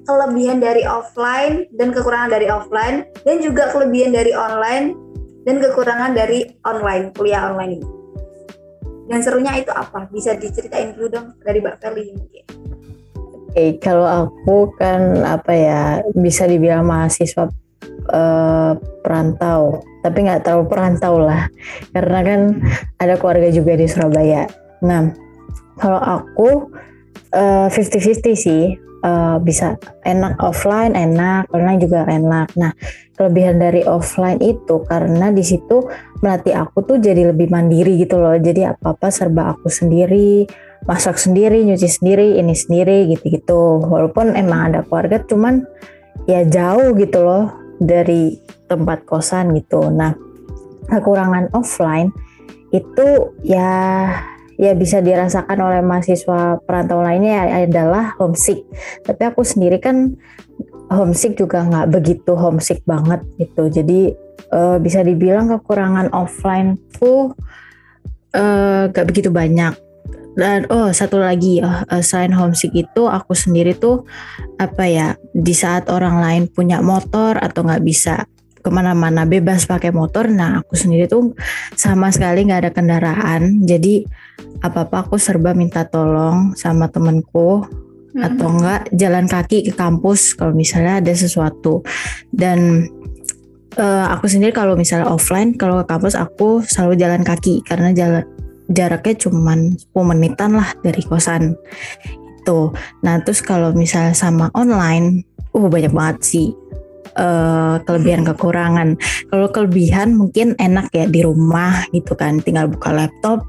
kelebihan 0.07 0.63
dari 0.63 0.87
offline 0.87 1.67
dan 1.75 1.91
kekurangan 1.91 2.31
dari 2.31 2.47
offline 2.47 3.03
dan 3.27 3.43
juga 3.43 3.69
kelebihan 3.75 4.15
dari 4.15 4.31
online 4.31 4.95
dan 5.43 5.59
kekurangan 5.59 6.15
dari 6.15 6.47
online 6.63 7.11
kuliah 7.11 7.51
online 7.51 7.83
ini. 7.83 7.89
Dan 9.07 9.19
serunya 9.23 9.55
itu 9.59 9.71
apa? 9.71 10.07
Bisa 10.11 10.35
diceritain 10.35 10.95
dulu 10.95 11.07
dong 11.11 11.27
dari 11.43 11.59
Mbak 11.63 11.75
Feli 11.79 12.11
mungkin. 12.15 12.43
Oke, 13.47 13.55
okay, 13.55 13.69
kalau 13.79 14.27
aku 14.27 14.75
kan 14.75 15.23
apa 15.23 15.51
ya 15.55 15.81
bisa 16.15 16.43
dibilang 16.45 16.83
mahasiswa 16.83 17.47
uh, 18.11 18.71
perantau, 19.03 19.79
tapi 20.03 20.27
nggak 20.27 20.43
terlalu 20.43 20.67
perantau 20.67 21.15
lah, 21.23 21.47
karena 21.95 22.19
kan 22.21 22.39
ada 22.99 23.15
keluarga 23.15 23.49
juga 23.49 23.79
di 23.79 23.87
Surabaya. 23.87 24.45
Nah, 24.83 25.15
kalau 25.79 25.97
aku 26.03 26.69
uh, 27.33 27.71
50-50 27.71 28.35
sih 28.35 28.75
uh, 29.07 29.37
bisa 29.39 29.79
enak 30.03 30.35
offline 30.43 30.91
enak 30.91 31.47
online 31.55 31.79
juga 31.79 32.03
enak. 32.03 32.51
Nah 32.59 32.75
kelebihan 33.15 33.57
dari 33.57 33.81
offline 33.87 34.37
itu 34.43 34.83
karena 34.85 35.31
di 35.31 35.41
situ 35.41 35.87
melatih 36.19 36.59
aku 36.59 36.83
tuh 36.83 36.97
jadi 36.99 37.31
lebih 37.31 37.47
mandiri 37.47 37.95
gitu 38.03 38.19
loh. 38.19 38.35
Jadi 38.35 38.67
apa 38.67 38.91
apa 38.93 39.07
serba 39.07 39.55
aku 39.55 39.71
sendiri 39.71 40.43
masak 40.85 41.15
sendiri 41.17 41.63
nyuci 41.63 41.87
sendiri 41.87 42.37
ini 42.37 42.53
sendiri 42.53 43.07
gitu-gitu. 43.15 43.81
Walaupun 43.87 44.35
emang 44.35 44.75
ada 44.75 44.79
keluarga 44.83 45.23
cuman 45.23 45.63
ya 46.27 46.43
jauh 46.43 46.91
gitu 46.99 47.23
loh 47.23 47.55
dari 47.79 48.35
tempat 48.67 49.07
kosan 49.07 49.55
gitu. 49.55 49.87
Nah 49.87 50.13
kekurangan 50.91 51.55
offline 51.55 52.11
itu 52.75 53.31
ya 53.47 54.11
ya 54.57 54.73
bisa 54.73 54.99
dirasakan 54.99 55.57
oleh 55.61 55.81
mahasiswa 55.85 56.57
perantau 56.65 56.99
lainnya 56.99 57.45
adalah 57.63 58.17
homesick. 58.17 58.65
Tapi 59.05 59.21
aku 59.23 59.45
sendiri 59.45 59.77
kan 59.77 60.17
homesick 60.89 61.37
juga 61.37 61.63
nggak 61.63 61.93
begitu 61.93 62.33
homesick 62.33 62.81
banget 62.83 63.21
gitu. 63.37 63.69
Jadi 63.69 64.11
uh, 64.51 64.81
bisa 64.81 65.05
dibilang 65.05 65.47
kekurangan 65.53 66.09
offline 66.11 66.81
tuh 66.97 67.37
uh, 68.33 68.89
nggak 68.89 69.07
begitu 69.07 69.29
banyak. 69.29 69.77
Dan 70.37 70.69
oh 70.69 70.93
satu 70.93 71.17
lagi 71.17 71.57
uh, 71.61 71.85
selain 72.01 72.33
homesick 72.33 72.73
itu 72.73 73.09
aku 73.09 73.33
sendiri 73.33 73.73
tuh 73.73 74.05
apa 74.61 74.85
ya 74.85 75.07
di 75.33 75.53
saat 75.53 75.89
orang 75.89 76.21
lain 76.21 76.43
punya 76.49 76.81
motor 76.81 77.37
atau 77.41 77.65
nggak 77.65 77.81
bisa 77.85 78.29
ke 78.67 78.69
mana-mana 78.75 79.23
bebas 79.23 79.63
pakai 79.63 79.95
motor. 79.95 80.27
Nah 80.27 80.59
aku 80.59 80.75
sendiri 80.75 81.07
tuh 81.07 81.31
sama 81.79 82.11
sekali 82.11 82.43
nggak 82.43 82.67
ada 82.67 82.71
kendaraan. 82.75 83.63
Jadi 83.63 84.03
apa-apa 84.59 85.07
aku 85.07 85.15
serba 85.15 85.55
minta 85.55 85.87
tolong 85.87 86.51
sama 86.59 86.91
temenku 86.91 87.63
hmm. 87.63 88.27
atau 88.27 88.47
enggak 88.51 88.91
jalan 88.91 89.25
kaki 89.31 89.71
ke 89.71 89.73
kampus 89.73 90.35
kalau 90.35 90.51
misalnya 90.51 90.99
ada 90.99 91.15
sesuatu. 91.15 91.79
Dan 92.27 92.91
uh, 93.79 94.11
aku 94.11 94.27
sendiri 94.27 94.51
kalau 94.51 94.75
misalnya 94.75 95.07
offline 95.07 95.55
kalau 95.55 95.79
ke 95.79 95.87
kampus 95.87 96.19
aku 96.19 96.59
selalu 96.67 96.99
jalan 96.99 97.23
kaki 97.23 97.63
karena 97.63 97.95
jalan 97.95 98.27
jaraknya 98.67 99.15
cuma 99.15 99.55
10 99.55 100.11
menitan 100.11 100.59
lah 100.59 100.75
dari 100.83 100.99
kosan 101.07 101.55
gitu. 102.47 102.75
Nah 103.03 103.19
terus 103.23 103.39
kalau 103.43 103.71
misalnya 103.71 104.11
sama 104.11 104.51
online, 104.55 105.23
uh 105.51 105.67
banyak 105.67 105.91
banget 105.91 106.17
sih 106.23 106.47
uh, 107.17 107.81
kelebihan 107.83 108.23
kekurangan. 108.23 108.95
Kalau 109.27 109.47
kelebihan 109.51 110.15
mungkin 110.15 110.53
enak 110.55 110.93
ya 110.93 111.05
di 111.09 111.25
rumah 111.25 111.83
gitu 111.91 112.13
kan, 112.13 112.39
tinggal 112.39 112.69
buka 112.71 112.93
laptop, 112.93 113.43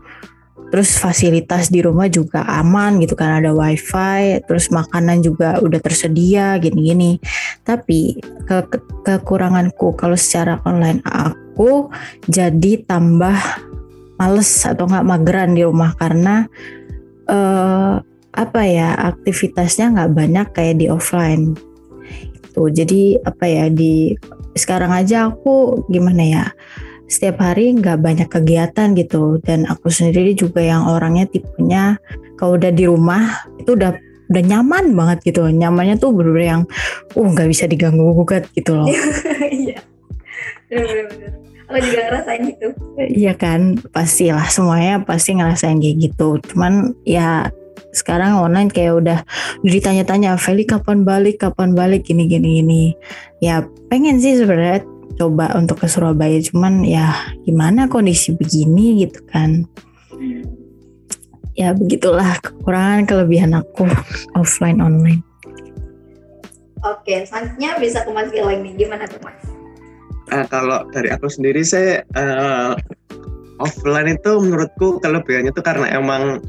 terus 0.68 0.96
fasilitas 0.96 1.72
di 1.72 1.80
rumah 1.80 2.08
juga 2.08 2.44
aman 2.44 3.00
gitu 3.00 3.16
kan 3.16 3.40
ada 3.40 3.52
wifi, 3.52 4.40
terus 4.44 4.68
makanan 4.72 5.24
juga 5.24 5.60
udah 5.60 5.80
tersedia 5.80 6.56
gini-gini. 6.58 7.20
Tapi 7.64 8.18
ke, 8.48 8.56
ke 8.68 8.78
kekuranganku 9.04 9.96
kalau 9.96 10.16
secara 10.16 10.60
online 10.64 11.04
aku 11.04 11.88
jadi 12.28 12.84
tambah 12.84 13.36
males 14.18 14.50
atau 14.66 14.84
nggak 14.84 15.06
mageran 15.06 15.54
di 15.54 15.62
rumah 15.62 15.94
karena 15.94 16.50
uh, 17.30 18.02
apa 18.34 18.60
ya 18.66 18.94
aktivitasnya 19.14 19.94
nggak 19.94 20.12
banyak 20.14 20.46
kayak 20.52 20.76
di 20.82 20.86
offline 20.90 21.54
gitu. 22.58 22.74
Jadi 22.74 23.14
apa 23.22 23.44
ya 23.46 23.70
di 23.70 24.18
sekarang 24.58 24.90
aja 24.90 25.30
aku 25.30 25.86
gimana 25.86 26.22
ya 26.26 26.44
setiap 27.06 27.40
hari 27.40 27.70
nggak 27.78 28.02
banyak 28.02 28.26
kegiatan 28.26 28.98
gitu. 28.98 29.38
Dan 29.46 29.70
aku 29.70 29.86
sendiri 29.94 30.34
juga 30.34 30.58
yang 30.58 30.90
orangnya 30.90 31.30
tipenya 31.30 32.02
kalau 32.34 32.58
udah 32.58 32.74
di 32.74 32.84
rumah 32.90 33.46
itu 33.62 33.78
udah 33.78 33.94
udah 34.28 34.42
nyaman 34.42 34.92
banget 34.98 35.30
gitu. 35.30 35.46
Nyamannya 35.46 35.96
tuh 36.02 36.10
bener-bener 36.10 36.46
yang 36.58 36.62
uh 37.14 37.26
nggak 37.30 37.48
bisa 37.48 37.70
diganggu 37.70 38.02
gugat 38.12 38.50
gitu 38.52 38.74
loh. 38.74 38.90
Iya. 39.48 39.80
Aku 41.68 41.80
juga 41.80 42.00
ngerasain 42.08 42.42
gitu. 42.44 42.68
Iya 43.00 43.32
kan 43.32 43.80
pastilah 43.92 44.44
semuanya 44.52 45.00
pasti 45.00 45.32
ngerasain 45.36 45.80
kayak 45.80 45.96
gitu. 46.12 46.36
Cuman 46.52 46.92
ya 47.08 47.48
sekarang 47.92 48.36
online 48.36 48.68
kayak 48.68 49.00
udah 49.00 49.18
ditanya-tanya 49.64 50.36
Feli 50.36 50.68
kapan 50.68 51.02
balik? 51.02 51.40
Kapan 51.40 51.72
balik? 51.72 52.04
Gini 52.04 52.28
gini 52.28 52.60
gini. 52.60 52.82
Ya 53.40 53.64
pengen 53.88 54.20
sih 54.20 54.36
sebenarnya 54.36 54.84
coba 55.18 55.50
untuk 55.58 55.82
ke 55.82 55.90
Surabaya 55.90 56.38
cuman 56.38 56.86
ya 56.86 57.10
gimana 57.42 57.90
kondisi 57.90 58.36
begini 58.36 59.02
gitu 59.06 59.24
kan. 59.28 59.66
Ya 61.58 61.74
begitulah 61.74 62.38
kekurangan 62.38 63.08
kelebihan 63.08 63.56
aku 63.56 63.88
offline 64.38 64.78
online. 64.78 65.24
Oke 66.86 67.26
selanjutnya 67.26 67.74
bisa 67.82 68.06
ke 68.06 68.10
Mas 68.14 68.30
Gilang 68.30 68.62
nih. 68.62 68.86
Gimana 68.86 69.10
tuh 69.10 69.18
Mas? 69.24 69.42
Uh, 70.28 70.44
kalau 70.52 70.84
dari 70.92 71.08
aku 71.08 71.26
sendiri 71.26 71.64
saya 71.64 72.04
uh, 72.14 72.76
offline 73.58 74.14
itu 74.14 74.38
menurutku 74.38 75.02
kelebihannya 75.02 75.50
itu 75.50 75.62
karena 75.64 75.88
emang 75.96 76.44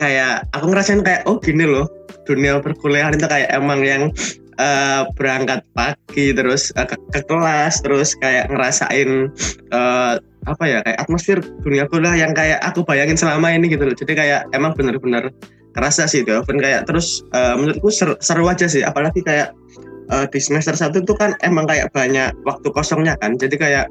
kayak 0.00 0.48
aku 0.56 0.72
ngerasain 0.72 1.04
kayak 1.04 1.22
oh 1.28 1.36
gini 1.36 1.68
loh 1.68 1.84
dunia 2.24 2.58
perkuliahan 2.64 3.14
itu 3.14 3.28
kayak 3.28 3.52
emang 3.52 3.84
yang 3.84 4.08
uh, 4.56 5.04
berangkat 5.14 5.60
pagi 5.76 6.32
terus 6.32 6.72
uh, 6.80 6.88
ke, 6.88 6.96
ke 7.12 7.20
kelas 7.28 7.84
terus 7.84 8.16
kayak 8.18 8.48
ngerasain 8.48 9.28
uh, 9.70 10.16
apa 10.48 10.64
ya 10.64 10.78
kayak 10.80 10.98
atmosfer 11.04 11.38
dunia 11.60 11.84
kuliah 11.92 12.16
yang 12.16 12.32
kayak 12.32 12.60
aku 12.64 12.80
bayangin 12.80 13.18
selama 13.18 13.52
ini 13.52 13.68
gitu 13.68 13.84
loh. 13.84 13.96
Jadi 13.96 14.12
kayak 14.16 14.48
emang 14.56 14.72
bener-bener 14.72 15.28
kerasa 15.76 16.08
sih 16.08 16.24
itu. 16.24 16.32
Kayak 16.32 16.88
terus 16.88 17.20
uh, 17.36 17.60
menurutku 17.60 17.92
seru, 17.92 18.16
seru 18.24 18.48
aja 18.48 18.64
sih. 18.64 18.80
Apalagi 18.80 19.20
kayak 19.20 19.52
uh, 20.08 20.24
di 20.32 20.40
semester 20.40 20.72
satu 20.72 21.04
itu 21.04 21.12
kan 21.12 21.36
emang 21.44 21.68
kayak 21.68 21.92
banyak 21.92 22.32
waktu 22.48 22.68
kosongnya 22.72 23.20
kan. 23.20 23.36
Jadi 23.36 23.60
kayak 23.60 23.86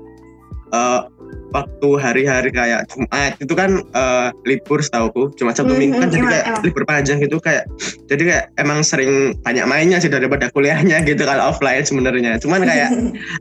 uh, 0.74 1.06
waktu 1.50 1.90
hari-hari 1.98 2.50
kayak 2.54 2.86
Jumat 2.94 3.34
itu 3.42 3.54
kan 3.58 3.82
uh, 3.98 4.30
libur 4.46 4.82
setauku 4.82 5.34
cuma 5.38 5.54
satu 5.54 5.74
minggu 5.74 5.98
kan 5.98 6.10
jadi 6.14 6.26
kayak 6.26 6.46
emang. 6.46 6.64
libur 6.66 6.84
panjang 6.86 7.18
gitu 7.22 7.42
kayak 7.42 7.66
jadi 8.10 8.24
kayak 8.26 8.46
emang 8.58 8.82
sering 8.82 9.38
banyak 9.46 9.66
mainnya 9.70 10.02
sih 10.02 10.10
daripada 10.10 10.50
kuliahnya 10.50 11.02
gitu 11.10 11.24
kalau 11.24 11.54
offline 11.54 11.86
sebenarnya. 11.86 12.42
Cuman 12.42 12.66
kayak 12.66 12.90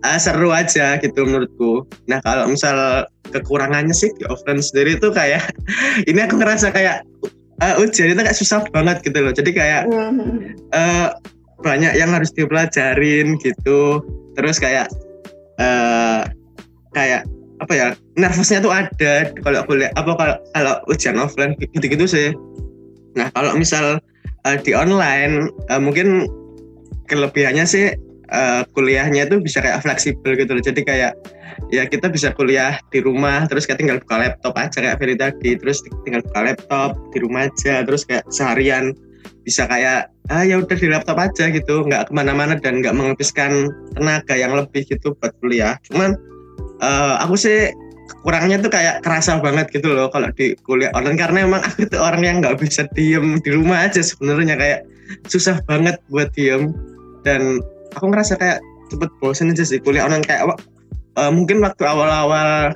uh, 0.04 0.18
seru 0.24 0.52
aja 0.52 1.00
gitu 1.00 1.24
menurutku. 1.24 1.88
Nah 2.06 2.20
kalau 2.20 2.48
misal 2.52 3.08
kekurangannya 3.32 3.92
sih 3.92 4.12
di 4.16 4.24
offline 4.28 4.60
sendiri 4.60 5.00
itu 5.00 5.08
kayak 5.12 5.48
ini 6.10 6.20
aku 6.20 6.36
ngerasa 6.36 6.68
kayak 6.72 7.04
uh, 7.64 7.80
ujian 7.80 8.12
itu 8.12 8.20
kayak 8.20 8.36
susah 8.36 8.60
banget 8.70 9.00
gitu 9.04 9.18
loh. 9.24 9.32
Jadi 9.32 9.50
kayak 9.56 9.88
uh, 10.76 11.16
banyak 11.64 11.96
yang 11.96 12.12
harus 12.12 12.30
dipelajarin 12.36 13.40
gitu. 13.40 14.04
Terus 14.36 14.60
kayak 14.60 14.92
uh, 15.58 16.28
kayak 16.92 17.26
apa 17.58 17.72
ya 17.74 17.86
nervousnya 18.14 18.62
tuh 18.62 18.72
ada 18.72 19.30
kalau 19.42 19.60
kuliah 19.66 19.90
apa 19.98 20.14
kalau 20.14 20.36
kalau 20.54 20.74
ujian 20.90 21.18
offline 21.18 21.58
gitu-gitu 21.58 22.06
sih. 22.06 22.28
Nah 23.18 23.30
kalau 23.34 23.54
misal 23.58 23.98
uh, 24.46 24.56
di 24.62 24.72
online 24.74 25.50
uh, 25.70 25.80
mungkin 25.82 26.30
kelebihannya 27.10 27.64
sih 27.66 27.96
uh, 28.30 28.62
kuliahnya 28.76 29.26
itu 29.26 29.42
bisa 29.42 29.58
kayak 29.58 29.82
fleksibel 29.82 30.38
gitu 30.38 30.54
loh. 30.54 30.62
Jadi 30.62 30.86
kayak 30.86 31.12
ya 31.74 31.82
kita 31.84 32.06
bisa 32.06 32.30
kuliah 32.32 32.78
di 32.94 33.02
rumah 33.02 33.44
terus 33.50 33.66
kayak 33.66 33.82
tinggal 33.82 33.98
buka 33.98 34.16
laptop 34.22 34.54
aja 34.54 34.78
kayak 34.78 34.96
Ferry 35.02 35.16
tadi 35.18 35.50
terus 35.58 35.82
tinggal 36.06 36.22
buka 36.22 36.40
laptop 36.54 36.90
di 37.10 37.18
rumah 37.20 37.50
aja 37.50 37.82
terus 37.82 38.06
kayak 38.06 38.24
seharian 38.30 38.94
bisa 39.42 39.66
kayak 39.66 40.12
ah 40.28 40.44
ya 40.44 40.60
udah 40.60 40.76
di 40.76 40.88
laptop 40.92 41.18
aja 41.18 41.48
gitu 41.48 41.82
nggak 41.88 42.08
ke 42.08 42.12
mana-mana 42.12 42.54
dan 42.60 42.84
nggak 42.84 42.94
menghabiskan 42.94 43.72
tenaga 43.96 44.36
yang 44.36 44.54
lebih 44.54 44.84
gitu 44.86 45.16
buat 45.18 45.32
kuliah. 45.40 45.80
Cuman 45.88 46.14
uh, 46.82 47.22
aku 47.22 47.34
sih 47.38 47.72
kurangnya 48.24 48.58
tuh 48.58 48.72
kayak 48.72 49.04
kerasa 49.04 49.38
banget 49.38 49.70
gitu 49.70 49.94
loh 49.94 50.08
kalau 50.10 50.28
di 50.34 50.56
kuliah 50.66 50.90
online 50.96 51.20
karena 51.20 51.44
emang 51.46 51.62
aku 51.62 51.86
tuh 51.86 52.00
orang 52.00 52.22
yang 52.24 52.36
nggak 52.42 52.58
bisa 52.58 52.88
diem 52.96 53.38
di 53.40 53.50
rumah 53.54 53.86
aja 53.86 54.00
sebenarnya 54.02 54.58
kayak 54.58 54.80
susah 55.28 55.60
banget 55.64 55.96
buat 56.12 56.32
diem. 56.34 56.74
Dan 57.22 57.60
aku 57.96 58.10
ngerasa 58.10 58.38
kayak 58.40 58.58
cepet 58.88 59.10
bosan 59.20 59.52
aja 59.52 59.64
sih 59.64 59.80
kuliah 59.82 60.08
online 60.08 60.24
kayak 60.24 60.48
uh, 61.20 61.30
mungkin 61.32 61.60
waktu 61.60 61.84
awal-awal 61.84 62.72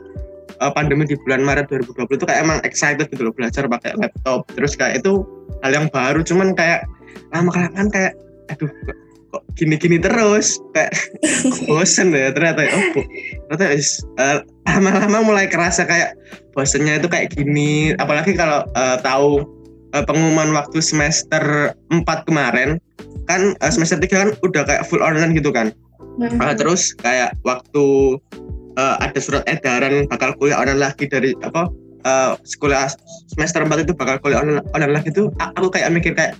uh, 0.60 0.72
pandemi 0.72 1.08
di 1.08 1.16
bulan 1.24 1.42
Maret 1.42 1.72
2020 1.72 2.20
itu 2.20 2.24
kayak 2.28 2.40
emang 2.44 2.58
excited 2.62 3.06
gitu 3.08 3.28
loh 3.28 3.34
belajar 3.34 3.64
pakai 3.66 3.96
laptop. 3.96 4.44
Terus 4.52 4.76
kayak 4.76 5.00
itu 5.02 5.24
hal 5.64 5.72
yang 5.72 5.86
baru 5.88 6.20
cuman 6.22 6.52
kayak 6.52 6.84
lama 7.32 7.50
kelamaan 7.50 7.88
kayak 7.88 8.12
aduh 8.50 8.68
gini-gini 9.58 10.00
terus 10.00 10.56
kayak 10.72 10.96
bosen 11.68 12.14
ya 12.14 12.32
ternyata 12.32 12.64
oh 12.72 12.84
ternyata 13.52 13.64
uh, 14.16 14.38
lama-lama 14.68 15.18
mulai 15.26 15.46
kerasa 15.50 15.84
kayak 15.84 16.16
bosennya 16.54 17.00
itu 17.00 17.08
kayak 17.08 17.32
gini. 17.34 17.96
Apalagi 17.98 18.36
kalau 18.36 18.64
uh, 18.76 18.96
tahu 19.00 19.44
uh, 19.96 20.04
pengumuman 20.04 20.52
waktu 20.54 20.78
semester 20.80 21.74
4 21.90 22.28
kemarin 22.28 22.78
kan 23.26 23.56
uh, 23.60 23.70
semester 23.72 23.98
3 23.98 24.08
kan 24.08 24.30
udah 24.44 24.62
kayak 24.64 24.84
full 24.86 25.02
online 25.02 25.34
gitu 25.34 25.50
kan. 25.50 25.72
Uh, 26.20 26.52
terus 26.52 26.92
kayak 27.00 27.32
waktu 27.42 28.16
uh, 28.76 28.96
ada 29.00 29.16
surat 29.16 29.42
edaran 29.48 30.04
bakal 30.12 30.36
kuliah 30.36 30.60
online 30.60 30.80
lagi 30.80 31.08
dari 31.08 31.32
apa 31.40 31.72
uh, 32.04 32.36
sekolah 32.44 32.92
semester 33.32 33.64
4 33.64 33.88
itu 33.88 33.92
bakal 33.96 34.20
kuliah 34.20 34.44
online, 34.44 34.60
online 34.76 34.92
lagi 35.00 35.08
itu 35.08 35.32
aku 35.40 35.72
kayak 35.72 35.88
mikir 35.88 36.12
kayak 36.12 36.36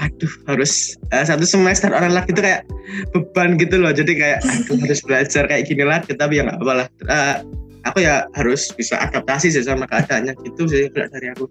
aduh 0.00 0.32
harus 0.50 0.96
uh, 1.12 1.24
satu 1.24 1.44
semester 1.44 1.90
orang 1.92 2.12
lagi 2.12 2.32
itu 2.32 2.42
kayak 2.42 2.62
beban 3.14 3.56
gitu 3.56 3.80
loh 3.80 3.92
jadi 3.92 4.12
kayak 4.12 4.38
aduh 4.44 4.76
harus 4.84 5.00
belajar 5.04 5.44
kayak 5.48 5.64
gini 5.68 5.84
lagi 5.84 6.12
tapi 6.14 6.38
ya 6.40 6.48
nggak 6.48 6.60
apa 6.62 6.72
lah 6.72 6.88
uh, 7.08 7.36
aku 7.86 8.02
ya 8.02 8.26
harus 8.34 8.70
bisa 8.74 8.98
adaptasi 8.98 9.54
sih 9.54 9.62
sama 9.62 9.86
keadaannya 9.86 10.34
gitu 10.42 10.66
sih 10.66 10.90
dari 10.90 11.30
aku 11.32 11.46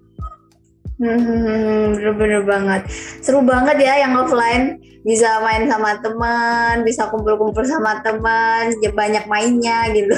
Hmm, 0.95 1.91
bener-bener 1.91 2.47
banget. 2.47 2.87
Seru 3.19 3.43
banget 3.43 3.83
ya 3.83 4.07
yang 4.07 4.15
offline. 4.15 4.79
Bisa 5.03 5.43
main 5.43 5.67
sama 5.67 5.99
teman, 5.99 6.87
bisa 6.87 7.11
kumpul-kumpul 7.11 7.67
sama 7.67 7.99
teman, 7.99 8.71
banyak 8.79 9.27
mainnya 9.27 9.91
gitu. 9.91 10.15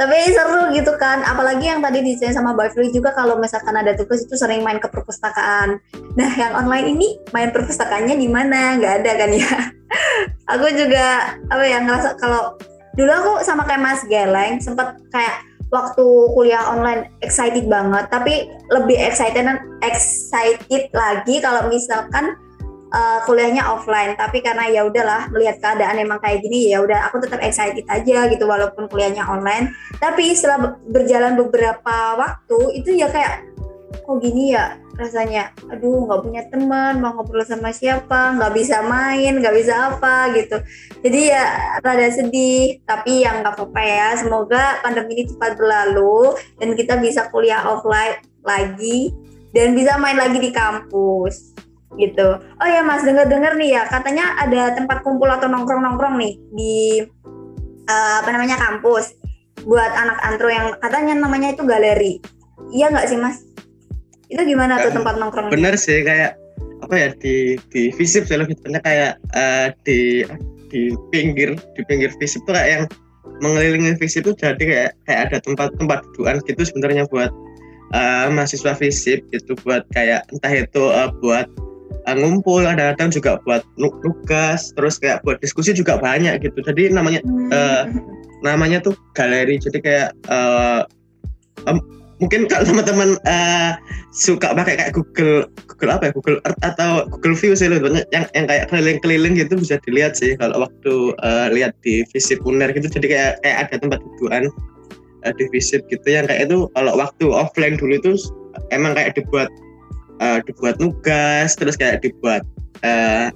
Tapi 0.00 0.16
seru 0.32 0.72
gitu 0.72 0.96
kan. 0.96 1.20
Apalagi 1.26 1.68
yang 1.68 1.84
tadi 1.84 2.00
diceritain 2.00 2.32
sama 2.32 2.56
Mbak 2.56 2.72
Fili 2.72 2.88
juga 2.94 3.12
kalau 3.12 3.36
misalkan 3.36 3.76
ada 3.76 3.92
tugas 3.92 4.24
itu 4.24 4.34
sering 4.38 4.64
main 4.64 4.80
ke 4.80 4.88
perpustakaan. 4.88 5.76
Nah 6.16 6.30
yang 6.38 6.56
online 6.56 6.96
ini 6.96 7.20
main 7.36 7.52
perpustakaannya 7.52 8.16
di 8.16 8.28
mana? 8.30 8.80
Nggak 8.80 8.94
ada 9.04 9.12
kan 9.20 9.30
ya? 9.34 9.54
Aku 10.56 10.66
juga 10.72 11.36
apa 11.52 11.64
ya 11.66 11.78
ngerasa 11.84 12.16
kalau 12.18 12.56
dulu 12.98 13.10
aku 13.10 13.32
sama 13.46 13.62
kayak 13.62 13.82
Mas 13.86 14.02
Geleng 14.10 14.58
sempat 14.58 14.98
kayak 15.14 15.46
waktu 15.70 16.04
kuliah 16.34 16.64
online 16.70 17.10
excited 17.22 17.70
banget. 17.70 18.10
Tapi 18.10 18.50
lebih 18.70 18.98
excited 18.98 19.46
excited 19.82 20.90
lagi 20.90 21.38
kalau 21.38 21.70
misalkan 21.70 22.34
uh, 22.90 23.18
kuliahnya 23.24 23.66
offline. 23.66 24.14
Tapi 24.18 24.42
karena 24.42 24.68
ya 24.68 24.86
udahlah 24.86 25.30
melihat 25.32 25.62
keadaan 25.62 25.98
emang 25.98 26.18
kayak 26.20 26.42
gini 26.44 26.74
ya 26.74 26.82
udah 26.82 27.10
aku 27.10 27.22
tetap 27.22 27.40
excited 27.42 27.86
aja 27.86 28.28
gitu 28.28 28.44
walaupun 28.44 28.90
kuliahnya 28.90 29.26
online. 29.26 29.72
Tapi 29.98 30.34
setelah 30.34 30.78
berjalan 30.90 31.38
beberapa 31.38 32.18
waktu 32.18 32.58
itu 32.82 32.94
ya 32.98 33.08
kayak 33.10 33.46
kok 33.90 34.18
gini 34.22 34.54
ya 34.54 34.78
rasanya? 34.98 35.54
Aduh 35.72 36.04
nggak 36.04 36.20
punya 36.20 36.42
teman 36.52 37.00
mau 37.00 37.16
ngobrol 37.16 37.46
sama 37.46 37.72
siapa? 37.72 38.36
Nggak 38.36 38.52
bisa 38.54 38.84
main 38.84 39.40
nggak 39.40 39.54
bisa 39.56 39.96
apa 39.96 40.30
gitu. 40.36 40.60
Jadi 41.00 41.20
ya 41.32 41.44
rada 41.80 42.08
sedih 42.12 42.82
tapi 42.84 43.24
yang 43.24 43.40
nggak 43.40 43.56
apa-apa 43.56 43.80
ya. 43.82 44.08
Semoga 44.20 44.82
pandemi 44.84 45.16
ini 45.16 45.24
cepat 45.30 45.56
berlalu 45.56 46.36
dan 46.60 46.76
kita 46.76 47.00
bisa 47.00 47.30
kuliah 47.32 47.64
offline 47.64 48.20
lagi 48.44 49.12
dan 49.50 49.74
bisa 49.74 49.98
main 49.98 50.16
lagi 50.16 50.38
di 50.38 50.50
kampus 50.54 51.59
gitu. 51.98 52.38
Oh 52.38 52.68
ya 52.68 52.86
Mas, 52.86 53.02
dengar-dengar 53.02 53.58
nih 53.58 53.80
ya, 53.80 53.82
katanya 53.90 54.38
ada 54.38 54.74
tempat 54.78 55.02
kumpul 55.02 55.26
atau 55.26 55.50
nongkrong-nongkrong 55.50 56.14
nih 56.20 56.34
di 56.54 56.76
uh, 57.90 58.14
apa 58.22 58.30
namanya 58.30 58.60
kampus 58.60 59.18
buat 59.66 59.92
anak 59.92 60.18
antro 60.24 60.48
yang 60.48 60.76
katanya 60.78 61.18
namanya 61.18 61.52
itu 61.52 61.62
galeri. 61.66 62.22
Iya 62.70 62.94
nggak 62.94 63.06
sih 63.10 63.18
Mas? 63.18 63.42
Itu 64.30 64.46
gimana 64.46 64.78
tuh 64.78 64.94
tempat 64.94 65.18
nongkrong? 65.18 65.50
Bener 65.50 65.74
sih 65.74 66.06
kayak 66.06 66.38
apa 66.80 66.94
ya 66.96 67.08
di 67.18 67.60
di 67.68 67.92
visip 67.92 68.24
sih 68.24 68.38
lebih 68.38 68.56
tepatnya 68.56 68.80
kayak 68.82 69.12
uh, 69.36 69.68
di 69.84 70.24
di 70.70 70.94
pinggir 71.10 71.58
di 71.76 71.82
pinggir 71.84 72.14
visip 72.16 72.40
tuh 72.46 72.54
kayak 72.56 72.68
yang 72.70 72.84
mengelilingi 73.40 73.96
visip 74.00 74.24
itu 74.24 74.32
jadi 74.38 74.62
kayak 74.62 74.90
kayak 75.04 75.20
ada 75.28 75.36
tempat-tempat 75.44 75.98
dudukan 76.12 76.40
gitu 76.48 76.62
sebenarnya 76.62 77.04
buat 77.10 77.32
uh, 77.92 78.26
mahasiswa 78.32 78.72
visip 78.76 79.24
gitu 79.34 79.52
buat 79.66 79.84
kayak 79.92 80.24
entah 80.32 80.52
itu 80.52 80.82
uh, 80.88 81.10
buat 81.20 81.48
uh, 82.06 82.16
ngumpul 82.16 82.64
kadang-kadang 82.64 83.10
juga 83.12 83.30
buat 83.44 83.62
nugas 83.78 84.72
terus 84.74 84.96
kayak 84.98 85.22
buat 85.26 85.38
diskusi 85.42 85.74
juga 85.76 85.98
banyak 86.00 86.40
gitu. 86.42 86.58
Jadi 86.64 86.94
namanya 86.94 87.20
uh, 87.52 87.84
namanya 88.42 88.80
tuh 88.80 88.96
galeri. 89.12 89.60
Jadi 89.60 89.78
kayak 89.80 90.16
uh, 90.32 90.84
um, 91.68 91.78
mungkin 92.20 92.48
kalau 92.48 92.68
teman-teman 92.68 93.16
uh, 93.24 93.76
suka 94.12 94.52
pakai 94.52 94.76
kayak 94.76 94.92
Google 94.92 95.48
Google 95.68 95.90
apa 95.92 96.08
ya? 96.08 96.12
Google 96.12 96.38
Earth 96.44 96.60
atau 96.64 97.08
Google 97.08 97.36
View 97.36 97.52
sih 97.56 97.68
loh 97.68 97.80
yang 98.12 98.24
yang 98.36 98.46
kayak 98.48 98.68
keliling-keliling 98.68 99.34
gitu 99.40 99.56
bisa 99.56 99.80
dilihat 99.84 100.16
sih 100.16 100.36
kalau 100.36 100.68
waktu 100.68 100.94
uh, 101.24 101.48
lihat 101.52 101.76
di 101.84 102.04
visit 102.12 102.40
uner 102.44 102.72
gitu. 102.72 102.88
Jadi 102.88 103.06
kayak 103.08 103.32
kayak 103.44 103.56
ada 103.68 103.74
tempat 103.80 103.98
dudukan 104.04 104.52
uh, 105.24 105.32
di 105.36 105.44
visit 105.52 105.84
gitu. 105.88 106.04
Yang 106.04 106.32
kayak 106.32 106.40
itu 106.48 106.58
kalau 106.76 106.92
waktu 106.96 107.26
offline 107.28 107.76
dulu 107.80 107.96
itu 107.96 108.12
emang 108.74 108.96
kayak 108.96 109.16
dibuat 109.16 109.48
uh, 110.20 110.38
dibuat 110.44 110.76
nugas 110.78 111.56
terus 111.56 111.74
kayak 111.74 112.04
dibuat 112.04 112.44
uh, 112.84 113.32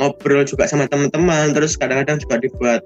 ngobrol 0.00 0.42
juga 0.42 0.66
sama 0.66 0.88
teman-teman 0.88 1.52
terus 1.52 1.76
kadang-kadang 1.76 2.18
juga 2.18 2.40
dibuat 2.40 2.82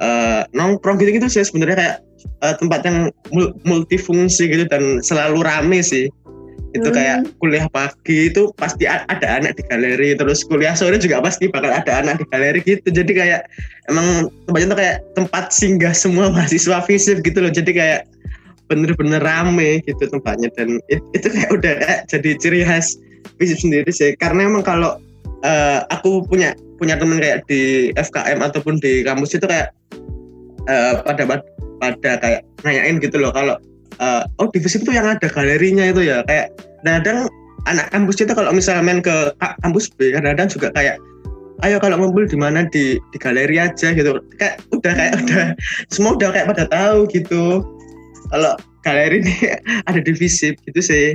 uh, 0.00 0.42
nongkrong 0.56 0.98
gitu-gitu 0.98 1.28
sih 1.28 1.44
sebenarnya 1.44 1.76
kayak 1.76 1.96
uh, 2.42 2.54
tempat 2.56 2.80
yang 2.88 2.98
multifungsi 3.64 4.48
gitu 4.50 4.64
dan 4.66 5.04
selalu 5.04 5.44
rame 5.44 5.80
sih. 5.84 6.08
Itu 6.70 6.86
hmm. 6.86 6.96
kayak 6.96 7.18
kuliah 7.42 7.66
pagi 7.74 8.30
itu 8.30 8.54
pasti 8.54 8.86
ada 8.86 9.26
anak 9.26 9.58
di 9.58 9.62
galeri 9.66 10.14
terus 10.14 10.46
kuliah 10.46 10.70
sore 10.78 11.02
juga 11.02 11.18
pasti 11.18 11.50
bakal 11.50 11.74
ada 11.74 11.92
anak 11.98 12.22
di 12.22 12.26
galeri 12.30 12.60
gitu. 12.62 12.86
Jadi 12.94 13.10
kayak 13.10 13.50
emang 13.90 14.30
tempatnya 14.46 14.66
tuh 14.70 14.78
kayak 14.78 14.96
tempat 15.18 15.44
singgah 15.50 15.94
semua 15.94 16.30
mahasiswa 16.34 16.78
fisip 16.86 17.26
gitu 17.26 17.42
loh. 17.42 17.50
Jadi 17.50 17.74
kayak 17.74 18.06
bener-bener 18.70 19.18
rame 19.18 19.82
gitu 19.82 20.06
tempatnya 20.06 20.46
dan 20.54 20.78
it, 20.86 21.02
itu 21.10 21.26
kayak 21.26 21.50
udah 21.50 21.74
kayak 21.82 22.00
jadi 22.06 22.30
ciri 22.38 22.62
khas 22.62 22.94
fisip 23.42 23.58
sendiri 23.58 23.90
sih. 23.90 24.14
Karena 24.16 24.46
emang 24.46 24.62
kalau 24.62 25.02
uh, 25.42 25.78
aku 25.90 26.22
punya 26.30 26.54
punya 26.78 26.96
temen 26.96 27.18
kayak 27.20 27.44
di 27.50 27.90
FKM 27.98 28.40
ataupun 28.40 28.78
di 28.78 29.02
kampus 29.02 29.36
itu 29.36 29.44
kayak 29.44 29.74
uh, 30.70 31.02
pada 31.04 31.42
pada 31.82 32.10
kayak 32.22 32.40
nanyain 32.62 33.02
gitu 33.02 33.18
loh 33.18 33.34
kalau 33.34 33.58
uh, 34.00 34.22
oh 34.40 34.48
divisi 34.52 34.80
itu 34.80 34.94
yang 34.94 35.10
ada 35.10 35.26
galerinya 35.26 35.90
itu 35.90 36.06
ya. 36.06 36.22
Kayak 36.30 36.54
kadang 36.86 37.28
anak 37.68 37.92
kampus 37.92 38.22
itu 38.22 38.32
kalau 38.32 38.54
misalnya 38.54 38.86
main 38.86 39.00
ke 39.04 39.34
kampus 39.60 39.92
B 39.98 40.14
kadang-kadang 40.14 40.48
juga 40.48 40.68
kayak 40.72 40.96
ayo 41.60 41.76
kalau 41.76 42.00
ngumpul 42.00 42.24
di 42.24 42.38
mana? 42.40 42.64
Di 42.68 42.96
di 42.96 43.16
galeri 43.20 43.60
aja 43.60 43.92
gitu. 43.92 44.16
Kayak 44.40 44.64
udah 44.72 44.92
kayak 44.96 45.12
hmm. 45.12 45.22
udah 45.26 45.44
semua 45.92 46.16
udah 46.16 46.28
kayak 46.32 46.46
pada 46.56 46.64
tahu 46.72 47.04
gitu 47.12 47.60
kalau 48.30 48.54
galeri 48.86 49.20
ini 49.20 49.34
ada 49.88 50.00
di 50.00 50.12
visip 50.14 50.56
gitu 50.64 50.80
sih. 50.80 51.06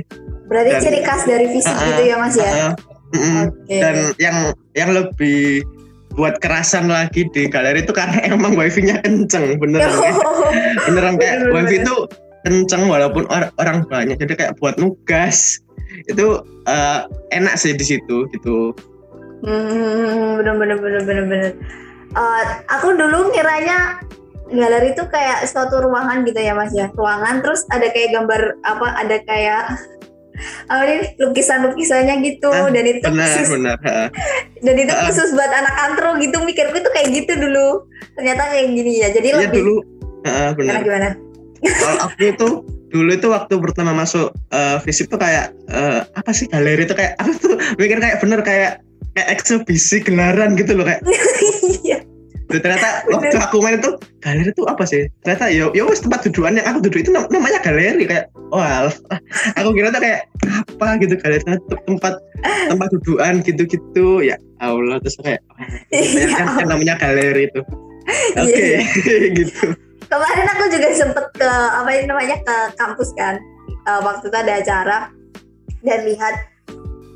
Berarti 0.46 0.72
dan, 0.78 0.82
ciri 0.84 1.00
khas 1.02 1.22
dari 1.26 1.46
visip 1.50 1.74
uh, 1.74 1.82
gitu 1.82 2.02
ya 2.06 2.16
mas 2.20 2.36
ya? 2.38 2.46
Uh, 2.46 2.56
uh, 2.56 3.16
uh, 3.16 3.44
okay. 3.66 3.80
dan 3.82 3.96
yang 4.22 4.36
yang 4.78 4.90
lebih 4.94 5.66
buat 6.16 6.40
kerasan 6.40 6.88
lagi 6.88 7.28
di 7.30 7.46
galeri 7.46 7.84
itu 7.84 7.92
karena 7.92 8.24
emang 8.32 8.56
wifi-nya 8.56 9.04
kenceng 9.04 9.60
beneran 9.60 9.90
oh, 9.92 10.00
kayak, 10.00 10.16
beneran 10.88 11.14
kayak 11.20 11.36
bener, 11.44 11.52
wifi 11.52 11.76
itu 11.84 11.96
kenceng 12.46 12.88
walaupun 12.88 13.26
or 13.28 13.50
orang 13.60 13.84
banyak 13.90 14.16
jadi 14.16 14.34
kayak 14.34 14.52
buat 14.58 14.78
nugas. 14.80 15.60
Itu 16.10 16.44
uh, 16.66 17.00
enak 17.30 17.54
sih 17.56 17.74
di 17.74 17.84
situ 17.84 18.26
gitu. 18.30 18.74
Hmm, 19.44 20.40
bener 20.40 20.54
bener 20.56 20.76
bener 20.80 21.02
bener 21.04 21.24
bener. 21.28 21.52
Uh, 22.16 22.42
aku 22.70 22.96
dulu 22.96 23.28
kiranya 23.34 24.00
galeri 24.50 24.94
itu 24.94 25.04
kayak 25.10 25.46
suatu 25.50 25.82
ruangan 25.82 26.22
gitu 26.26 26.38
ya 26.38 26.52
mas 26.54 26.72
ya. 26.74 26.90
Ruangan 26.94 27.42
terus 27.42 27.66
ada 27.72 27.90
kayak 27.90 28.14
gambar 28.14 28.40
apa 28.62 28.86
ada 28.98 29.16
kayak 29.26 29.64
apa 30.72 30.82
nih 30.84 31.00
lukisan-lukisannya 31.18 32.14
gitu. 32.22 32.50
Ah, 32.52 32.68
dan 32.68 32.84
itu 32.84 33.06
benar, 33.08 33.26
khusus 33.26 33.48
benar. 33.56 33.76
dan 34.66 34.76
itu 34.76 34.92
uh, 34.92 35.02
khusus 35.08 35.28
buat 35.32 35.50
anak 35.50 35.74
antro 35.90 36.10
gitu. 36.20 36.36
Mikirku 36.44 36.78
tuh 36.82 36.92
kayak 36.92 37.08
gitu 37.10 37.32
dulu. 37.40 37.88
Ternyata 38.14 38.52
kayak 38.52 38.66
gini 38.74 38.92
ya. 39.00 39.08
Jadi 39.10 39.28
iya 39.32 39.38
lebih 39.48 39.60
dulu 39.64 39.74
uh, 40.28 40.50
benar. 40.54 40.80
Gimana 40.84 41.10
kalau 41.64 41.98
aku 42.08 42.22
itu 42.30 42.48
dulu 42.92 43.10
itu 43.12 43.28
waktu 43.28 43.54
pertama 43.58 43.92
masuk 43.92 44.30
uh, 44.54 44.78
visip 44.84 45.10
tuh 45.10 45.18
kayak 45.20 45.52
uh, 45.72 46.06
apa 46.14 46.30
sih 46.30 46.46
galeri 46.46 46.86
itu 46.86 46.94
kayak 46.94 47.18
aku 47.18 47.32
tuh 47.42 47.54
mikir 47.76 47.98
kayak 47.98 48.22
bener 48.22 48.40
kayak 48.46 48.72
kayak 49.16 49.28
eksebisi 49.32 50.00
gelaran 50.04 50.54
gitu 50.54 50.76
loh 50.78 50.86
kayak 50.86 51.02
iya 52.46 52.54
Tuh, 52.54 52.60
ternyata 52.62 52.88
waktu 53.10 53.36
aku 53.42 53.56
main 53.58 53.82
itu 53.82 53.90
galeri 54.22 54.50
itu 54.54 54.62
apa 54.70 54.84
sih? 54.86 55.10
Ternyata 55.26 55.50
ya 55.50 55.66
ya 55.74 55.82
wes 55.82 55.98
tempat 55.98 56.22
tujuan 56.30 56.58
yang 56.58 56.66
aku 56.66 56.86
duduk 56.86 57.02
itu 57.02 57.10
namanya 57.10 57.58
galeri 57.58 58.06
kayak 58.06 58.30
wah 58.54 58.86
aku 59.58 59.68
kira 59.74 59.90
tuh 59.90 60.02
kayak 60.02 60.30
apa 60.46 60.86
gitu 61.02 61.14
galeri 61.18 61.42
tempat 61.90 62.14
tempat 62.70 62.88
dudukan 62.94 63.42
gitu-gitu 63.42 64.22
ya 64.22 64.38
Allah 64.62 65.02
terus 65.02 65.18
kayak 65.20 65.42
yang, 65.90 66.30
yang 66.62 66.68
namanya 66.70 66.94
galeri 66.98 67.50
itu. 67.50 67.60
Oke 68.38 68.46
okay. 68.46 68.86
Iya. 69.10 69.28
gitu. 69.34 69.74
Kemarin 70.06 70.46
aku 70.46 70.64
juga 70.70 70.86
sempet 70.94 71.26
ke 71.34 71.50
apa 71.50 71.90
ini 71.90 72.06
namanya 72.06 72.38
ke 72.46 72.56
kampus 72.78 73.10
kan 73.18 73.42
uh, 73.90 74.00
waktu 74.06 74.30
itu 74.30 74.36
ada 74.38 74.52
acara 74.62 74.98
dan 75.82 75.98
lihat 76.06 76.34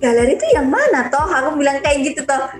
galeri 0.03 0.35
itu 0.35 0.47
yang 0.57 0.67
mana 0.67 1.07
toh 1.13 1.23
aku 1.23 1.55
bilang 1.55 1.79
kayak 1.85 2.03
gitu 2.03 2.27
toh 2.27 2.51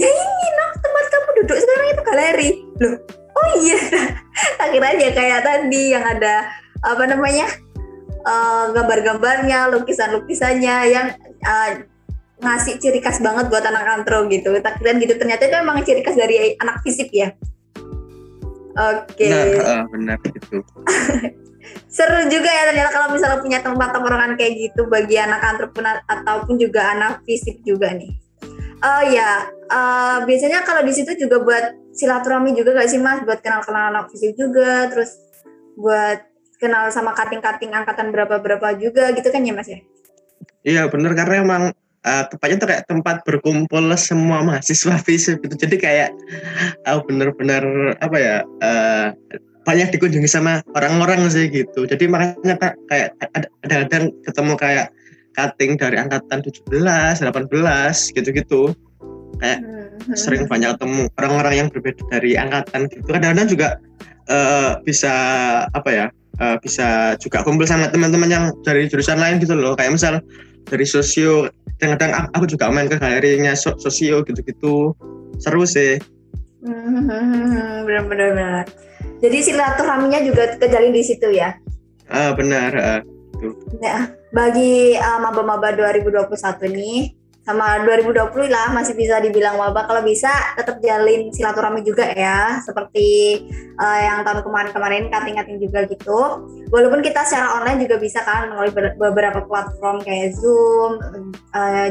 ya 0.00 0.08
ini 0.08 0.46
noh 0.56 0.70
tempat 0.80 1.04
kamu 1.12 1.30
duduk 1.44 1.58
sekarang 1.60 1.86
itu 1.92 2.02
galeri. 2.08 2.50
Loh 2.80 3.20
oh 3.40 3.50
iya. 3.60 3.80
Akhirnya 4.64 5.10
kayak 5.12 5.40
tadi 5.44 5.82
yang 5.92 6.04
ada 6.04 6.48
apa 6.80 7.04
namanya 7.04 7.46
uh, 8.24 8.72
gambar-gambarnya 8.72 9.68
lukisan-lukisannya 9.76 10.76
yang 10.88 11.06
uh, 11.44 11.70
ngasih 12.40 12.80
ciri 12.80 13.04
khas 13.04 13.20
banget 13.20 13.52
buat 13.52 13.64
anak 13.64 14.00
antro 14.00 14.24
gitu. 14.32 14.56
Tak 14.60 14.80
kira 14.80 14.96
gitu. 14.96 15.14
Ternyata 15.16 15.48
itu 15.48 15.56
memang 15.60 15.84
ciri 15.84 16.00
khas 16.04 16.16
dari 16.16 16.56
anak 16.56 16.80
fisip 16.84 17.08
ya? 17.12 17.32
Oke. 18.80 19.28
Okay. 19.28 19.60
benar 19.60 19.84
uh, 19.84 19.84
benar 19.92 20.18
gitu. 20.24 20.56
Seru 21.90 22.26
juga 22.26 22.50
ya 22.50 22.72
ternyata 22.72 22.90
kalau 22.90 23.14
misalnya 23.14 23.38
punya 23.42 23.58
tempat 23.60 23.94
tongkrongan 23.94 24.34
kayak 24.34 24.58
gitu 24.58 24.90
bagi 24.90 25.20
anak 25.20 25.42
antropreneur 25.42 26.02
ataupun 26.08 26.58
juga 26.58 26.96
anak 26.96 27.22
fisip 27.28 27.62
juga 27.62 27.94
nih 27.94 28.10
Oh 28.80 29.04
ya, 29.04 29.44
uh, 29.68 30.24
biasanya 30.24 30.64
kalau 30.64 30.80
di 30.80 30.92
situ 30.96 31.12
juga 31.20 31.44
buat 31.44 31.64
silaturahmi 31.92 32.56
juga 32.56 32.72
gak 32.80 32.88
sih 32.88 32.96
mas? 32.96 33.20
Buat 33.28 33.44
kenal-kenal 33.44 33.92
anak 33.92 34.08
fisik 34.08 34.40
juga, 34.40 34.88
terus 34.88 35.20
buat 35.76 36.24
kenal 36.56 36.88
sama 36.88 37.12
kating-kating 37.12 37.76
angkatan 37.76 38.08
berapa-berapa 38.08 38.80
juga 38.80 39.12
gitu 39.12 39.28
kan 39.28 39.44
ya 39.44 39.52
mas 39.52 39.68
ya? 39.68 39.80
Iya 40.64 40.82
bener 40.92 41.12
karena 41.16 41.34
emang 41.44 41.62
uh, 42.04 42.24
tepatnya 42.28 42.56
tuh 42.60 42.68
kayak 42.68 42.84
tempat 42.88 43.16
berkumpul 43.24 43.84
semua 44.00 44.44
mahasiswa 44.44 44.96
fisik 45.06 45.44
gitu. 45.44 45.54
Jadi 45.60 45.76
kayak 45.76 46.10
uh, 46.88 47.04
bener-bener 47.04 47.96
apa 48.00 48.16
ya 48.16 48.36
uh, 48.64 49.12
banyak 49.64 49.92
dikunjungi 49.92 50.28
sama 50.28 50.64
orang-orang 50.72 51.28
sih 51.28 51.52
gitu. 51.52 51.84
Jadi 51.84 52.08
makanya 52.08 52.56
kayak 52.88 53.12
ada 53.36 53.48
kadang 53.60 54.08
ketemu 54.24 54.52
kayak 54.56 54.86
cutting 55.34 55.78
dari 55.78 55.96
angkatan 55.98 56.42
17, 56.42 57.22
18 57.22 58.16
gitu-gitu. 58.16 58.74
Kayak 59.40 59.58
hmm. 59.64 60.14
sering 60.18 60.44
banyak 60.44 60.76
ketemu 60.76 61.08
orang-orang 61.16 61.54
yang 61.56 61.68
berbeda 61.72 62.02
dari 62.12 62.36
angkatan 62.36 62.90
gitu. 62.92 63.06
Kadang-kadang 63.08 63.48
juga 63.48 63.68
uh, 64.28 64.78
bisa 64.84 65.14
apa 65.72 65.90
ya? 65.90 66.06
Uh, 66.40 66.56
bisa 66.64 67.20
juga 67.20 67.44
kumpul 67.44 67.68
sama 67.68 67.92
teman-teman 67.92 68.32
yang 68.32 68.44
dari 68.64 68.88
jurusan 68.88 69.20
lain 69.20 69.40
gitu 69.44 69.52
loh. 69.52 69.76
Kayak 69.76 70.00
misal 70.00 70.14
dari 70.64 70.88
sosio, 70.88 71.52
kadang-kadang 71.76 72.32
aku 72.32 72.44
juga 72.48 72.72
main 72.72 72.88
ke 72.88 72.96
galerinya 72.96 73.52
sosio 73.56 74.24
gitu-gitu. 74.24 74.96
Seru 75.40 75.64
sih. 75.64 76.00
Hmm, 76.60 77.88
benar-benar. 77.88 78.68
Jadi 79.20 79.38
silaturahminya 79.40 80.20
juga 80.24 80.56
terjalin 80.56 80.92
di 80.92 81.04
situ 81.04 81.28
ya? 81.32 81.56
Ah 82.08 82.32
uh, 82.32 82.32
benar. 82.36 82.70
Uh, 82.72 83.00
gitu. 83.40 83.56
Nah, 83.80 84.12
bagi 84.30 84.94
uh, 85.00 85.18
maba-maba 85.24 85.72
2021 85.72 86.28
nih, 86.70 87.20
sama 87.40 87.82
2020 87.88 88.52
lah 88.52 88.68
masih 88.70 88.92
bisa 88.92 89.16
dibilang 89.18 89.56
wabah 89.56 89.88
kalau 89.88 90.04
bisa 90.04 90.28
tetap 90.60 90.76
jalin 90.84 91.32
silaturahmi 91.32 91.80
juga 91.80 92.04
ya 92.12 92.60
seperti 92.60 93.40
uh, 93.80 94.00
yang 94.00 94.20
tahun 94.28 94.44
kemarin-kemarin 94.44 95.08
kating-kating 95.08 95.56
juga 95.56 95.88
gitu 95.88 96.46
walaupun 96.68 97.00
kita 97.00 97.24
secara 97.24 97.58
online 97.58 97.80
juga 97.88 97.96
bisa 97.96 98.20
kan 98.28 98.52
melalui 98.52 98.92
beberapa 98.94 99.40
platform 99.48 100.04
kayak 100.04 100.36
Zoom, 100.36 101.00
uh, 101.56 101.88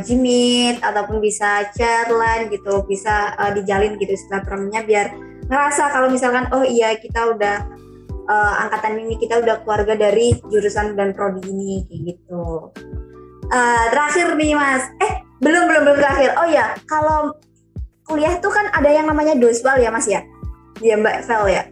ataupun 0.86 1.18
bisa 1.18 1.66
chat 1.74 2.08
line 2.14 2.54
gitu 2.54 2.86
bisa 2.86 3.34
uh, 3.42 3.50
dijalin 3.50 3.98
gitu 3.98 4.14
silaturahminya 4.16 4.86
biar 4.86 5.12
ngerasa 5.50 5.90
kalau 5.90 6.14
misalkan 6.14 6.46
oh 6.54 6.62
iya 6.62 6.94
kita 6.94 7.36
udah 7.36 7.66
uh, 8.30 8.54
angkatan 8.64 9.02
ini 9.02 9.18
kita 9.18 9.42
udah 9.42 9.66
keluarga 9.66 9.98
dari 9.98 10.38
jurusan 10.48 10.94
dan 10.94 11.18
prodi 11.18 11.42
ini 11.50 11.84
kayak 11.90 12.02
gitu. 12.16 12.70
Uh, 13.50 13.86
terakhir 13.90 14.38
nih 14.38 14.54
mas. 14.54 14.86
Eh 15.02 15.14
belum 15.42 15.66
belum 15.66 15.82
belum 15.90 15.98
terakhir. 15.98 16.38
Oh 16.38 16.48
ya 16.48 16.78
kalau 16.86 17.34
kuliah 18.06 18.38
tuh 18.38 18.54
kan 18.54 18.70
ada 18.74 18.90
yang 18.90 19.10
namanya 19.10 19.34
doswal 19.36 19.82
ya 19.82 19.90
mas 19.90 20.06
ya? 20.06 20.22
Ya 20.80 20.96
mbak 20.96 21.26
Vel 21.26 21.44
ya? 21.50 21.64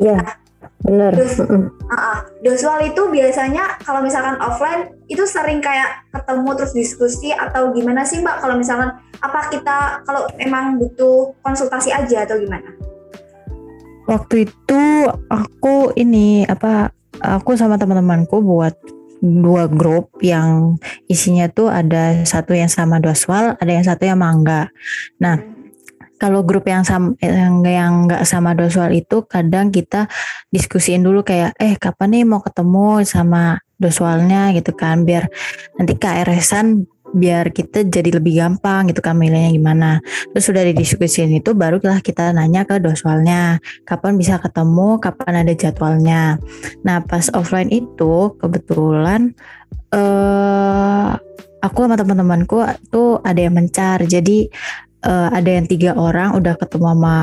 Iya 0.00 0.16
nah, 0.16 0.34
benar 0.80 1.12
dos, 1.12 1.36
uh 1.40 1.44
-uh. 1.44 2.16
doswal 2.40 2.80
itu 2.80 3.02
biasanya 3.12 3.76
kalau 3.84 4.00
misalkan 4.00 4.40
offline 4.40 4.96
itu 5.12 5.28
sering 5.28 5.60
kayak 5.60 6.08
ketemu 6.12 6.56
terus 6.56 6.72
diskusi 6.72 7.30
atau 7.36 7.72
gimana 7.76 8.04
sih 8.08 8.24
mbak? 8.24 8.40
Kalau 8.40 8.56
misalkan 8.56 8.96
apa 9.20 9.40
kita 9.52 10.00
kalau 10.08 10.24
emang 10.40 10.80
butuh 10.80 11.36
konsultasi 11.44 11.92
aja 11.92 12.24
atau 12.24 12.40
gimana 12.40 12.72
waktu 14.08 14.48
itu 14.48 14.82
aku 15.28 15.96
ini 15.96 16.44
apa 16.46 16.92
aku 17.20 17.56
sama 17.56 17.76
teman-temanku 17.76 18.40
buat 18.40 18.76
dua 19.20 19.68
grup 19.68 20.16
yang 20.24 20.80
isinya 21.04 21.52
tuh 21.52 21.68
ada 21.68 22.24
satu 22.24 22.56
yang 22.56 22.72
sama 22.72 22.96
doswal, 22.98 23.52
ada 23.60 23.68
yang 23.70 23.84
satu 23.84 24.08
yang 24.08 24.16
mangga. 24.16 24.72
Nah, 25.20 25.36
kalau 26.20 26.44
grup 26.44 26.68
yang 26.68 26.84
sama 26.84 27.16
yang 27.20 27.60
yang 27.64 28.08
nggak 28.08 28.24
sama 28.28 28.52
doswal 28.56 28.92
itu 28.92 29.24
kadang 29.28 29.72
kita 29.72 30.08
diskusiin 30.52 31.04
dulu 31.04 31.24
kayak 31.24 31.56
eh 31.56 31.76
kapan 31.80 32.20
nih 32.20 32.24
mau 32.28 32.44
ketemu 32.44 33.04
sama 33.08 33.60
doswalnya 33.80 34.52
gitu 34.52 34.76
kan 34.76 35.08
biar 35.08 35.32
nanti 35.80 35.96
KRS-an 35.96 36.84
biar 37.14 37.50
kita 37.50 37.86
jadi 37.86 38.18
lebih 38.18 38.38
gampang 38.38 38.90
gitu 38.90 39.02
kan 39.02 39.18
milihnya 39.18 39.50
gimana. 39.54 39.90
Terus 40.32 40.44
sudah 40.46 40.62
didiskusiin 40.66 41.34
itu 41.42 41.54
barulah 41.54 41.98
kita 42.02 42.30
nanya 42.34 42.62
ke 42.66 42.78
doswalnya 42.78 43.58
kapan 43.84 44.14
bisa 44.16 44.38
ketemu, 44.38 44.98
kapan 45.02 45.46
ada 45.46 45.52
jadwalnya. 45.54 46.38
Nah 46.86 47.02
pas 47.04 47.26
offline 47.34 47.70
itu 47.70 48.34
kebetulan 48.38 49.34
eh 49.90 51.10
aku 51.60 51.78
sama 51.84 51.96
teman-temanku 51.98 52.62
tuh 52.88 53.20
ada 53.22 53.40
yang 53.40 53.54
mencar. 53.56 54.00
Jadi 54.06 54.48
uh, 55.04 55.28
ada 55.32 55.50
yang 55.60 55.66
tiga 55.68 55.96
orang 55.96 56.36
udah 56.36 56.56
ketemu 56.56 56.96
sama 56.96 57.18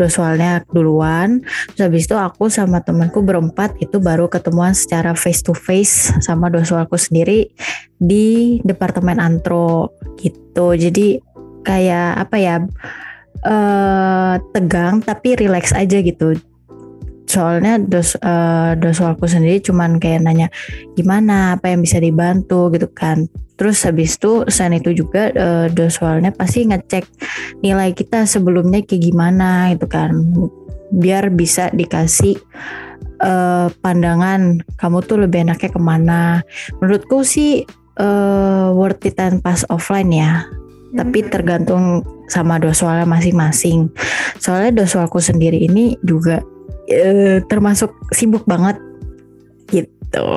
doswalnya 0.00 0.64
duluan. 0.72 1.44
Terus 1.76 1.82
habis 1.84 2.02
itu 2.08 2.16
aku 2.16 2.48
sama 2.48 2.80
temanku 2.80 3.20
berempat 3.20 3.76
itu 3.84 4.00
baru 4.00 4.32
ketemuan 4.32 4.72
secara 4.72 5.12
face 5.12 5.44
to 5.44 5.52
face 5.52 6.08
sama 6.24 6.48
doswalku 6.48 6.96
sendiri 6.96 7.52
di 8.00 8.58
departemen 8.64 9.20
antro 9.20 9.92
gitu. 10.16 10.72
Jadi 10.72 11.20
kayak 11.60 12.24
apa 12.24 12.36
ya 12.40 12.56
uh, 13.44 14.34
tegang 14.56 15.04
tapi 15.04 15.36
relax 15.36 15.76
aja 15.76 16.00
gitu 16.00 16.40
soalnya 17.30 17.78
dos 17.78 18.18
uh, 18.18 18.74
sendiri 19.30 19.62
cuman 19.62 20.02
kayak 20.02 20.26
nanya 20.26 20.48
gimana? 20.98 21.54
Apa 21.54 21.70
yang 21.70 21.86
bisa 21.86 22.02
dibantu? 22.02 22.74
gitu 22.74 22.90
kan. 22.90 23.30
Terus 23.54 23.84
habis 23.84 24.16
itu 24.16 24.48
selain 24.48 24.80
itu 24.80 25.04
juga 25.04 25.30
uh, 25.36 25.66
doswalnya 25.68 26.32
pasti 26.32 26.64
ngecek 26.64 27.04
nilai 27.60 27.92
kita 27.92 28.24
sebelumnya 28.24 28.82
kayak 28.82 29.12
gimana 29.12 29.70
gitu 29.76 29.86
kan. 29.86 30.16
Biar 30.90 31.30
bisa 31.30 31.70
dikasih 31.70 32.40
uh, 33.20 33.68
pandangan 33.84 34.64
kamu 34.80 34.98
tuh 35.04 35.20
lebih 35.22 35.44
enaknya 35.44 35.70
ke 35.70 35.80
mana. 35.80 36.22
Menurutku 36.80 37.22
sih 37.22 37.68
uh, 38.00 38.72
worth 38.72 39.04
it 39.04 39.20
and 39.20 39.44
pas 39.44 39.62
offline 39.68 40.10
ya. 40.10 40.48
Tapi 40.90 41.22
hmm. 41.22 41.28
tergantung 41.30 41.84
sama 42.32 42.56
doswalnya 42.56 43.04
masing-masing. 43.04 43.92
Soalnya 44.40 44.82
doswalku 44.82 45.20
sendiri 45.20 45.60
ini 45.60 46.00
juga 46.02 46.40
uh, 46.90 47.38
termasuk 47.46 47.94
sibuk 48.10 48.44
banget 48.44 48.76
gitu. 49.70 50.30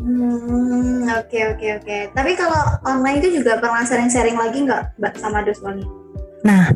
Hmm, 0.00 1.06
oke 1.12 1.28
okay, 1.28 1.42
oke 1.52 1.60
okay, 1.60 1.70
oke. 1.76 1.84
Okay. 1.84 2.00
Tapi 2.12 2.32
kalau 2.34 2.60
online 2.88 3.20
itu 3.20 3.40
juga 3.40 3.60
pernah 3.60 3.84
sering-sharing 3.84 4.36
lagi 4.36 4.64
nggak 4.64 4.96
mbak 4.96 5.14
sama 5.20 5.44
doswalnya? 5.44 5.86
Nah, 6.40 6.72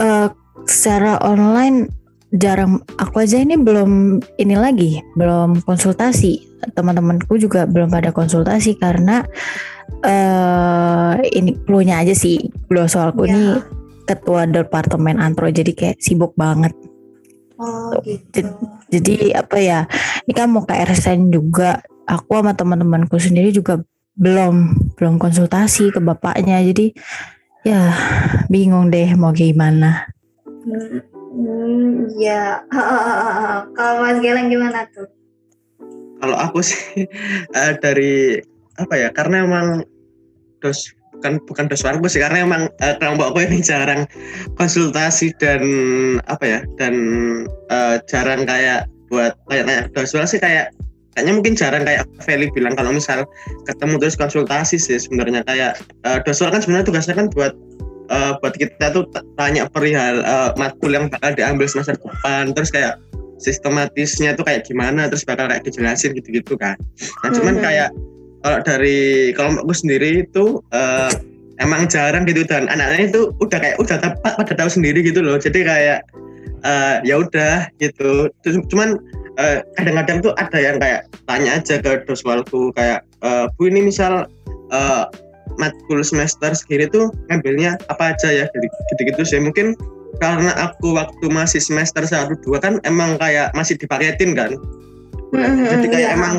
uh, 0.00 0.28
secara 0.64 1.20
online 1.20 1.88
jarang 2.30 2.78
aku 3.02 3.26
aja 3.26 3.42
ini 3.42 3.58
belum 3.58 4.22
ini 4.38 4.54
lagi 4.54 5.02
belum 5.18 5.66
konsultasi 5.66 6.46
teman-temanku 6.78 7.34
juga 7.40 7.66
belum 7.66 7.90
pada 7.90 8.14
konsultasi 8.14 8.78
karena 8.78 9.26
uh, 10.06 11.18
ini 11.26 11.58
clue 11.66 11.90
aja 11.90 12.14
sih 12.14 12.38
belum 12.70 12.86
soalku 12.86 13.26
yeah. 13.26 13.58
ketua 14.06 14.46
departemen 14.46 15.18
antro 15.18 15.50
jadi 15.50 15.74
kayak 15.74 15.98
sibuk 15.98 16.30
banget 16.38 16.70
Oh, 17.60 17.92
gitu. 18.00 18.48
Jadi 18.88 19.36
apa 19.36 19.60
ya? 19.60 19.84
Ini 20.24 20.32
kan 20.32 20.48
mau 20.48 20.64
ke 20.64 20.72
RSN 20.72 21.28
juga. 21.28 21.84
Aku 22.08 22.40
sama 22.40 22.56
teman-temanku 22.56 23.20
sendiri 23.20 23.52
juga 23.52 23.84
belum 24.16 24.74
belum 24.96 25.20
konsultasi 25.20 25.92
ke 25.92 26.00
bapaknya. 26.00 26.56
Jadi 26.64 26.96
ya 27.68 27.92
bingung 28.48 28.88
deh 28.88 29.12
mau 29.12 29.36
gimana. 29.36 30.08
Hmm, 30.64 31.04
hmm 31.36 32.16
ya. 32.16 32.64
Kalau 33.76 33.94
Mas 34.08 34.18
Geleng 34.24 34.48
gimana 34.48 34.88
tuh? 34.88 35.06
Kalau 36.20 36.36
aku 36.40 36.64
sih 36.64 37.04
uh, 37.52 37.72
dari 37.84 38.40
apa 38.80 38.94
ya? 38.96 39.08
Karena 39.12 39.44
emang 39.44 39.84
dos 40.64 40.96
bukan 41.20 41.36
bukan 41.44 41.68
doswarku 41.68 42.08
sih 42.08 42.24
karena 42.24 42.48
emang 42.48 42.72
uh, 42.80 42.96
kelompokku 42.96 43.44
ini 43.44 43.60
jarang 43.60 44.08
konsultasi 44.56 45.36
dan 45.36 45.60
apa 46.32 46.44
ya 46.48 46.60
dan 46.80 46.94
uh, 47.68 48.00
jarang 48.08 48.48
kayak 48.48 48.88
buat 49.12 49.36
kayak 49.52 49.92
doswar 49.92 50.24
sih 50.24 50.40
kayak 50.40 50.72
kayaknya 51.12 51.32
mungkin 51.36 51.54
jarang 51.60 51.84
kayak 51.84 52.08
Feli 52.24 52.48
bilang 52.56 52.72
kalau 52.72 52.96
misal 52.96 53.28
ketemu 53.68 54.00
terus 54.00 54.16
konsultasi 54.16 54.80
sih 54.80 54.96
sebenarnya 54.96 55.44
kayak 55.44 55.76
uh, 56.08 56.24
doswar 56.24 56.48
kan 56.48 56.64
sebenarnya 56.64 56.88
tugasnya 56.88 57.12
kan 57.12 57.28
buat 57.28 57.52
uh, 58.08 58.40
buat 58.40 58.56
kita 58.56 58.96
tuh 58.96 59.04
tanya 59.36 59.68
perihal 59.68 60.24
uh, 60.24 60.56
matkul 60.56 60.88
yang 60.88 61.12
bakal 61.12 61.36
diambil 61.36 61.68
semester 61.68 62.00
depan 62.00 62.56
terus 62.56 62.72
kayak 62.72 62.96
sistematisnya 63.36 64.36
tuh 64.36 64.44
kayak 64.48 64.64
gimana 64.64 65.12
terus 65.12 65.24
bakal 65.28 65.48
kayak 65.52 65.64
dijelasin 65.68 66.16
gitu-gitu 66.16 66.56
kan 66.56 66.80
nah 67.20 67.30
cuman 67.34 67.60
hmm. 67.60 67.64
kayak 67.64 67.88
kalau 68.40 68.58
dari 68.64 69.30
kelompokku 69.36 69.74
sendiri 69.76 70.24
itu 70.24 70.64
uh, 70.72 71.12
emang 71.60 71.86
jarang 71.86 72.24
gitu 72.24 72.42
dan 72.48 72.66
anaknya 72.72 73.12
itu 73.12 73.22
udah 73.38 73.58
kayak 73.60 73.76
udah 73.76 73.96
tepat 74.00 74.32
pada 74.40 74.52
tahu 74.56 74.70
sendiri 74.72 75.04
gitu 75.04 75.20
loh. 75.20 75.36
Jadi 75.36 75.60
kayak 75.64 76.08
uh, 76.64 77.04
ya 77.04 77.20
udah 77.20 77.68
gitu. 77.78 78.32
Cuman 78.72 78.96
kadang 79.40 79.64
kadang-kadang 79.76 80.18
tuh 80.20 80.32
ada 80.36 80.58
yang 80.60 80.76
kayak 80.76 81.08
tanya 81.24 81.56
aja 81.56 81.80
ke 81.80 82.04
doswalku 82.04 82.76
kayak 82.76 83.00
uh, 83.24 83.48
bu 83.56 83.72
ini 83.72 83.88
misal 83.88 84.28
uh, 84.72 85.04
matkul 85.56 86.00
semester 86.04 86.52
segini 86.52 86.88
tuh 86.88 87.12
ngambilnya 87.28 87.76
apa 87.92 88.16
aja 88.16 88.28
ya? 88.32 88.44
Gitu-gitu 88.96 89.22
sih. 89.24 89.40
Mungkin 89.40 89.76
karena 90.20 90.52
aku 90.60 90.96
waktu 90.96 91.32
masih 91.32 91.60
semester 91.60 92.04
satu 92.04 92.36
dua 92.44 92.60
kan 92.60 92.80
emang 92.84 93.16
kayak 93.16 93.52
masih 93.56 93.76
dipaketin 93.80 94.36
kan? 94.36 94.56
Mm-hmm, 95.30 95.66
jadi 95.70 95.86
kayak 95.86 96.08
yeah. 96.10 96.18
emang 96.18 96.34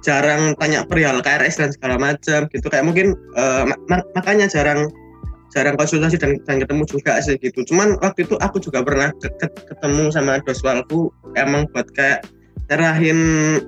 jarang 0.00 0.56
tanya 0.56 0.84
perihal 0.88 1.20
KRS 1.20 1.60
dan 1.60 1.70
segala 1.72 1.96
macam 2.00 2.48
gitu. 2.48 2.66
Kayak 2.68 2.86
mungkin 2.88 3.06
uh, 3.36 3.68
mak 3.88 4.04
makanya 4.16 4.48
jarang 4.48 4.88
jarang 5.50 5.74
konsultasi 5.74 6.16
dan, 6.16 6.38
dan 6.46 6.62
ketemu 6.62 6.82
juga 6.86 7.18
sih 7.20 7.36
gitu. 7.38 7.66
Cuman 7.66 7.98
waktu 8.00 8.24
itu 8.24 8.38
aku 8.38 8.62
juga 8.62 8.80
pernah 8.86 9.10
ke 9.18 9.28
ke 9.36 9.46
ketemu 9.70 10.08
sama 10.14 10.38
doswalku. 10.46 11.10
Emang 11.36 11.66
buat 11.74 11.90
kayak 11.92 12.24
terahin 12.70 13.18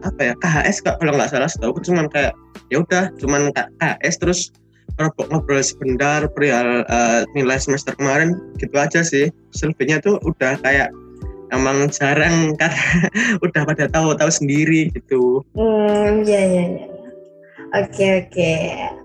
apa 0.07 0.30
ya 0.30 0.35
KHS 0.39 0.87
kak 0.87 0.97
kalau 1.03 1.18
nggak 1.18 1.35
salah 1.35 1.51
setahu 1.51 1.74
cuman 1.83 2.07
kayak 2.07 2.39
ya 2.70 2.87
udah 2.87 3.11
cuman 3.18 3.51
KHS 3.51 4.16
terus 4.22 4.41
ngobrol 5.01 5.59
sebentar 5.64 6.22
perihal 6.30 6.87
uh, 6.87 7.26
nilai 7.35 7.59
semester 7.59 7.97
kemarin 7.99 8.39
gitu 8.62 8.76
aja 8.78 9.03
sih. 9.03 9.28
Selebihnya 9.51 9.99
tuh 9.99 10.22
udah 10.22 10.55
kayak 10.62 10.95
emang 11.53 11.92
jarang 11.92 12.57
karena 12.57 12.84
udah 13.44 13.62
pada 13.68 13.84
tahu 13.86 14.16
tahu 14.16 14.30
sendiri 14.32 14.88
gitu. 14.96 15.44
Hmm, 15.53 16.24
iya 16.24 16.42
iya 16.48 16.64
iya. 16.66 16.86
Oke 17.72 18.05
oke 18.28 18.53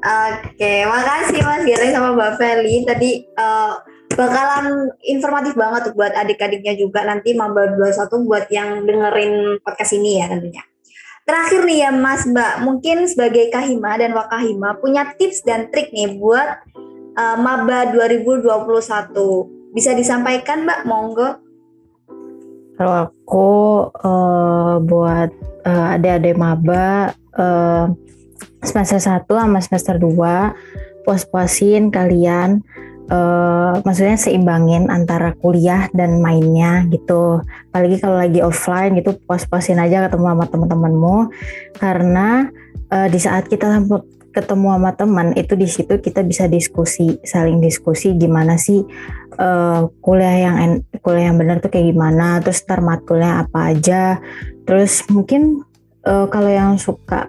oke. 0.03 0.73
Makasih 0.91 1.39
Mas 1.39 1.63
Gere 1.63 1.87
sama 1.91 2.11
Mbak 2.11 2.31
Feli 2.35 2.83
tadi 2.83 3.23
uh, 3.39 3.79
bakalan 4.11 4.91
informatif 5.07 5.55
banget 5.55 5.95
buat 5.95 6.11
adik-adiknya 6.11 6.75
juga 6.75 7.07
nanti 7.07 7.31
Mamba 7.31 7.71
21 7.79 8.27
buat 8.27 8.45
yang 8.51 8.83
dengerin 8.83 9.63
podcast 9.63 9.95
ini 9.95 10.19
ya 10.19 10.27
tentunya. 10.27 10.63
Terakhir 11.27 11.67
nih 11.67 11.79
ya 11.83 11.91
Mas 11.91 12.23
Mbak, 12.23 12.53
mungkin 12.63 13.03
sebagai 13.03 13.51
Kahima 13.51 13.99
dan 13.99 14.15
Wakahima 14.15 14.79
punya 14.79 15.11
tips 15.19 15.43
dan 15.43 15.67
trik 15.71 15.91
nih 15.91 16.15
buat 16.15 16.63
uh, 17.19 17.35
Maba 17.35 17.91
2021. 17.91 19.11
Bisa 19.75 19.91
disampaikan 19.91 20.63
Mbak, 20.63 20.79
monggo. 20.87 21.46
Kalau 22.77 23.09
aku 23.09 23.49
uh, 24.05 24.77
buat 24.85 25.29
uh, 25.65 25.93
adik-adik 25.97 26.37
maba 26.37 27.17
uh, 27.33 27.89
semester 28.61 29.01
1 29.01 29.25
sama 29.25 29.59
semester 29.61 29.95
2 29.97 31.05
puas-puasin 31.05 31.89
kalian 31.89 32.61
uh, 33.11 33.79
maksudnya 33.81 34.19
seimbangin 34.19 34.91
antara 34.91 35.33
kuliah 35.39 35.87
dan 35.95 36.19
mainnya 36.19 36.85
gitu. 36.91 37.41
Apalagi 37.71 37.97
kalau 38.03 38.17
lagi 38.19 38.39
offline 38.43 38.99
gitu 38.99 39.15
puas-puasin 39.25 39.79
aja 39.79 40.07
ketemu 40.07 40.37
sama 40.37 40.45
teman-temanmu 40.45 41.17
karena 41.79 42.51
uh, 42.91 43.07
di 43.07 43.19
saat 43.19 43.47
kita 43.47 43.81
ketemu 44.37 44.77
sama 44.77 44.91
teman 44.93 45.27
itu 45.33 45.57
di 45.57 45.65
situ 45.65 45.97
kita 45.97 46.21
bisa 46.21 46.45
diskusi 46.45 47.17
saling 47.25 47.57
diskusi 47.57 48.13
gimana 48.13 48.53
sih 48.61 48.85
uh, 49.41 49.89
kuliah 50.05 50.45
yang 50.45 50.85
kuliah 51.01 51.33
yang 51.33 51.41
benar 51.41 51.57
tuh 51.57 51.73
kayak 51.73 51.97
gimana 51.97 52.37
terus 52.45 52.61
ntar 52.61 52.85
matkulnya 52.85 53.41
apa 53.41 53.73
aja. 53.73 54.21
Terus 54.69 55.01
mungkin 55.09 55.65
uh, 56.05 56.29
kalau 56.29 56.51
yang 56.53 56.77
suka 56.77 57.25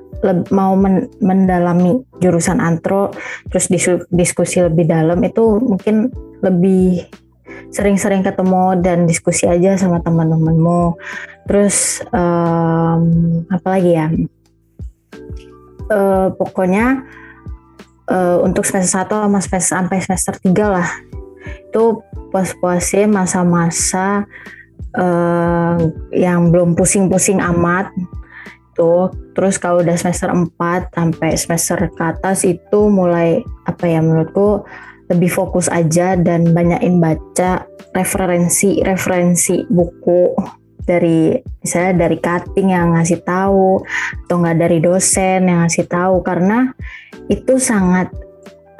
mau 0.52 0.74
men 0.74 1.09
mendalami 1.22 2.02
jurusan 2.18 2.59
antro 2.59 3.14
terus 3.48 3.70
diskusi 4.11 4.59
lebih 4.61 4.90
dalam 4.90 5.22
itu 5.22 5.62
mungkin 5.62 6.11
lebih 6.42 7.06
sering-sering 7.70 8.26
ketemu 8.26 8.80
dan 8.82 9.06
diskusi 9.09 9.48
aja 9.48 9.78
sama 9.80 10.02
teman-temanmu. 10.04 10.98
Terus 11.48 12.04
um, 12.12 13.46
apa 13.48 13.68
lagi 13.78 13.92
ya 13.96 14.12
uh, 15.91 16.28
pokoknya 16.36 17.05
uh, 18.09 18.39
untuk 18.45 18.64
semester 18.64 19.05
1 19.05 19.09
sama 19.09 19.41
semester 19.41 19.76
sampai 19.76 19.99
semester 20.01 20.34
3 20.41 20.74
lah. 20.76 20.89
Itu 21.68 22.05
puas-puasnya 22.32 23.09
masa-masa 23.09 24.24
uh, 24.97 25.76
yang 26.12 26.53
belum 26.53 26.76
pusing-pusing 26.76 27.41
amat. 27.41 27.93
Tuh 28.76 29.11
terus 29.34 29.59
kalau 29.59 29.82
udah 29.82 29.95
semester 29.95 30.30
4 30.30 30.95
sampai 30.95 31.30
semester 31.39 31.78
ke 31.95 32.03
atas 32.03 32.43
itu 32.43 32.80
mulai 32.91 33.43
apa 33.66 33.86
ya 33.86 34.03
menurutku 34.03 34.66
lebih 35.09 35.30
fokus 35.32 35.72
aja 35.72 36.18
dan 36.18 36.53
banyakin 36.53 37.01
baca 37.01 37.64
referensi-referensi 37.97 39.66
buku 39.72 40.36
dari 40.89 41.36
misalnya 41.61 42.09
dari 42.09 42.16
cutting 42.16 42.72
yang 42.72 42.97
ngasih 42.97 43.20
tahu 43.20 43.84
atau 44.24 44.36
nggak 44.41 44.57
dari 44.57 44.78
dosen 44.80 45.45
yang 45.45 45.68
ngasih 45.68 45.84
tahu 45.84 46.24
karena 46.24 46.72
itu 47.28 47.61
sangat 47.61 48.09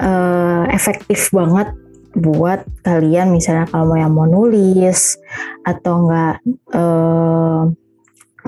uh, 0.01 0.65
efektif 0.73 1.29
banget 1.29 1.69
buat 2.17 2.65
kalian 2.81 3.29
misalnya 3.29 3.69
kalau 3.69 3.93
mau 3.93 3.99
yang 4.01 4.13
mau 4.17 4.25
nulis 4.25 5.21
atau 5.61 6.09
nggak 6.09 6.35
uh, 6.73 7.69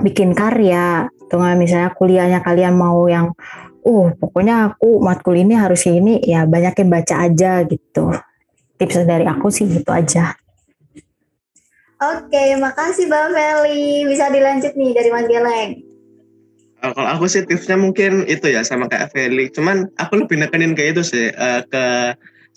bikin 0.02 0.34
karya 0.34 1.06
atau 1.06 1.38
nggak 1.38 1.56
misalnya 1.62 1.90
kuliahnya 1.94 2.42
kalian 2.42 2.74
mau 2.74 3.06
yang 3.06 3.30
uh 3.86 4.08
pokoknya 4.18 4.74
aku 4.74 4.98
matkul 4.98 5.38
ini 5.38 5.54
harus 5.54 5.86
ini 5.86 6.18
ya 6.26 6.42
banyakin 6.50 6.90
baca 6.90 7.30
aja 7.30 7.62
gitu. 7.62 8.10
Tips 8.82 9.06
dari 9.06 9.22
aku 9.22 9.46
sih 9.46 9.70
gitu 9.70 9.94
aja 9.94 10.41
Oke, 12.02 12.58
makasih 12.58 13.06
Bang 13.06 13.30
Feli. 13.30 14.02
Bisa 14.10 14.26
dilanjut 14.26 14.74
nih 14.74 14.90
dari 14.90 15.08
Mas 15.14 15.26
Geleng. 15.30 15.70
Uh, 16.82 16.90
kalau 16.98 17.08
aku 17.14 17.30
sih 17.30 17.46
tipsnya 17.46 17.78
mungkin 17.78 18.26
itu 18.26 18.50
ya 18.50 18.66
sama 18.66 18.90
kayak 18.90 19.14
Feli. 19.14 19.46
Cuman 19.54 19.86
aku 20.02 20.26
lebih 20.26 20.42
nekenin 20.42 20.74
ke 20.74 20.90
itu 20.90 21.06
sih 21.06 21.30
uh, 21.38 21.62
ke 21.70 21.84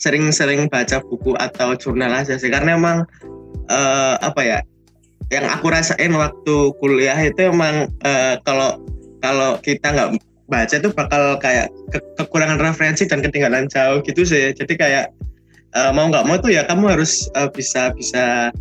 sering-sering 0.02 0.66
baca 0.66 0.98
buku 1.06 1.38
atau 1.38 1.78
jurnal 1.78 2.10
aja 2.10 2.36
sih 2.42 2.50
karena 2.50 2.76
emang 2.76 3.06
uh, 3.70 4.18
apa 4.20 4.42
ya 4.44 4.60
yang 5.32 5.46
aku 5.48 5.72
rasain 5.72 6.12
waktu 6.12 6.56
kuliah 6.84 7.18
itu 7.18 7.50
emang 7.50 7.90
kalau 8.46 8.78
kalau 9.24 9.58
kita 9.64 9.90
nggak 9.90 10.22
baca 10.52 10.76
itu 10.78 10.90
bakal 10.94 11.40
kayak 11.42 11.72
ke 11.90 11.98
kekurangan 12.20 12.62
referensi 12.62 13.10
dan 13.10 13.26
ketinggalan 13.26 13.66
jauh 13.72 14.04
gitu 14.06 14.22
sih 14.22 14.54
jadi 14.54 14.74
kayak 14.78 15.06
mau 15.98 16.12
nggak 16.12 16.30
mau 16.30 16.38
tuh 16.38 16.54
ya 16.54 16.68
kamu 16.70 16.94
harus 16.94 17.26
bisa 17.58 17.90
bisa 17.98 18.54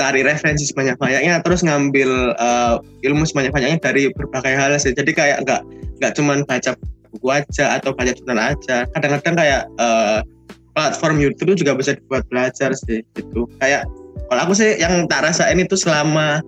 cari 0.00 0.24
referensi 0.24 0.64
sebanyak-banyaknya 0.72 1.44
terus 1.44 1.60
ngambil 1.60 2.32
uh, 2.40 2.80
ilmu 3.04 3.28
sebanyak-banyaknya 3.28 3.76
dari 3.84 4.08
berbagai 4.16 4.56
hal 4.56 4.72
sih. 4.80 4.96
Jadi 4.96 5.12
kayak 5.12 5.44
nggak 5.44 5.60
nggak 6.00 6.12
cuman 6.16 6.40
baca 6.48 6.72
buku 7.12 7.28
aja 7.28 7.76
atau 7.76 7.92
baca 7.92 8.16
jurnal 8.16 8.40
aja. 8.40 8.88
Kadang-kadang 8.96 9.36
kayak 9.36 9.62
uh, 9.76 10.24
platform 10.72 11.20
YouTube 11.20 11.52
juga 11.60 11.76
bisa 11.76 11.92
dibuat 12.00 12.24
belajar 12.32 12.72
sih 12.72 13.04
gitu. 13.12 13.44
Kayak 13.60 13.84
kalau 14.32 14.40
aku 14.48 14.54
sih 14.56 14.80
yang 14.80 15.04
tak 15.10 15.28
rasain 15.28 15.60
itu 15.60 15.76
selama 15.76 16.40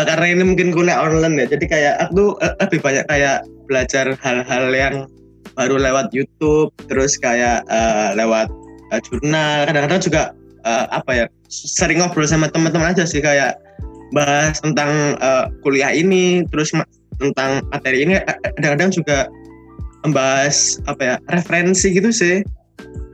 uh, 0.00 0.04
karena 0.08 0.32
ini 0.32 0.42
mungkin 0.48 0.72
kuliah 0.72 1.04
online 1.04 1.44
ya. 1.44 1.46
Jadi 1.52 1.68
kayak 1.68 1.94
aku 2.08 2.40
uh, 2.40 2.54
lebih 2.64 2.80
banyak 2.80 3.04
kayak 3.12 3.44
belajar 3.68 4.16
hal-hal 4.24 4.64
yang 4.72 4.94
baru 5.52 5.76
lewat 5.76 6.14
YouTube 6.16 6.72
terus 6.88 7.20
kayak 7.20 7.60
uh, 7.68 8.16
lewat 8.16 8.48
uh, 8.94 9.00
jurnal. 9.04 9.68
Kadang-kadang 9.68 10.00
juga 10.00 10.22
uh, 10.64 10.86
apa 10.88 11.12
ya 11.12 11.26
sering 11.50 12.02
ngobrol 12.02 12.26
sama 12.26 12.50
teman-teman 12.50 12.92
aja 12.92 13.06
sih 13.06 13.22
kayak 13.22 13.58
bahas 14.14 14.58
tentang 14.62 15.18
uh, 15.18 15.50
kuliah 15.66 15.90
ini 15.90 16.46
terus 16.54 16.70
tentang 17.18 17.64
materi 17.72 18.06
ini 18.06 18.20
kadang-kadang 18.54 18.90
juga 18.92 19.18
membahas 20.06 20.78
apa 20.86 21.02
ya 21.02 21.14
referensi 21.32 21.90
gitu 21.90 22.10
sih. 22.14 22.46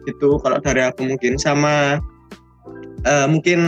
Itu 0.05 0.37
kalau 0.43 0.61
dari 0.61 0.85
aku 0.85 1.09
mungkin. 1.09 1.41
Sama 1.41 2.03
uh, 3.09 3.27
mungkin 3.31 3.61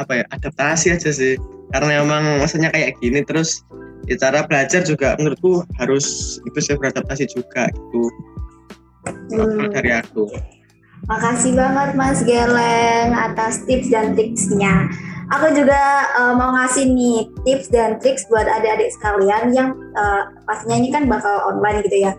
apa 0.00 0.22
ya 0.22 0.24
adaptasi 0.32 0.94
aja 0.94 1.10
sih. 1.12 1.36
Karena 1.74 2.00
emang 2.06 2.40
maksudnya 2.40 2.70
kayak 2.70 2.96
gini 3.02 3.20
terus 3.26 3.66
ya 4.06 4.16
cara 4.20 4.46
belajar 4.46 4.84
juga 4.86 5.18
menurutku 5.20 5.64
harus 5.80 6.38
itu 6.46 6.58
sih 6.60 6.76
beradaptasi 6.78 7.28
juga 7.28 7.68
gitu. 7.72 8.08
Hmm. 9.04 9.68
dari 9.68 9.92
aku 9.92 10.32
Makasih 11.04 11.52
banget 11.52 11.92
Mas 12.00 12.24
Geleng 12.24 13.12
atas 13.12 13.60
tips 13.68 13.92
dan 13.92 14.16
triksnya. 14.16 14.88
Aku 15.36 15.52
juga 15.52 16.08
uh, 16.16 16.32
mau 16.32 16.56
ngasih 16.56 16.88
nih 16.88 17.28
tips 17.44 17.68
dan 17.68 18.00
triks 18.00 18.24
buat 18.32 18.48
adik-adik 18.48 18.88
sekalian 18.96 19.52
yang 19.52 19.76
uh, 19.96 20.32
pastinya 20.48 20.80
ini 20.80 20.88
kan 20.88 21.04
bakal 21.04 21.44
online 21.44 21.84
gitu 21.84 22.08
ya. 22.08 22.12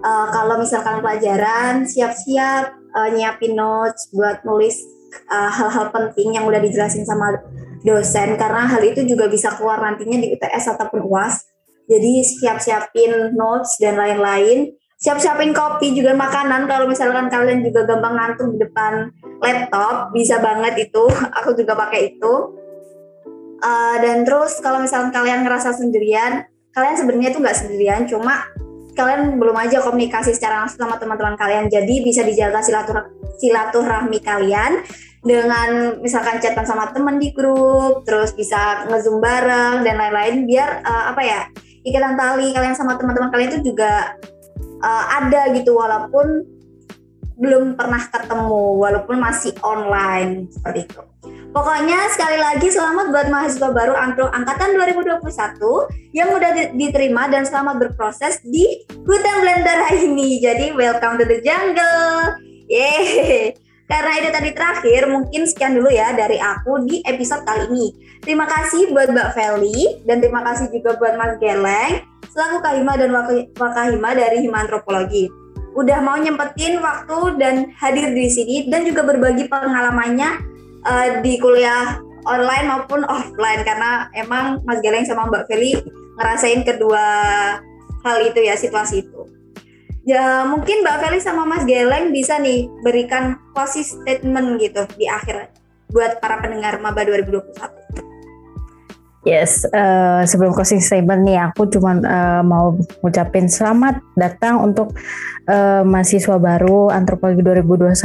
Uh, 0.00 0.32
kalau 0.32 0.56
misalkan 0.56 1.04
pelajaran, 1.04 1.84
siap-siap 1.84 2.72
uh, 2.96 3.08
nyiapin 3.12 3.52
notes 3.52 4.08
buat 4.16 4.40
nulis 4.48 4.80
hal-hal 5.28 5.88
uh, 5.88 5.92
penting 5.92 6.32
yang 6.32 6.48
udah 6.48 6.60
dijelasin 6.60 7.04
sama 7.04 7.36
dosen 7.84 8.40
karena 8.40 8.64
hal 8.64 8.80
itu 8.80 9.04
juga 9.04 9.28
bisa 9.28 9.52
keluar 9.60 9.76
nantinya 9.76 10.16
di 10.16 10.32
UTS 10.32 10.72
ataupun 10.72 11.04
UAS. 11.04 11.44
Jadi 11.84 12.24
siap-siapin 12.24 13.36
notes 13.36 13.76
dan 13.76 14.00
lain-lain 14.00 14.72
siap-siapin 15.02 15.50
kopi 15.50 15.92
juga 15.92 16.14
makanan. 16.14 16.70
Kalau 16.70 16.86
misalkan 16.86 17.26
kalian 17.26 17.66
juga 17.66 17.84
gampang 17.84 18.14
ngantuk 18.14 18.54
di 18.54 18.58
depan 18.62 19.10
laptop 19.42 20.14
bisa 20.14 20.38
banget 20.38 20.88
itu. 20.88 21.04
Aku 21.42 21.58
juga 21.58 21.74
pakai 21.74 22.14
itu. 22.14 22.34
Uh, 23.62 23.96
dan 24.02 24.26
terus 24.26 24.58
kalau 24.62 24.82
misalkan 24.82 25.14
kalian 25.14 25.46
ngerasa 25.46 25.70
sendirian 25.70 26.50
kalian 26.74 26.98
sebenarnya 26.98 27.30
itu 27.30 27.38
nggak 27.38 27.58
sendirian 27.62 28.02
cuma 28.10 28.42
kalian 28.98 29.38
belum 29.38 29.54
aja 29.54 29.78
komunikasi 29.78 30.34
secara 30.34 30.64
langsung 30.64 30.86
sama 30.86 30.96
teman-teman 30.98 31.34
kalian. 31.34 31.66
Jadi 31.66 32.02
bisa 32.06 32.22
dijaga 32.22 32.62
silatur 32.62 33.10
silaturahmi 33.42 34.22
kalian 34.22 34.82
dengan 35.22 35.98
misalkan 36.02 36.42
chatan 36.42 36.66
sama 36.66 36.90
teman 36.90 37.18
di 37.22 37.30
grup 37.30 38.02
terus 38.02 38.34
bisa 38.34 38.86
ngezoom 38.90 39.22
bareng 39.22 39.86
dan 39.86 39.94
lain-lain 39.94 40.42
biar 40.50 40.82
uh, 40.82 41.14
apa 41.14 41.22
ya 41.22 41.40
ikatan 41.86 42.18
tali 42.18 42.50
kalian 42.50 42.74
sama 42.74 42.98
teman-teman 42.98 43.30
kalian 43.30 43.54
itu 43.54 43.70
juga 43.70 44.18
uh, 44.82 45.04
ada 45.22 45.54
gitu 45.54 45.78
walaupun 45.78 46.44
belum 47.40 47.74
pernah 47.74 48.02
ketemu 48.12 48.76
walaupun 48.78 49.16
masih 49.18 49.56
online 49.64 50.52
seperti 50.52 50.86
itu. 50.86 51.00
Pokoknya 51.52 52.08
sekali 52.08 52.40
lagi 52.40 52.72
selamat 52.72 53.12
buat 53.12 53.28
mahasiswa 53.28 53.68
baru 53.76 53.92
angkatan 54.32 54.72
2021 54.72 56.16
yang 56.16 56.32
udah 56.32 56.50
diterima 56.72 57.28
dan 57.28 57.44
selamat 57.44 57.76
berproses 57.76 58.40
di 58.40 58.84
hutan 58.88 59.36
Blender 59.44 59.78
ini. 60.00 60.40
Jadi 60.40 60.72
welcome 60.72 61.20
to 61.20 61.28
the 61.28 61.44
jungle. 61.44 62.40
Yeay. 62.72 63.61
Karena 63.90 64.12
itu 64.18 64.28
tadi 64.32 64.50
terakhir, 64.54 65.10
mungkin 65.10 65.42
sekian 65.44 65.76
dulu 65.76 65.90
ya 65.92 66.14
dari 66.16 66.38
aku 66.38 66.86
di 66.86 67.02
episode 67.04 67.44
kali 67.44 67.68
ini. 67.68 67.86
Terima 68.22 68.46
kasih 68.46 68.94
buat 68.94 69.10
Mbak 69.10 69.28
Feli 69.34 70.06
dan 70.06 70.22
terima 70.22 70.40
kasih 70.46 70.70
juga 70.70 70.94
buat 70.96 71.18
Mas 71.18 71.36
Geleng 71.42 72.06
selaku 72.30 72.64
Kahima 72.64 72.94
dan 72.96 73.10
Wakahima 73.58 74.10
dari 74.16 74.46
Hima 74.46 74.64
Antropologi. 74.64 75.28
Udah 75.72 76.04
mau 76.04 76.16
nyempetin 76.16 76.80
waktu 76.80 77.18
dan 77.40 77.72
hadir 77.76 78.12
di 78.12 78.28
sini 78.28 78.56
dan 78.68 78.86
juga 78.86 79.04
berbagi 79.04 79.48
pengalamannya 79.48 80.30
uh, 80.84 81.08
di 81.24 81.40
kuliah 81.40 81.98
online 82.28 82.66
maupun 82.70 83.02
offline 83.08 83.66
karena 83.66 84.06
emang 84.14 84.62
Mas 84.62 84.78
Geleng 84.80 85.04
sama 85.04 85.26
Mbak 85.26 85.50
Feli 85.50 85.76
ngerasain 86.16 86.62
kedua 86.62 87.04
hal 88.06 88.16
itu 88.22 88.40
ya 88.42 88.54
situasi 88.54 89.02
itu. 89.02 89.41
Ya 90.02 90.42
mungkin 90.50 90.82
Mbak 90.82 90.98
Feli 90.98 91.20
sama 91.22 91.46
Mas 91.46 91.62
Geleng 91.62 92.10
bisa 92.10 92.42
nih 92.42 92.66
berikan 92.82 93.38
closing 93.54 93.86
statement 93.86 94.58
gitu 94.58 94.82
di 94.98 95.06
akhir 95.06 95.54
buat 95.94 96.18
para 96.18 96.42
pendengar 96.42 96.82
Maba 96.82 97.06
2021. 97.06 98.02
Yes, 99.22 99.62
uh, 99.70 100.26
sebelum 100.26 100.50
closing 100.50 100.82
statement 100.82 101.22
nih, 101.22 101.38
aku 101.38 101.70
cuma 101.70 101.94
uh, 102.02 102.42
mau 102.42 102.74
ngucapin 103.06 103.46
selamat 103.46 104.02
datang 104.18 104.58
untuk 104.66 104.98
uh, 105.46 105.86
mahasiswa 105.86 106.42
baru 106.42 106.90
antropologi 106.90 107.38
2021. 107.46 108.02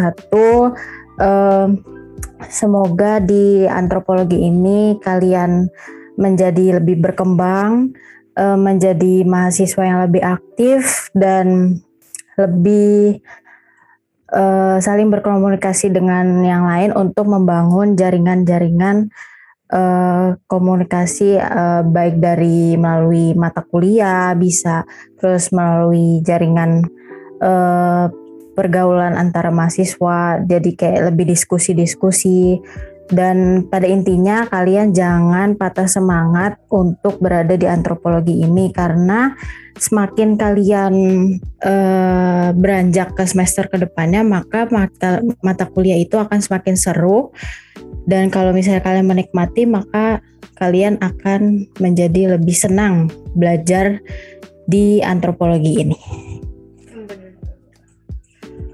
Uh, 1.18 1.74
semoga 2.54 3.18
di 3.18 3.66
antropologi 3.66 4.46
ini 4.46 5.02
kalian 5.02 5.66
menjadi 6.22 6.78
lebih 6.78 7.02
berkembang, 7.02 7.98
uh, 8.38 8.54
menjadi 8.54 9.26
mahasiswa 9.26 9.82
yang 9.82 10.06
lebih 10.06 10.22
aktif 10.22 11.10
dan 11.18 11.82
lebih 12.38 13.20
uh, 14.32 14.78
saling 14.78 15.10
berkomunikasi 15.10 15.90
dengan 15.90 16.46
yang 16.46 16.70
lain 16.70 16.94
untuk 16.94 17.26
membangun 17.26 17.98
jaringan-jaringan 17.98 19.10
uh, 19.74 20.38
komunikasi 20.48 21.42
uh, 21.42 21.84
baik 21.84 22.22
dari 22.22 22.78
melalui 22.78 23.34
mata 23.34 23.66
kuliah 23.66 24.32
bisa 24.38 24.86
terus 25.18 25.52
melalui 25.52 26.22
jaringan 26.24 26.86
uh, 27.42 28.08
pergaulan 28.58 29.14
antara 29.14 29.54
mahasiswa. 29.54 30.42
Jadi 30.42 30.74
kayak 30.74 31.14
lebih 31.14 31.30
diskusi-diskusi 31.30 32.58
dan 33.08 33.68
pada 33.72 33.88
intinya 33.88 34.44
kalian 34.52 34.92
jangan 34.92 35.56
patah 35.56 35.88
semangat 35.88 36.60
untuk 36.68 37.24
berada 37.24 37.56
di 37.56 37.64
antropologi 37.64 38.44
ini 38.44 38.72
karena 38.76 39.32
semakin 39.80 40.36
kalian 40.36 40.94
uh, 41.64 42.50
beranjak 42.52 43.16
ke 43.16 43.24
semester 43.24 43.72
ke 43.72 43.80
depannya 43.80 44.26
maka 44.26 44.68
mata 44.68 45.24
mata 45.40 45.66
kuliah 45.70 45.96
itu 45.96 46.20
akan 46.20 46.42
semakin 46.44 46.76
seru 46.76 47.32
dan 48.10 48.28
kalau 48.28 48.52
misalnya 48.52 48.84
kalian 48.84 49.08
menikmati 49.08 49.64
maka 49.64 50.20
kalian 50.58 50.98
akan 51.00 51.70
menjadi 51.78 52.36
lebih 52.36 52.58
senang 52.58 53.14
belajar 53.38 54.02
di 54.68 55.00
antropologi 55.00 55.74
ini. 55.86 56.00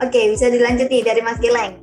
Oke, 0.01 0.31
bisa 0.31 0.51
dilanjuti 0.51 0.99
dari 1.05 1.21
Mas 1.23 1.39
Gileng. 1.39 1.82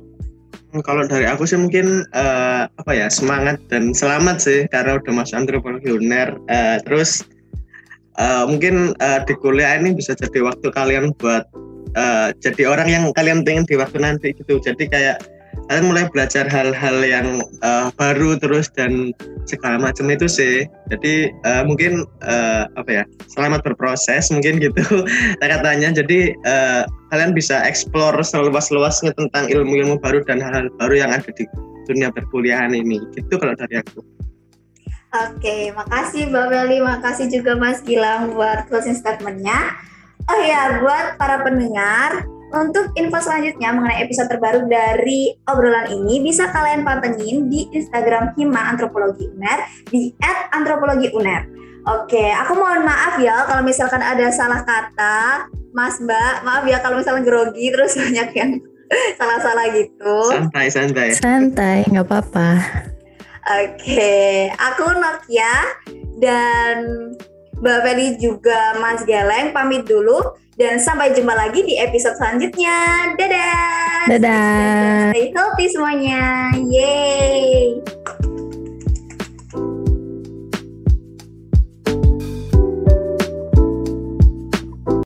Kalau 0.71 1.03
dari 1.03 1.27
aku 1.27 1.43
sih 1.43 1.59
mungkin 1.59 2.07
uh, 2.15 2.63
apa 2.79 2.91
ya 2.95 3.11
semangat 3.11 3.59
dan 3.67 3.91
selamat 3.91 4.39
sih 4.39 4.59
karena 4.71 4.95
udah 4.95 5.11
masuk 5.11 5.43
UNER. 5.83 6.39
Uh, 6.47 6.79
terus 6.87 7.27
uh, 8.15 8.47
mungkin 8.47 8.95
uh, 9.03 9.19
di 9.27 9.35
kuliah 9.43 9.75
ini 9.75 9.91
bisa 9.91 10.15
jadi 10.15 10.39
waktu 10.39 10.71
kalian 10.71 11.11
buat 11.19 11.43
uh, 11.99 12.31
jadi 12.39 12.71
orang 12.71 12.87
yang 12.87 13.03
kalian 13.11 13.43
pengen 13.43 13.67
di 13.67 13.75
waktu 13.75 13.99
nanti 13.99 14.31
gitu. 14.31 14.63
Jadi 14.63 14.87
kayak 14.87 15.19
kalian 15.67 15.87
mulai 15.87 16.05
belajar 16.11 16.51
hal-hal 16.51 16.97
yang 16.99 17.39
uh, 17.63 17.87
baru 17.95 18.35
terus 18.35 18.67
dan 18.75 19.15
segala 19.47 19.79
macam 19.79 20.11
itu 20.11 20.27
sih. 20.27 20.67
Jadi 20.91 21.31
uh, 21.47 21.63
mungkin 21.63 22.03
uh, 22.27 22.67
apa 22.75 23.01
ya 23.01 23.03
selamat 23.31 23.63
berproses 23.63 24.27
mungkin 24.35 24.59
gitu 24.59 24.83
katanya. 25.41 25.95
Jadi 25.95 26.35
uh, 26.43 26.83
kalian 27.11 27.31
bisa 27.31 27.63
explore 27.63 28.19
seluas-luasnya 28.19 29.15
tentang 29.15 29.47
ilmu-ilmu 29.47 29.99
baru 29.99 30.23
dan 30.27 30.43
hal-hal 30.43 30.67
baru 30.79 31.07
yang 31.07 31.11
ada 31.15 31.29
di 31.31 31.47
dunia 31.87 32.11
perkuliahan 32.11 32.75
ini. 32.75 32.99
Gitu 33.15 33.33
kalau 33.39 33.55
dari 33.55 33.79
aku. 33.79 34.03
Oke, 35.11 35.75
makasih 35.75 36.31
Mbak 36.31 36.45
Meli, 36.47 36.79
makasih 36.79 37.27
juga 37.27 37.59
Mas 37.59 37.83
Gilang 37.83 38.31
buat 38.31 38.71
closing 38.71 38.95
statementnya. 38.95 39.75
Oh 40.31 40.39
ya, 40.39 40.79
buat 40.79 41.19
para 41.19 41.43
pendengar, 41.43 42.23
untuk 42.51 42.91
info 42.99 43.17
selanjutnya 43.23 43.71
mengenai 43.71 44.03
episode 44.03 44.27
terbaru 44.27 44.67
dari 44.67 45.31
obrolan 45.47 45.87
ini 45.87 46.19
bisa 46.19 46.51
kalian 46.51 46.83
pantengin 46.83 47.47
di 47.47 47.71
Instagram 47.71 48.35
Hima 48.35 48.75
Antropologi 48.75 49.31
UNER 49.31 49.59
di 49.87 50.11
@antropologiuner. 50.51 51.47
Oke, 51.89 52.29
aku 52.29 52.53
mohon 52.53 52.85
maaf 52.85 53.17
ya 53.17 53.47
kalau 53.49 53.65
misalkan 53.65 54.03
ada 54.05 54.29
salah 54.29 54.61
kata 54.61 55.49
Mas 55.73 55.97
Mbak, 55.97 56.45
maaf 56.45 56.63
ya 56.67 56.77
kalau 56.83 56.99
misalnya 56.99 57.25
grogi 57.25 57.71
terus 57.71 57.97
banyak 58.01 58.29
yang 58.37 58.51
salah-salah 59.15 59.65
gitu. 59.73 60.15
Santai, 60.29 60.67
santai. 60.69 61.07
Santai, 61.15 61.77
nggak 61.87 62.05
apa-apa. 62.05 62.49
Oke, 63.41 64.53
aku 64.53 64.85
Nokia 65.01 65.55
dan 66.21 67.09
Mbak 67.61 67.79
Feli 67.85 68.07
juga 68.17 68.73
Mas 68.81 69.05
Geleng 69.05 69.53
pamit 69.53 69.85
dulu 69.85 70.33
dan 70.57 70.81
sampai 70.81 71.13
jumpa 71.13 71.37
lagi 71.37 71.61
di 71.61 71.77
episode 71.77 72.17
selanjutnya. 72.17 72.77
Dadah. 73.15 74.09
Dadah. 74.09 75.13
Stay 75.13 75.29
healthy 75.29 75.65
semuanya. 75.69 76.49
Yeay. 76.57 78.00